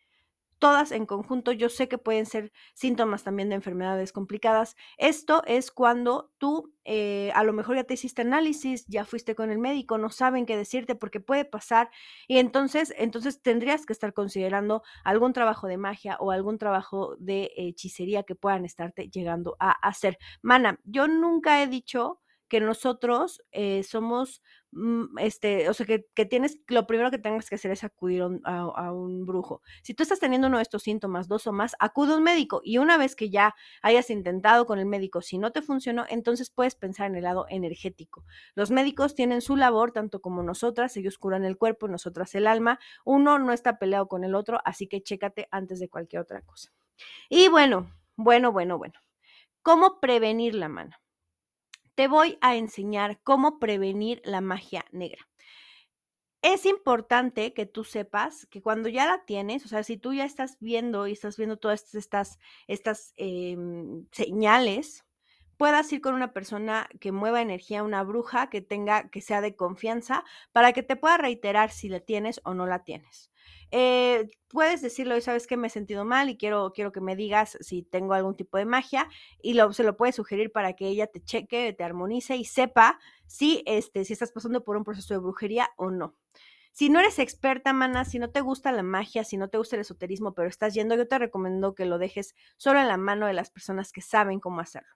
todas 0.58 0.92
en 0.92 1.06
conjunto, 1.06 1.52
yo 1.52 1.68
sé 1.68 1.88
que 1.88 1.98
pueden 1.98 2.26
ser 2.26 2.52
síntomas 2.74 3.24
también 3.24 3.48
de 3.48 3.56
enfermedades 3.56 4.12
complicadas. 4.12 4.76
Esto 4.96 5.42
es 5.46 5.70
cuando 5.70 6.30
tú 6.38 6.72
eh, 6.84 7.30
a 7.34 7.44
lo 7.44 7.52
mejor 7.52 7.76
ya 7.76 7.84
te 7.84 7.94
hiciste 7.94 8.22
análisis, 8.22 8.86
ya 8.86 9.04
fuiste 9.04 9.34
con 9.34 9.50
el 9.50 9.58
médico, 9.58 9.98
no 9.98 10.10
saben 10.10 10.46
qué 10.46 10.56
decirte 10.56 10.94
porque 10.94 11.20
puede 11.20 11.44
pasar 11.44 11.90
y 12.26 12.38
entonces, 12.38 12.94
entonces 12.96 13.42
tendrías 13.42 13.86
que 13.86 13.92
estar 13.92 14.12
considerando 14.14 14.82
algún 15.04 15.32
trabajo 15.32 15.66
de 15.66 15.76
magia 15.76 16.16
o 16.20 16.30
algún 16.30 16.58
trabajo 16.58 17.16
de 17.18 17.50
hechicería 17.56 18.22
que 18.22 18.34
puedan 18.34 18.64
estarte 18.64 19.08
llegando 19.10 19.56
a 19.60 19.70
hacer. 19.70 20.18
Mana, 20.42 20.78
yo 20.84 21.08
nunca 21.08 21.62
he 21.62 21.66
dicho 21.66 22.20
que 22.48 22.60
nosotros 22.60 23.42
eh, 23.52 23.82
somos, 23.82 24.42
mm, 24.72 25.18
este, 25.18 25.68
o 25.68 25.74
sea, 25.74 25.86
que, 25.86 26.06
que, 26.14 26.24
tienes, 26.26 26.60
lo 26.68 26.86
primero 26.86 27.10
que 27.10 27.18
tengas 27.18 27.48
que 27.48 27.56
hacer 27.56 27.70
es 27.70 27.84
acudir 27.84 28.22
a 28.44 28.58
a 28.60 28.92
un, 28.92 29.26
brujo. 29.26 29.62
Si 29.82 29.94
tú 29.94 30.02
estás 30.02 30.20
teniendo 30.20 30.48
uno 30.48 30.56
de 30.58 30.62
estos 30.62 30.82
síntomas, 30.82 31.28
dos 31.28 31.46
o 31.46 31.52
más, 31.52 31.76
acude 31.78 32.14
a 32.14 32.16
un 32.16 32.22
médico 32.22 32.60
y 32.64 32.78
una 32.78 32.96
vez 32.96 33.14
que 33.16 33.30
ya 33.30 33.54
hayas 33.82 34.10
intentado 34.10 34.66
con 34.66 34.78
el 34.78 34.86
médico, 34.86 35.20
si 35.20 35.38
no 35.38 35.52
te 35.52 35.62
funcionó, 35.62 36.04
entonces 36.08 36.50
puedes 36.50 36.74
pensar 36.74 37.06
en 37.06 37.16
el 37.16 37.24
lado 37.24 37.46
energético. 37.48 38.24
Los 38.54 38.70
médicos 38.70 39.14
tienen 39.14 39.42
su 39.42 39.56
labor, 39.56 39.92
tanto 39.92 40.20
como 40.20 40.42
nosotras, 40.42 40.96
ellos 40.96 41.18
curan 41.18 41.44
el 41.44 41.58
cuerpo, 41.58 41.88
nosotras 41.88 42.34
el 42.34 42.46
alma, 42.46 42.78
uno 43.04 43.38
no 43.38 43.52
está 43.52 43.78
peleado 43.78 44.08
con 44.08 44.24
el 44.24 44.34
otro, 44.34 44.60
así 44.64 44.86
que 44.88 45.02
chécate 45.02 45.48
antes 45.50 45.80
de 45.80 45.88
cualquier 45.88 46.22
otra 46.22 46.42
cosa. 46.42 46.72
Y 47.28 47.48
bueno, 47.48 47.92
bueno, 48.16 48.52
bueno, 48.52 48.78
bueno. 48.78 48.94
¿Cómo 49.62 50.00
prevenir 50.00 50.54
la 50.54 50.68
mano? 50.68 50.96
Te 51.98 52.06
voy 52.06 52.38
a 52.40 52.54
enseñar 52.54 53.18
cómo 53.24 53.58
prevenir 53.58 54.22
la 54.24 54.40
magia 54.40 54.84
negra. 54.92 55.28
Es 56.42 56.64
importante 56.64 57.52
que 57.54 57.66
tú 57.66 57.82
sepas 57.82 58.46
que 58.46 58.62
cuando 58.62 58.88
ya 58.88 59.04
la 59.04 59.24
tienes, 59.24 59.64
o 59.64 59.68
sea, 59.68 59.82
si 59.82 59.96
tú 59.96 60.12
ya 60.14 60.24
estás 60.24 60.58
viendo 60.60 61.08
y 61.08 61.12
estás 61.14 61.36
viendo 61.36 61.56
todas 61.56 61.96
estas, 61.96 62.38
estas 62.68 63.14
eh, 63.16 63.56
señales, 64.12 65.06
puedas 65.56 65.92
ir 65.92 66.00
con 66.00 66.14
una 66.14 66.32
persona 66.32 66.88
que 67.00 67.10
mueva 67.10 67.42
energía, 67.42 67.82
una 67.82 68.04
bruja 68.04 68.48
que 68.48 68.60
tenga, 68.60 69.10
que 69.10 69.20
sea 69.20 69.40
de 69.40 69.56
confianza, 69.56 70.22
para 70.52 70.72
que 70.72 70.84
te 70.84 70.94
pueda 70.94 71.16
reiterar 71.16 71.72
si 71.72 71.88
la 71.88 71.98
tienes 71.98 72.40
o 72.44 72.54
no 72.54 72.66
la 72.66 72.84
tienes. 72.84 73.32
Eh, 73.70 74.28
puedes 74.48 74.80
decirlo 74.80 75.16
y 75.16 75.20
sabes 75.20 75.46
que 75.46 75.56
me 75.56 75.66
he 75.66 75.70
sentido 75.70 76.04
mal 76.04 76.30
y 76.30 76.36
quiero, 76.36 76.72
quiero 76.72 76.92
que 76.92 77.00
me 77.00 77.16
digas 77.16 77.58
si 77.60 77.82
tengo 77.82 78.14
algún 78.14 78.36
tipo 78.36 78.58
de 78.58 78.64
magia 78.64 79.08
y 79.42 79.54
lo, 79.54 79.72
se 79.72 79.84
lo 79.84 79.96
puedes 79.96 80.16
sugerir 80.16 80.52
para 80.52 80.74
que 80.74 80.88
ella 80.88 81.06
te 81.06 81.22
cheque, 81.22 81.72
te 81.72 81.84
armonice 81.84 82.36
y 82.36 82.44
sepa 82.44 82.98
si, 83.26 83.62
este, 83.66 84.04
si 84.04 84.12
estás 84.12 84.32
pasando 84.32 84.64
por 84.64 84.76
un 84.76 84.84
proceso 84.84 85.14
de 85.14 85.20
brujería 85.20 85.70
o 85.76 85.90
no. 85.90 86.16
Si 86.72 86.90
no 86.90 87.00
eres 87.00 87.18
experta, 87.18 87.72
mana, 87.72 88.04
si 88.04 88.18
no 88.18 88.30
te 88.30 88.40
gusta 88.40 88.70
la 88.70 88.84
magia, 88.84 89.24
si 89.24 89.36
no 89.36 89.48
te 89.48 89.58
gusta 89.58 89.76
el 89.76 89.80
esoterismo, 89.80 90.34
pero 90.34 90.48
estás 90.48 90.74
yendo, 90.74 90.94
yo 90.94 91.08
te 91.08 91.18
recomiendo 91.18 91.74
que 91.74 91.86
lo 91.86 91.98
dejes 91.98 92.36
solo 92.56 92.78
en 92.80 92.86
la 92.86 92.96
mano 92.96 93.26
de 93.26 93.32
las 93.32 93.50
personas 93.50 93.90
que 93.90 94.00
saben 94.00 94.38
cómo 94.38 94.60
hacerlo. 94.60 94.88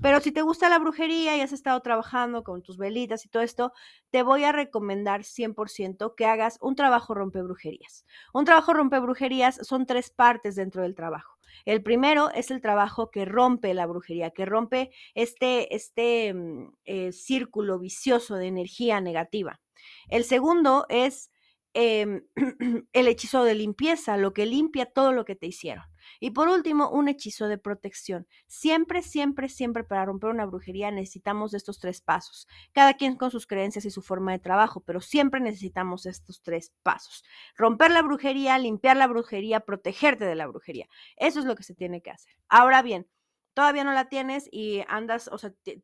Pero 0.00 0.20
si 0.20 0.32
te 0.32 0.42
gusta 0.42 0.68
la 0.68 0.78
brujería 0.78 1.36
y 1.36 1.40
has 1.40 1.52
estado 1.52 1.80
trabajando 1.80 2.42
con 2.42 2.62
tus 2.62 2.78
velitas 2.78 3.24
y 3.24 3.28
todo 3.28 3.42
esto, 3.42 3.72
te 4.10 4.22
voy 4.22 4.44
a 4.44 4.52
recomendar 4.52 5.22
100% 5.24 6.14
que 6.16 6.26
hagas 6.26 6.58
un 6.60 6.74
trabajo 6.74 7.14
rompe 7.14 7.42
brujerías. 7.42 8.06
Un 8.32 8.44
trabajo 8.44 8.72
rompe 8.72 8.98
brujerías 8.98 9.58
son 9.66 9.86
tres 9.86 10.10
partes 10.10 10.56
dentro 10.56 10.82
del 10.82 10.94
trabajo. 10.94 11.40
El 11.64 11.82
primero 11.82 12.30
es 12.30 12.50
el 12.50 12.60
trabajo 12.60 13.10
que 13.10 13.24
rompe 13.24 13.74
la 13.74 13.86
brujería, 13.86 14.30
que 14.30 14.46
rompe 14.46 14.90
este, 15.14 15.74
este 15.74 16.32
mm, 16.32 16.72
eh, 16.84 17.12
círculo 17.12 17.78
vicioso 17.78 18.36
de 18.36 18.46
energía 18.46 19.00
negativa. 19.00 19.60
El 20.08 20.24
segundo 20.24 20.86
es 20.88 21.30
em, 21.74 22.22
el 22.92 23.08
hechizo 23.08 23.44
de 23.44 23.54
limpieza, 23.54 24.16
lo 24.16 24.32
que 24.32 24.46
limpia 24.46 24.86
todo 24.86 25.12
lo 25.12 25.24
que 25.24 25.36
te 25.36 25.46
hicieron. 25.46 25.84
Y 26.18 26.30
por 26.30 26.48
último, 26.48 26.90
un 26.90 27.08
hechizo 27.08 27.48
de 27.48 27.58
protección. 27.58 28.26
Siempre, 28.46 29.02
siempre, 29.02 29.48
siempre 29.48 29.84
para 29.84 30.04
romper 30.04 30.30
una 30.30 30.46
brujería 30.46 30.90
necesitamos 30.90 31.54
estos 31.54 31.78
tres 31.78 32.00
pasos. 32.00 32.48
Cada 32.72 32.94
quien 32.94 33.16
con 33.16 33.30
sus 33.30 33.46
creencias 33.46 33.84
y 33.84 33.90
su 33.90 34.02
forma 34.02 34.32
de 34.32 34.38
trabajo, 34.38 34.80
pero 34.80 35.00
siempre 35.00 35.40
necesitamos 35.40 36.06
estos 36.06 36.42
tres 36.42 36.72
pasos. 36.82 37.24
Romper 37.56 37.90
la 37.90 38.02
brujería, 38.02 38.58
limpiar 38.58 38.96
la 38.96 39.06
brujería, 39.06 39.60
protegerte 39.60 40.24
de 40.24 40.34
la 40.34 40.46
brujería. 40.46 40.88
Eso 41.16 41.40
es 41.40 41.46
lo 41.46 41.54
que 41.54 41.62
se 41.62 41.74
tiene 41.74 42.02
que 42.02 42.10
hacer. 42.10 42.34
Ahora 42.48 42.82
bien, 42.82 43.06
todavía 43.54 43.84
no 43.84 43.92
la 43.92 44.08
tienes 44.08 44.48
y 44.50 44.82
andas, 44.88 45.28
o 45.28 45.38
sea, 45.38 45.52
te, 45.62 45.82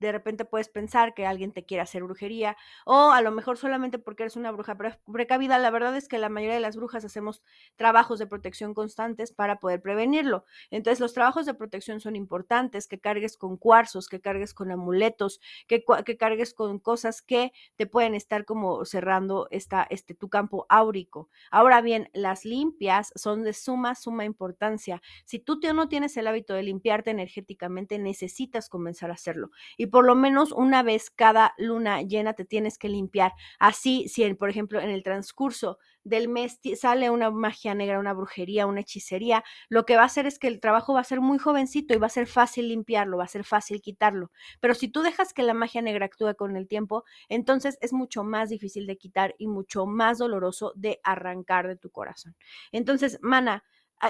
de 0.00 0.12
repente 0.12 0.44
puedes 0.44 0.68
pensar 0.68 1.14
que 1.14 1.26
alguien 1.26 1.52
te 1.52 1.64
quiere 1.64 1.82
hacer 1.82 2.02
brujería 2.02 2.56
o 2.84 3.10
a 3.10 3.20
lo 3.22 3.30
mejor 3.30 3.58
solamente 3.58 3.98
porque 3.98 4.22
eres 4.22 4.36
una 4.36 4.50
bruja 4.52 4.76
precavida. 5.10 5.58
La 5.58 5.70
verdad 5.70 5.96
es 5.96 6.08
que 6.08 6.18
la 6.18 6.28
mayoría 6.28 6.54
de 6.54 6.60
las 6.60 6.76
brujas 6.76 7.04
hacemos 7.04 7.42
trabajos 7.76 8.18
de 8.18 8.26
protección 8.26 8.74
constantes 8.74 9.32
para 9.32 9.58
poder 9.60 9.82
prevenirlo. 9.82 10.44
Entonces 10.70 11.00
los 11.00 11.12
trabajos 11.12 11.46
de 11.46 11.54
protección 11.54 12.00
son 12.00 12.16
importantes, 12.16 12.88
que 12.88 12.98
cargues 12.98 13.36
con 13.36 13.56
cuarzos, 13.56 14.08
que 14.08 14.20
cargues 14.20 14.54
con 14.54 14.70
amuletos, 14.70 15.40
que, 15.66 15.84
que 16.04 16.16
cargues 16.16 16.54
con 16.54 16.78
cosas 16.78 17.22
que 17.22 17.52
te 17.76 17.86
pueden 17.86 18.14
estar 18.14 18.44
como 18.44 18.84
cerrando 18.84 19.48
esta, 19.50 19.86
este, 19.90 20.14
tu 20.14 20.28
campo 20.28 20.66
áurico. 20.68 21.28
Ahora 21.50 21.80
bien, 21.80 22.08
las 22.12 22.44
limpias 22.44 23.12
son 23.14 23.42
de 23.42 23.52
suma, 23.52 23.94
suma 23.94 24.24
importancia. 24.24 25.02
Si 25.24 25.38
tú 25.38 25.60
no 25.74 25.88
tienes 25.88 26.16
el 26.16 26.26
hábito 26.26 26.54
de 26.54 26.62
limpiarte 26.62 27.10
energéticamente, 27.10 27.98
necesitas 27.98 28.68
comenzar 28.68 29.10
a 29.10 29.14
hacerlo. 29.14 29.50
Y 29.76 29.85
por 29.86 30.04
lo 30.06 30.14
menos 30.14 30.52
una 30.52 30.82
vez 30.82 31.10
cada 31.10 31.54
luna 31.58 32.02
llena 32.02 32.34
te 32.34 32.44
tienes 32.44 32.78
que 32.78 32.88
limpiar. 32.88 33.32
Así, 33.58 34.08
si 34.08 34.32
por 34.34 34.50
ejemplo 34.50 34.80
en 34.80 34.90
el 34.90 35.02
transcurso 35.02 35.78
del 36.04 36.28
mes 36.28 36.60
sale 36.76 37.10
una 37.10 37.30
magia 37.30 37.74
negra, 37.74 37.98
una 37.98 38.12
brujería, 38.12 38.66
una 38.66 38.80
hechicería, 38.80 39.42
lo 39.68 39.84
que 39.84 39.96
va 39.96 40.02
a 40.02 40.06
hacer 40.06 40.26
es 40.26 40.38
que 40.38 40.46
el 40.48 40.60
trabajo 40.60 40.94
va 40.94 41.00
a 41.00 41.04
ser 41.04 41.20
muy 41.20 41.38
jovencito 41.38 41.94
y 41.94 41.98
va 41.98 42.06
a 42.06 42.10
ser 42.10 42.26
fácil 42.28 42.68
limpiarlo, 42.68 43.18
va 43.18 43.24
a 43.24 43.28
ser 43.28 43.44
fácil 43.44 43.80
quitarlo. 43.80 44.30
Pero 44.60 44.74
si 44.74 44.88
tú 44.88 45.02
dejas 45.02 45.32
que 45.32 45.42
la 45.42 45.54
magia 45.54 45.82
negra 45.82 46.06
actúe 46.06 46.34
con 46.36 46.56
el 46.56 46.68
tiempo, 46.68 47.04
entonces 47.28 47.76
es 47.80 47.92
mucho 47.92 48.22
más 48.24 48.50
difícil 48.50 48.86
de 48.86 48.96
quitar 48.96 49.34
y 49.38 49.48
mucho 49.48 49.86
más 49.86 50.18
doloroso 50.18 50.72
de 50.76 51.00
arrancar 51.02 51.66
de 51.66 51.76
tu 51.76 51.90
corazón. 51.90 52.36
Entonces, 52.72 53.18
mana, 53.22 53.64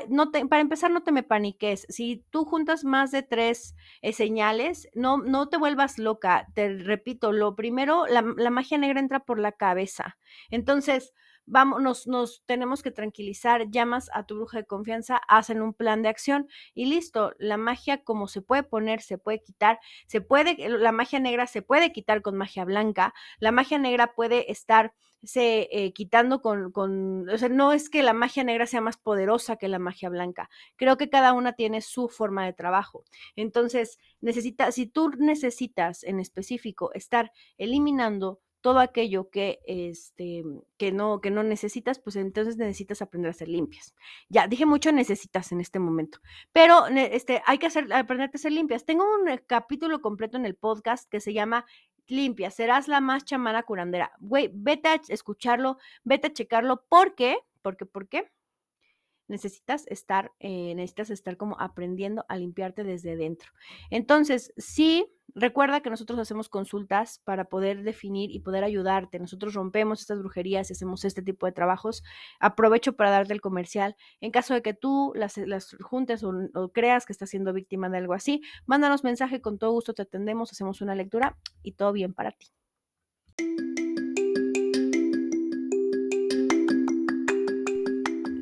no 0.08 0.30
para 0.32 0.60
empezar, 0.60 0.90
no 0.90 1.02
te 1.02 1.12
me 1.12 1.22
paniques. 1.22 1.86
Si 1.88 2.24
tú 2.30 2.44
juntas 2.44 2.84
más 2.84 3.10
de 3.12 3.22
tres 3.22 3.74
eh, 4.02 4.12
señales, 4.12 4.88
no, 4.94 5.18
no 5.18 5.48
te 5.48 5.56
vuelvas 5.58 5.98
loca. 5.98 6.46
Te 6.54 6.76
repito, 6.78 7.32
lo 7.32 7.54
primero, 7.56 8.06
la, 8.06 8.22
la 8.36 8.50
magia 8.50 8.78
negra 8.78 9.00
entra 9.00 9.20
por 9.20 9.38
la 9.38 9.52
cabeza. 9.52 10.18
Entonces, 10.50 11.14
vamos, 11.46 12.06
nos, 12.06 12.42
tenemos 12.46 12.82
que 12.82 12.90
tranquilizar, 12.90 13.70
llamas 13.70 14.10
a 14.12 14.24
tu 14.24 14.36
bruja 14.36 14.58
de 14.58 14.66
confianza, 14.66 15.20
hacen 15.28 15.62
un 15.62 15.74
plan 15.74 16.02
de 16.02 16.08
acción 16.08 16.48
y 16.74 16.86
listo, 16.86 17.34
la 17.38 17.56
magia 17.56 18.02
como 18.04 18.28
se 18.28 18.42
puede 18.42 18.62
poner, 18.62 19.00
se 19.00 19.18
puede 19.18 19.40
quitar, 19.42 19.78
se 20.06 20.20
puede, 20.20 20.56
la 20.68 20.92
magia 20.92 21.20
negra 21.20 21.46
se 21.46 21.62
puede 21.62 21.92
quitar 21.92 22.22
con 22.22 22.36
magia 22.36 22.64
blanca, 22.64 23.14
la 23.38 23.52
magia 23.52 23.78
negra 23.78 24.14
puede 24.14 24.50
estar 24.50 24.92
se 25.22 25.68
eh, 25.72 25.92
quitando 25.92 26.40
con, 26.40 26.70
con, 26.72 27.28
o 27.28 27.38
sea, 27.38 27.48
no 27.48 27.72
es 27.72 27.90
que 27.90 28.02
la 28.02 28.12
magia 28.12 28.44
negra 28.44 28.66
sea 28.66 28.80
más 28.80 28.96
poderosa 28.96 29.56
que 29.56 29.68
la 29.68 29.78
magia 29.78 30.08
blanca, 30.08 30.48
creo 30.76 30.96
que 30.96 31.10
cada 31.10 31.32
una 31.32 31.54
tiene 31.54 31.80
su 31.80 32.08
forma 32.08 32.44
de 32.44 32.52
trabajo. 32.52 33.04
Entonces, 33.34 33.98
necesita, 34.20 34.70
si 34.72 34.86
tú 34.86 35.10
necesitas 35.18 36.04
en 36.04 36.20
específico 36.20 36.92
estar 36.94 37.32
eliminando 37.58 38.40
todo 38.66 38.80
aquello 38.80 39.30
que, 39.30 39.60
este, 39.64 40.42
que, 40.76 40.90
no, 40.90 41.20
que 41.20 41.30
no 41.30 41.44
necesitas, 41.44 42.00
pues 42.00 42.16
entonces 42.16 42.56
necesitas 42.56 43.00
aprender 43.00 43.30
a 43.30 43.32
ser 43.32 43.46
limpias. 43.46 43.94
Ya, 44.28 44.48
dije 44.48 44.66
mucho 44.66 44.90
necesitas 44.90 45.52
en 45.52 45.60
este 45.60 45.78
momento, 45.78 46.18
pero 46.52 46.88
este, 46.88 47.42
hay 47.46 47.58
que 47.58 47.68
hacer, 47.68 47.92
aprender 47.92 48.28
a 48.34 48.38
ser 48.38 48.50
limpias. 48.50 48.84
Tengo 48.84 49.04
un 49.20 49.28
eh, 49.28 49.40
capítulo 49.46 50.00
completo 50.00 50.36
en 50.36 50.46
el 50.46 50.56
podcast 50.56 51.08
que 51.08 51.20
se 51.20 51.32
llama 51.32 51.64
Limpia, 52.08 52.50
serás 52.50 52.88
la 52.88 53.00
más 53.00 53.24
chamana 53.24 53.62
curandera. 53.62 54.10
Güey, 54.18 54.50
vete 54.52 54.88
a 54.88 55.00
escucharlo, 55.10 55.78
vete 56.02 56.26
a 56.26 56.32
checarlo. 56.32 56.82
¿Por 56.88 57.14
qué? 57.14 57.38
Porque, 57.62 57.86
¿por 57.86 58.08
qué? 58.08 58.32
necesitas 59.28 59.86
estar, 59.88 60.32
eh, 60.38 60.74
necesitas 60.74 61.10
estar 61.10 61.36
como 61.36 61.56
aprendiendo 61.60 62.24
a 62.28 62.36
limpiarte 62.36 62.84
desde 62.84 63.16
dentro. 63.16 63.50
Entonces, 63.90 64.52
sí, 64.56 65.06
recuerda 65.36 65.80
que 65.80 65.90
nosotros 65.90 66.18
hacemos 66.18 66.48
consultas 66.48 67.20
para 67.24 67.44
poder 67.44 67.82
definir 67.82 68.30
y 68.30 68.40
poder 68.40 68.64
ayudarte. 68.64 69.18
Nosotros 69.20 69.54
rompemos 69.54 70.00
estas 70.00 70.18
brujerías 70.18 70.70
y 70.70 70.72
hacemos 70.72 71.04
este 71.04 71.22
tipo 71.22 71.46
de 71.46 71.52
trabajos. 71.52 72.02
Aprovecho 72.40 72.96
para 72.96 73.10
darte 73.10 73.34
el 73.34 73.40
comercial. 73.40 73.94
En 74.20 74.32
caso 74.32 74.54
de 74.54 74.62
que 74.62 74.74
tú 74.74 75.12
las, 75.14 75.36
las 75.36 75.76
juntes 75.80 76.24
o, 76.24 76.32
o 76.54 76.72
creas 76.72 77.06
que 77.06 77.12
estás 77.12 77.30
siendo 77.30 77.52
víctima 77.52 77.88
de 77.88 77.98
algo 77.98 78.14
así, 78.14 78.42
mándanos 78.64 79.04
mensaje, 79.04 79.40
con 79.40 79.58
todo 79.58 79.72
gusto 79.72 79.94
te 79.94 80.02
atendemos, 80.02 80.50
hacemos 80.50 80.80
una 80.80 80.94
lectura 80.94 81.36
y 81.62 81.72
todo 81.72 81.92
bien 81.92 82.14
para 82.14 82.32
ti. 82.32 82.48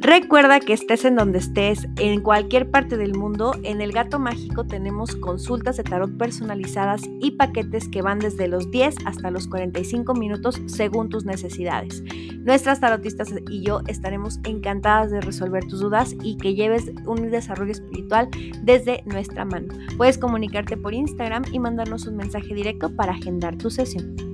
Recuerda 0.04 0.60
que 0.60 0.74
estés 0.74 1.06
en 1.06 1.16
donde 1.16 1.38
estés, 1.38 1.88
en 1.96 2.20
cualquier 2.20 2.70
parte 2.70 2.98
del 2.98 3.14
mundo, 3.14 3.54
en 3.62 3.80
El 3.80 3.90
Gato 3.90 4.18
Mágico 4.18 4.66
tenemos 4.66 5.16
consultas 5.16 5.78
de 5.78 5.82
tarot 5.82 6.18
personalizadas 6.18 7.00
y 7.22 7.30
paquetes 7.30 7.88
que 7.88 8.02
van 8.02 8.18
desde 8.18 8.46
los 8.46 8.70
10 8.70 8.96
hasta 9.06 9.30
los 9.30 9.48
45 9.48 10.12
minutos 10.12 10.60
según 10.66 11.08
tus 11.08 11.24
necesidades. 11.24 12.02
Nuestras 12.40 12.80
tarotistas 12.80 13.32
y 13.48 13.62
yo 13.62 13.80
estaremos 13.86 14.40
encantadas 14.44 15.10
de 15.10 15.22
resolver 15.22 15.64
tus 15.64 15.80
dudas 15.80 16.14
y 16.22 16.36
que 16.36 16.54
lleves 16.54 16.92
un 17.06 17.30
desarrollo 17.30 17.72
espiritual 17.72 18.28
desde 18.62 19.02
nuestra 19.06 19.46
mano. 19.46 19.72
Puedes 19.96 20.18
comunicarte 20.18 20.76
por 20.76 20.92
Instagram 20.92 21.44
y 21.50 21.58
mandarnos 21.60 22.06
un 22.06 22.16
mensaje 22.16 22.52
directo 22.52 22.94
para 22.94 23.12
agendar 23.12 23.56
tu 23.56 23.70
sesión. 23.70 24.33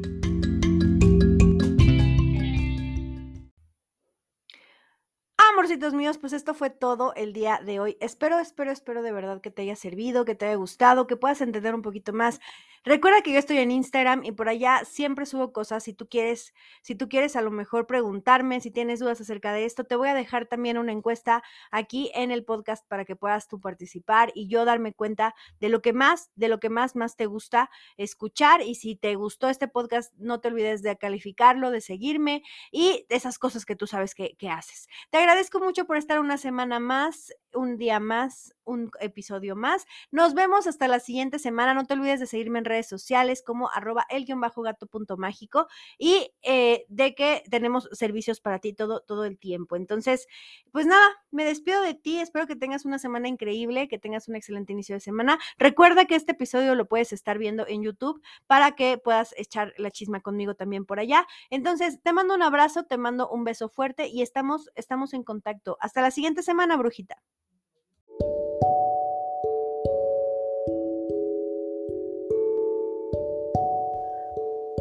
Amorcitos 5.70 5.94
míos, 5.94 6.18
pues 6.18 6.32
esto 6.32 6.52
fue 6.52 6.68
todo 6.68 7.14
el 7.14 7.32
día 7.32 7.60
de 7.64 7.78
hoy. 7.78 7.96
Espero, 8.00 8.40
espero, 8.40 8.72
espero 8.72 9.02
de 9.02 9.12
verdad 9.12 9.40
que 9.40 9.52
te 9.52 9.62
haya 9.62 9.76
servido, 9.76 10.24
que 10.24 10.34
te 10.34 10.46
haya 10.46 10.56
gustado, 10.56 11.06
que 11.06 11.14
puedas 11.14 11.40
entender 11.42 11.76
un 11.76 11.82
poquito 11.82 12.12
más 12.12 12.40
Recuerda 12.82 13.20
que 13.20 13.30
yo 13.30 13.38
estoy 13.38 13.58
en 13.58 13.70
Instagram 13.70 14.24
y 14.24 14.32
por 14.32 14.48
allá 14.48 14.86
siempre 14.86 15.26
subo 15.26 15.52
cosas. 15.52 15.84
Si 15.84 15.92
tú 15.92 16.08
quieres, 16.08 16.54
si 16.80 16.94
tú 16.94 17.10
quieres 17.10 17.36
a 17.36 17.42
lo 17.42 17.50
mejor 17.50 17.86
preguntarme, 17.86 18.62
si 18.62 18.70
tienes 18.70 19.00
dudas 19.00 19.20
acerca 19.20 19.52
de 19.52 19.66
esto, 19.66 19.84
te 19.84 19.96
voy 19.96 20.08
a 20.08 20.14
dejar 20.14 20.46
también 20.46 20.78
una 20.78 20.90
encuesta 20.90 21.42
aquí 21.70 22.10
en 22.14 22.30
el 22.30 22.42
podcast 22.42 22.88
para 22.88 23.04
que 23.04 23.16
puedas 23.16 23.48
tú 23.48 23.60
participar 23.60 24.32
y 24.34 24.48
yo 24.48 24.64
darme 24.64 24.94
cuenta 24.94 25.34
de 25.60 25.68
lo 25.68 25.82
que 25.82 25.92
más, 25.92 26.30
de 26.36 26.48
lo 26.48 26.58
que 26.58 26.70
más, 26.70 26.96
más 26.96 27.16
te 27.16 27.26
gusta 27.26 27.70
escuchar. 27.98 28.62
Y 28.62 28.76
si 28.76 28.96
te 28.96 29.14
gustó 29.14 29.50
este 29.50 29.68
podcast, 29.68 30.14
no 30.16 30.40
te 30.40 30.48
olvides 30.48 30.80
de 30.80 30.96
calificarlo, 30.96 31.70
de 31.70 31.82
seguirme 31.82 32.42
y 32.72 33.04
de 33.10 33.16
esas 33.16 33.38
cosas 33.38 33.66
que 33.66 33.76
tú 33.76 33.86
sabes 33.86 34.14
que, 34.14 34.36
que 34.38 34.48
haces. 34.48 34.88
Te 35.10 35.18
agradezco 35.18 35.59
mucho 35.60 35.84
por 35.86 35.96
estar 35.96 36.20
una 36.20 36.38
semana 36.38 36.80
más 36.80 37.32
un 37.54 37.76
día 37.76 38.00
más, 38.00 38.54
un 38.64 38.90
episodio 39.00 39.56
más. 39.56 39.86
Nos 40.10 40.34
vemos 40.34 40.66
hasta 40.66 40.88
la 40.88 41.00
siguiente 41.00 41.38
semana. 41.38 41.74
No 41.74 41.84
te 41.84 41.94
olvides 41.94 42.20
de 42.20 42.26
seguirme 42.26 42.58
en 42.58 42.64
redes 42.64 42.88
sociales 42.88 43.42
como 43.44 43.70
arroba 43.70 44.06
el 44.08 44.26
bajo 44.36 44.62
gato 44.62 44.86
punto 44.86 45.16
mágico 45.16 45.66
y 45.98 46.32
eh, 46.42 46.84
de 46.88 47.14
que 47.14 47.42
tenemos 47.50 47.88
servicios 47.92 48.40
para 48.40 48.58
ti 48.58 48.72
todo, 48.72 49.00
todo 49.00 49.24
el 49.24 49.38
tiempo. 49.38 49.76
Entonces, 49.76 50.26
pues 50.72 50.86
nada, 50.86 51.06
me 51.30 51.44
despido 51.44 51.82
de 51.82 51.94
ti. 51.94 52.18
Espero 52.18 52.46
que 52.46 52.56
tengas 52.56 52.84
una 52.84 52.98
semana 52.98 53.28
increíble, 53.28 53.88
que 53.88 53.98
tengas 53.98 54.28
un 54.28 54.36
excelente 54.36 54.72
inicio 54.72 54.94
de 54.94 55.00
semana. 55.00 55.38
Recuerda 55.58 56.06
que 56.06 56.14
este 56.14 56.32
episodio 56.32 56.74
lo 56.74 56.86
puedes 56.86 57.12
estar 57.12 57.38
viendo 57.38 57.66
en 57.66 57.82
YouTube 57.82 58.22
para 58.46 58.72
que 58.72 58.98
puedas 58.98 59.34
echar 59.36 59.74
la 59.76 59.90
chisma 59.90 60.20
conmigo 60.20 60.54
también 60.54 60.84
por 60.84 61.00
allá. 61.00 61.26
Entonces, 61.50 62.00
te 62.02 62.12
mando 62.12 62.34
un 62.34 62.42
abrazo, 62.42 62.84
te 62.84 62.98
mando 62.98 63.28
un 63.28 63.44
beso 63.44 63.68
fuerte 63.68 64.08
y 64.08 64.22
estamos, 64.22 64.70
estamos 64.74 65.12
en 65.14 65.24
contacto. 65.24 65.76
Hasta 65.80 66.02
la 66.02 66.10
siguiente 66.10 66.42
semana, 66.42 66.76
brujita. 66.76 67.20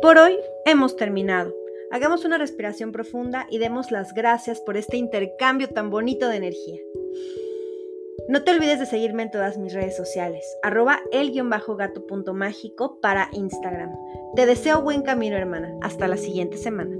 Por 0.01 0.17
hoy 0.17 0.37
hemos 0.65 0.95
terminado. 0.95 1.53
Hagamos 1.91 2.23
una 2.23 2.37
respiración 2.37 2.91
profunda 2.91 3.47
y 3.49 3.57
demos 3.57 3.91
las 3.91 4.13
gracias 4.13 4.61
por 4.61 4.77
este 4.77 4.95
intercambio 4.95 5.69
tan 5.69 5.89
bonito 5.89 6.29
de 6.29 6.37
energía. 6.37 6.79
No 8.29 8.43
te 8.43 8.51
olvides 8.51 8.79
de 8.79 8.85
seguirme 8.85 9.23
en 9.23 9.31
todas 9.31 9.57
mis 9.57 9.73
redes 9.73 9.97
sociales, 9.97 10.45
arroba 10.61 11.01
el-gato.mágico 11.11 12.99
para 13.01 13.29
Instagram. 13.33 13.95
Te 14.35 14.45
deseo 14.45 14.81
buen 14.81 15.01
camino, 15.01 15.35
hermana. 15.35 15.75
Hasta 15.81 16.07
la 16.07 16.15
siguiente 16.15 16.57
semana. 16.57 16.95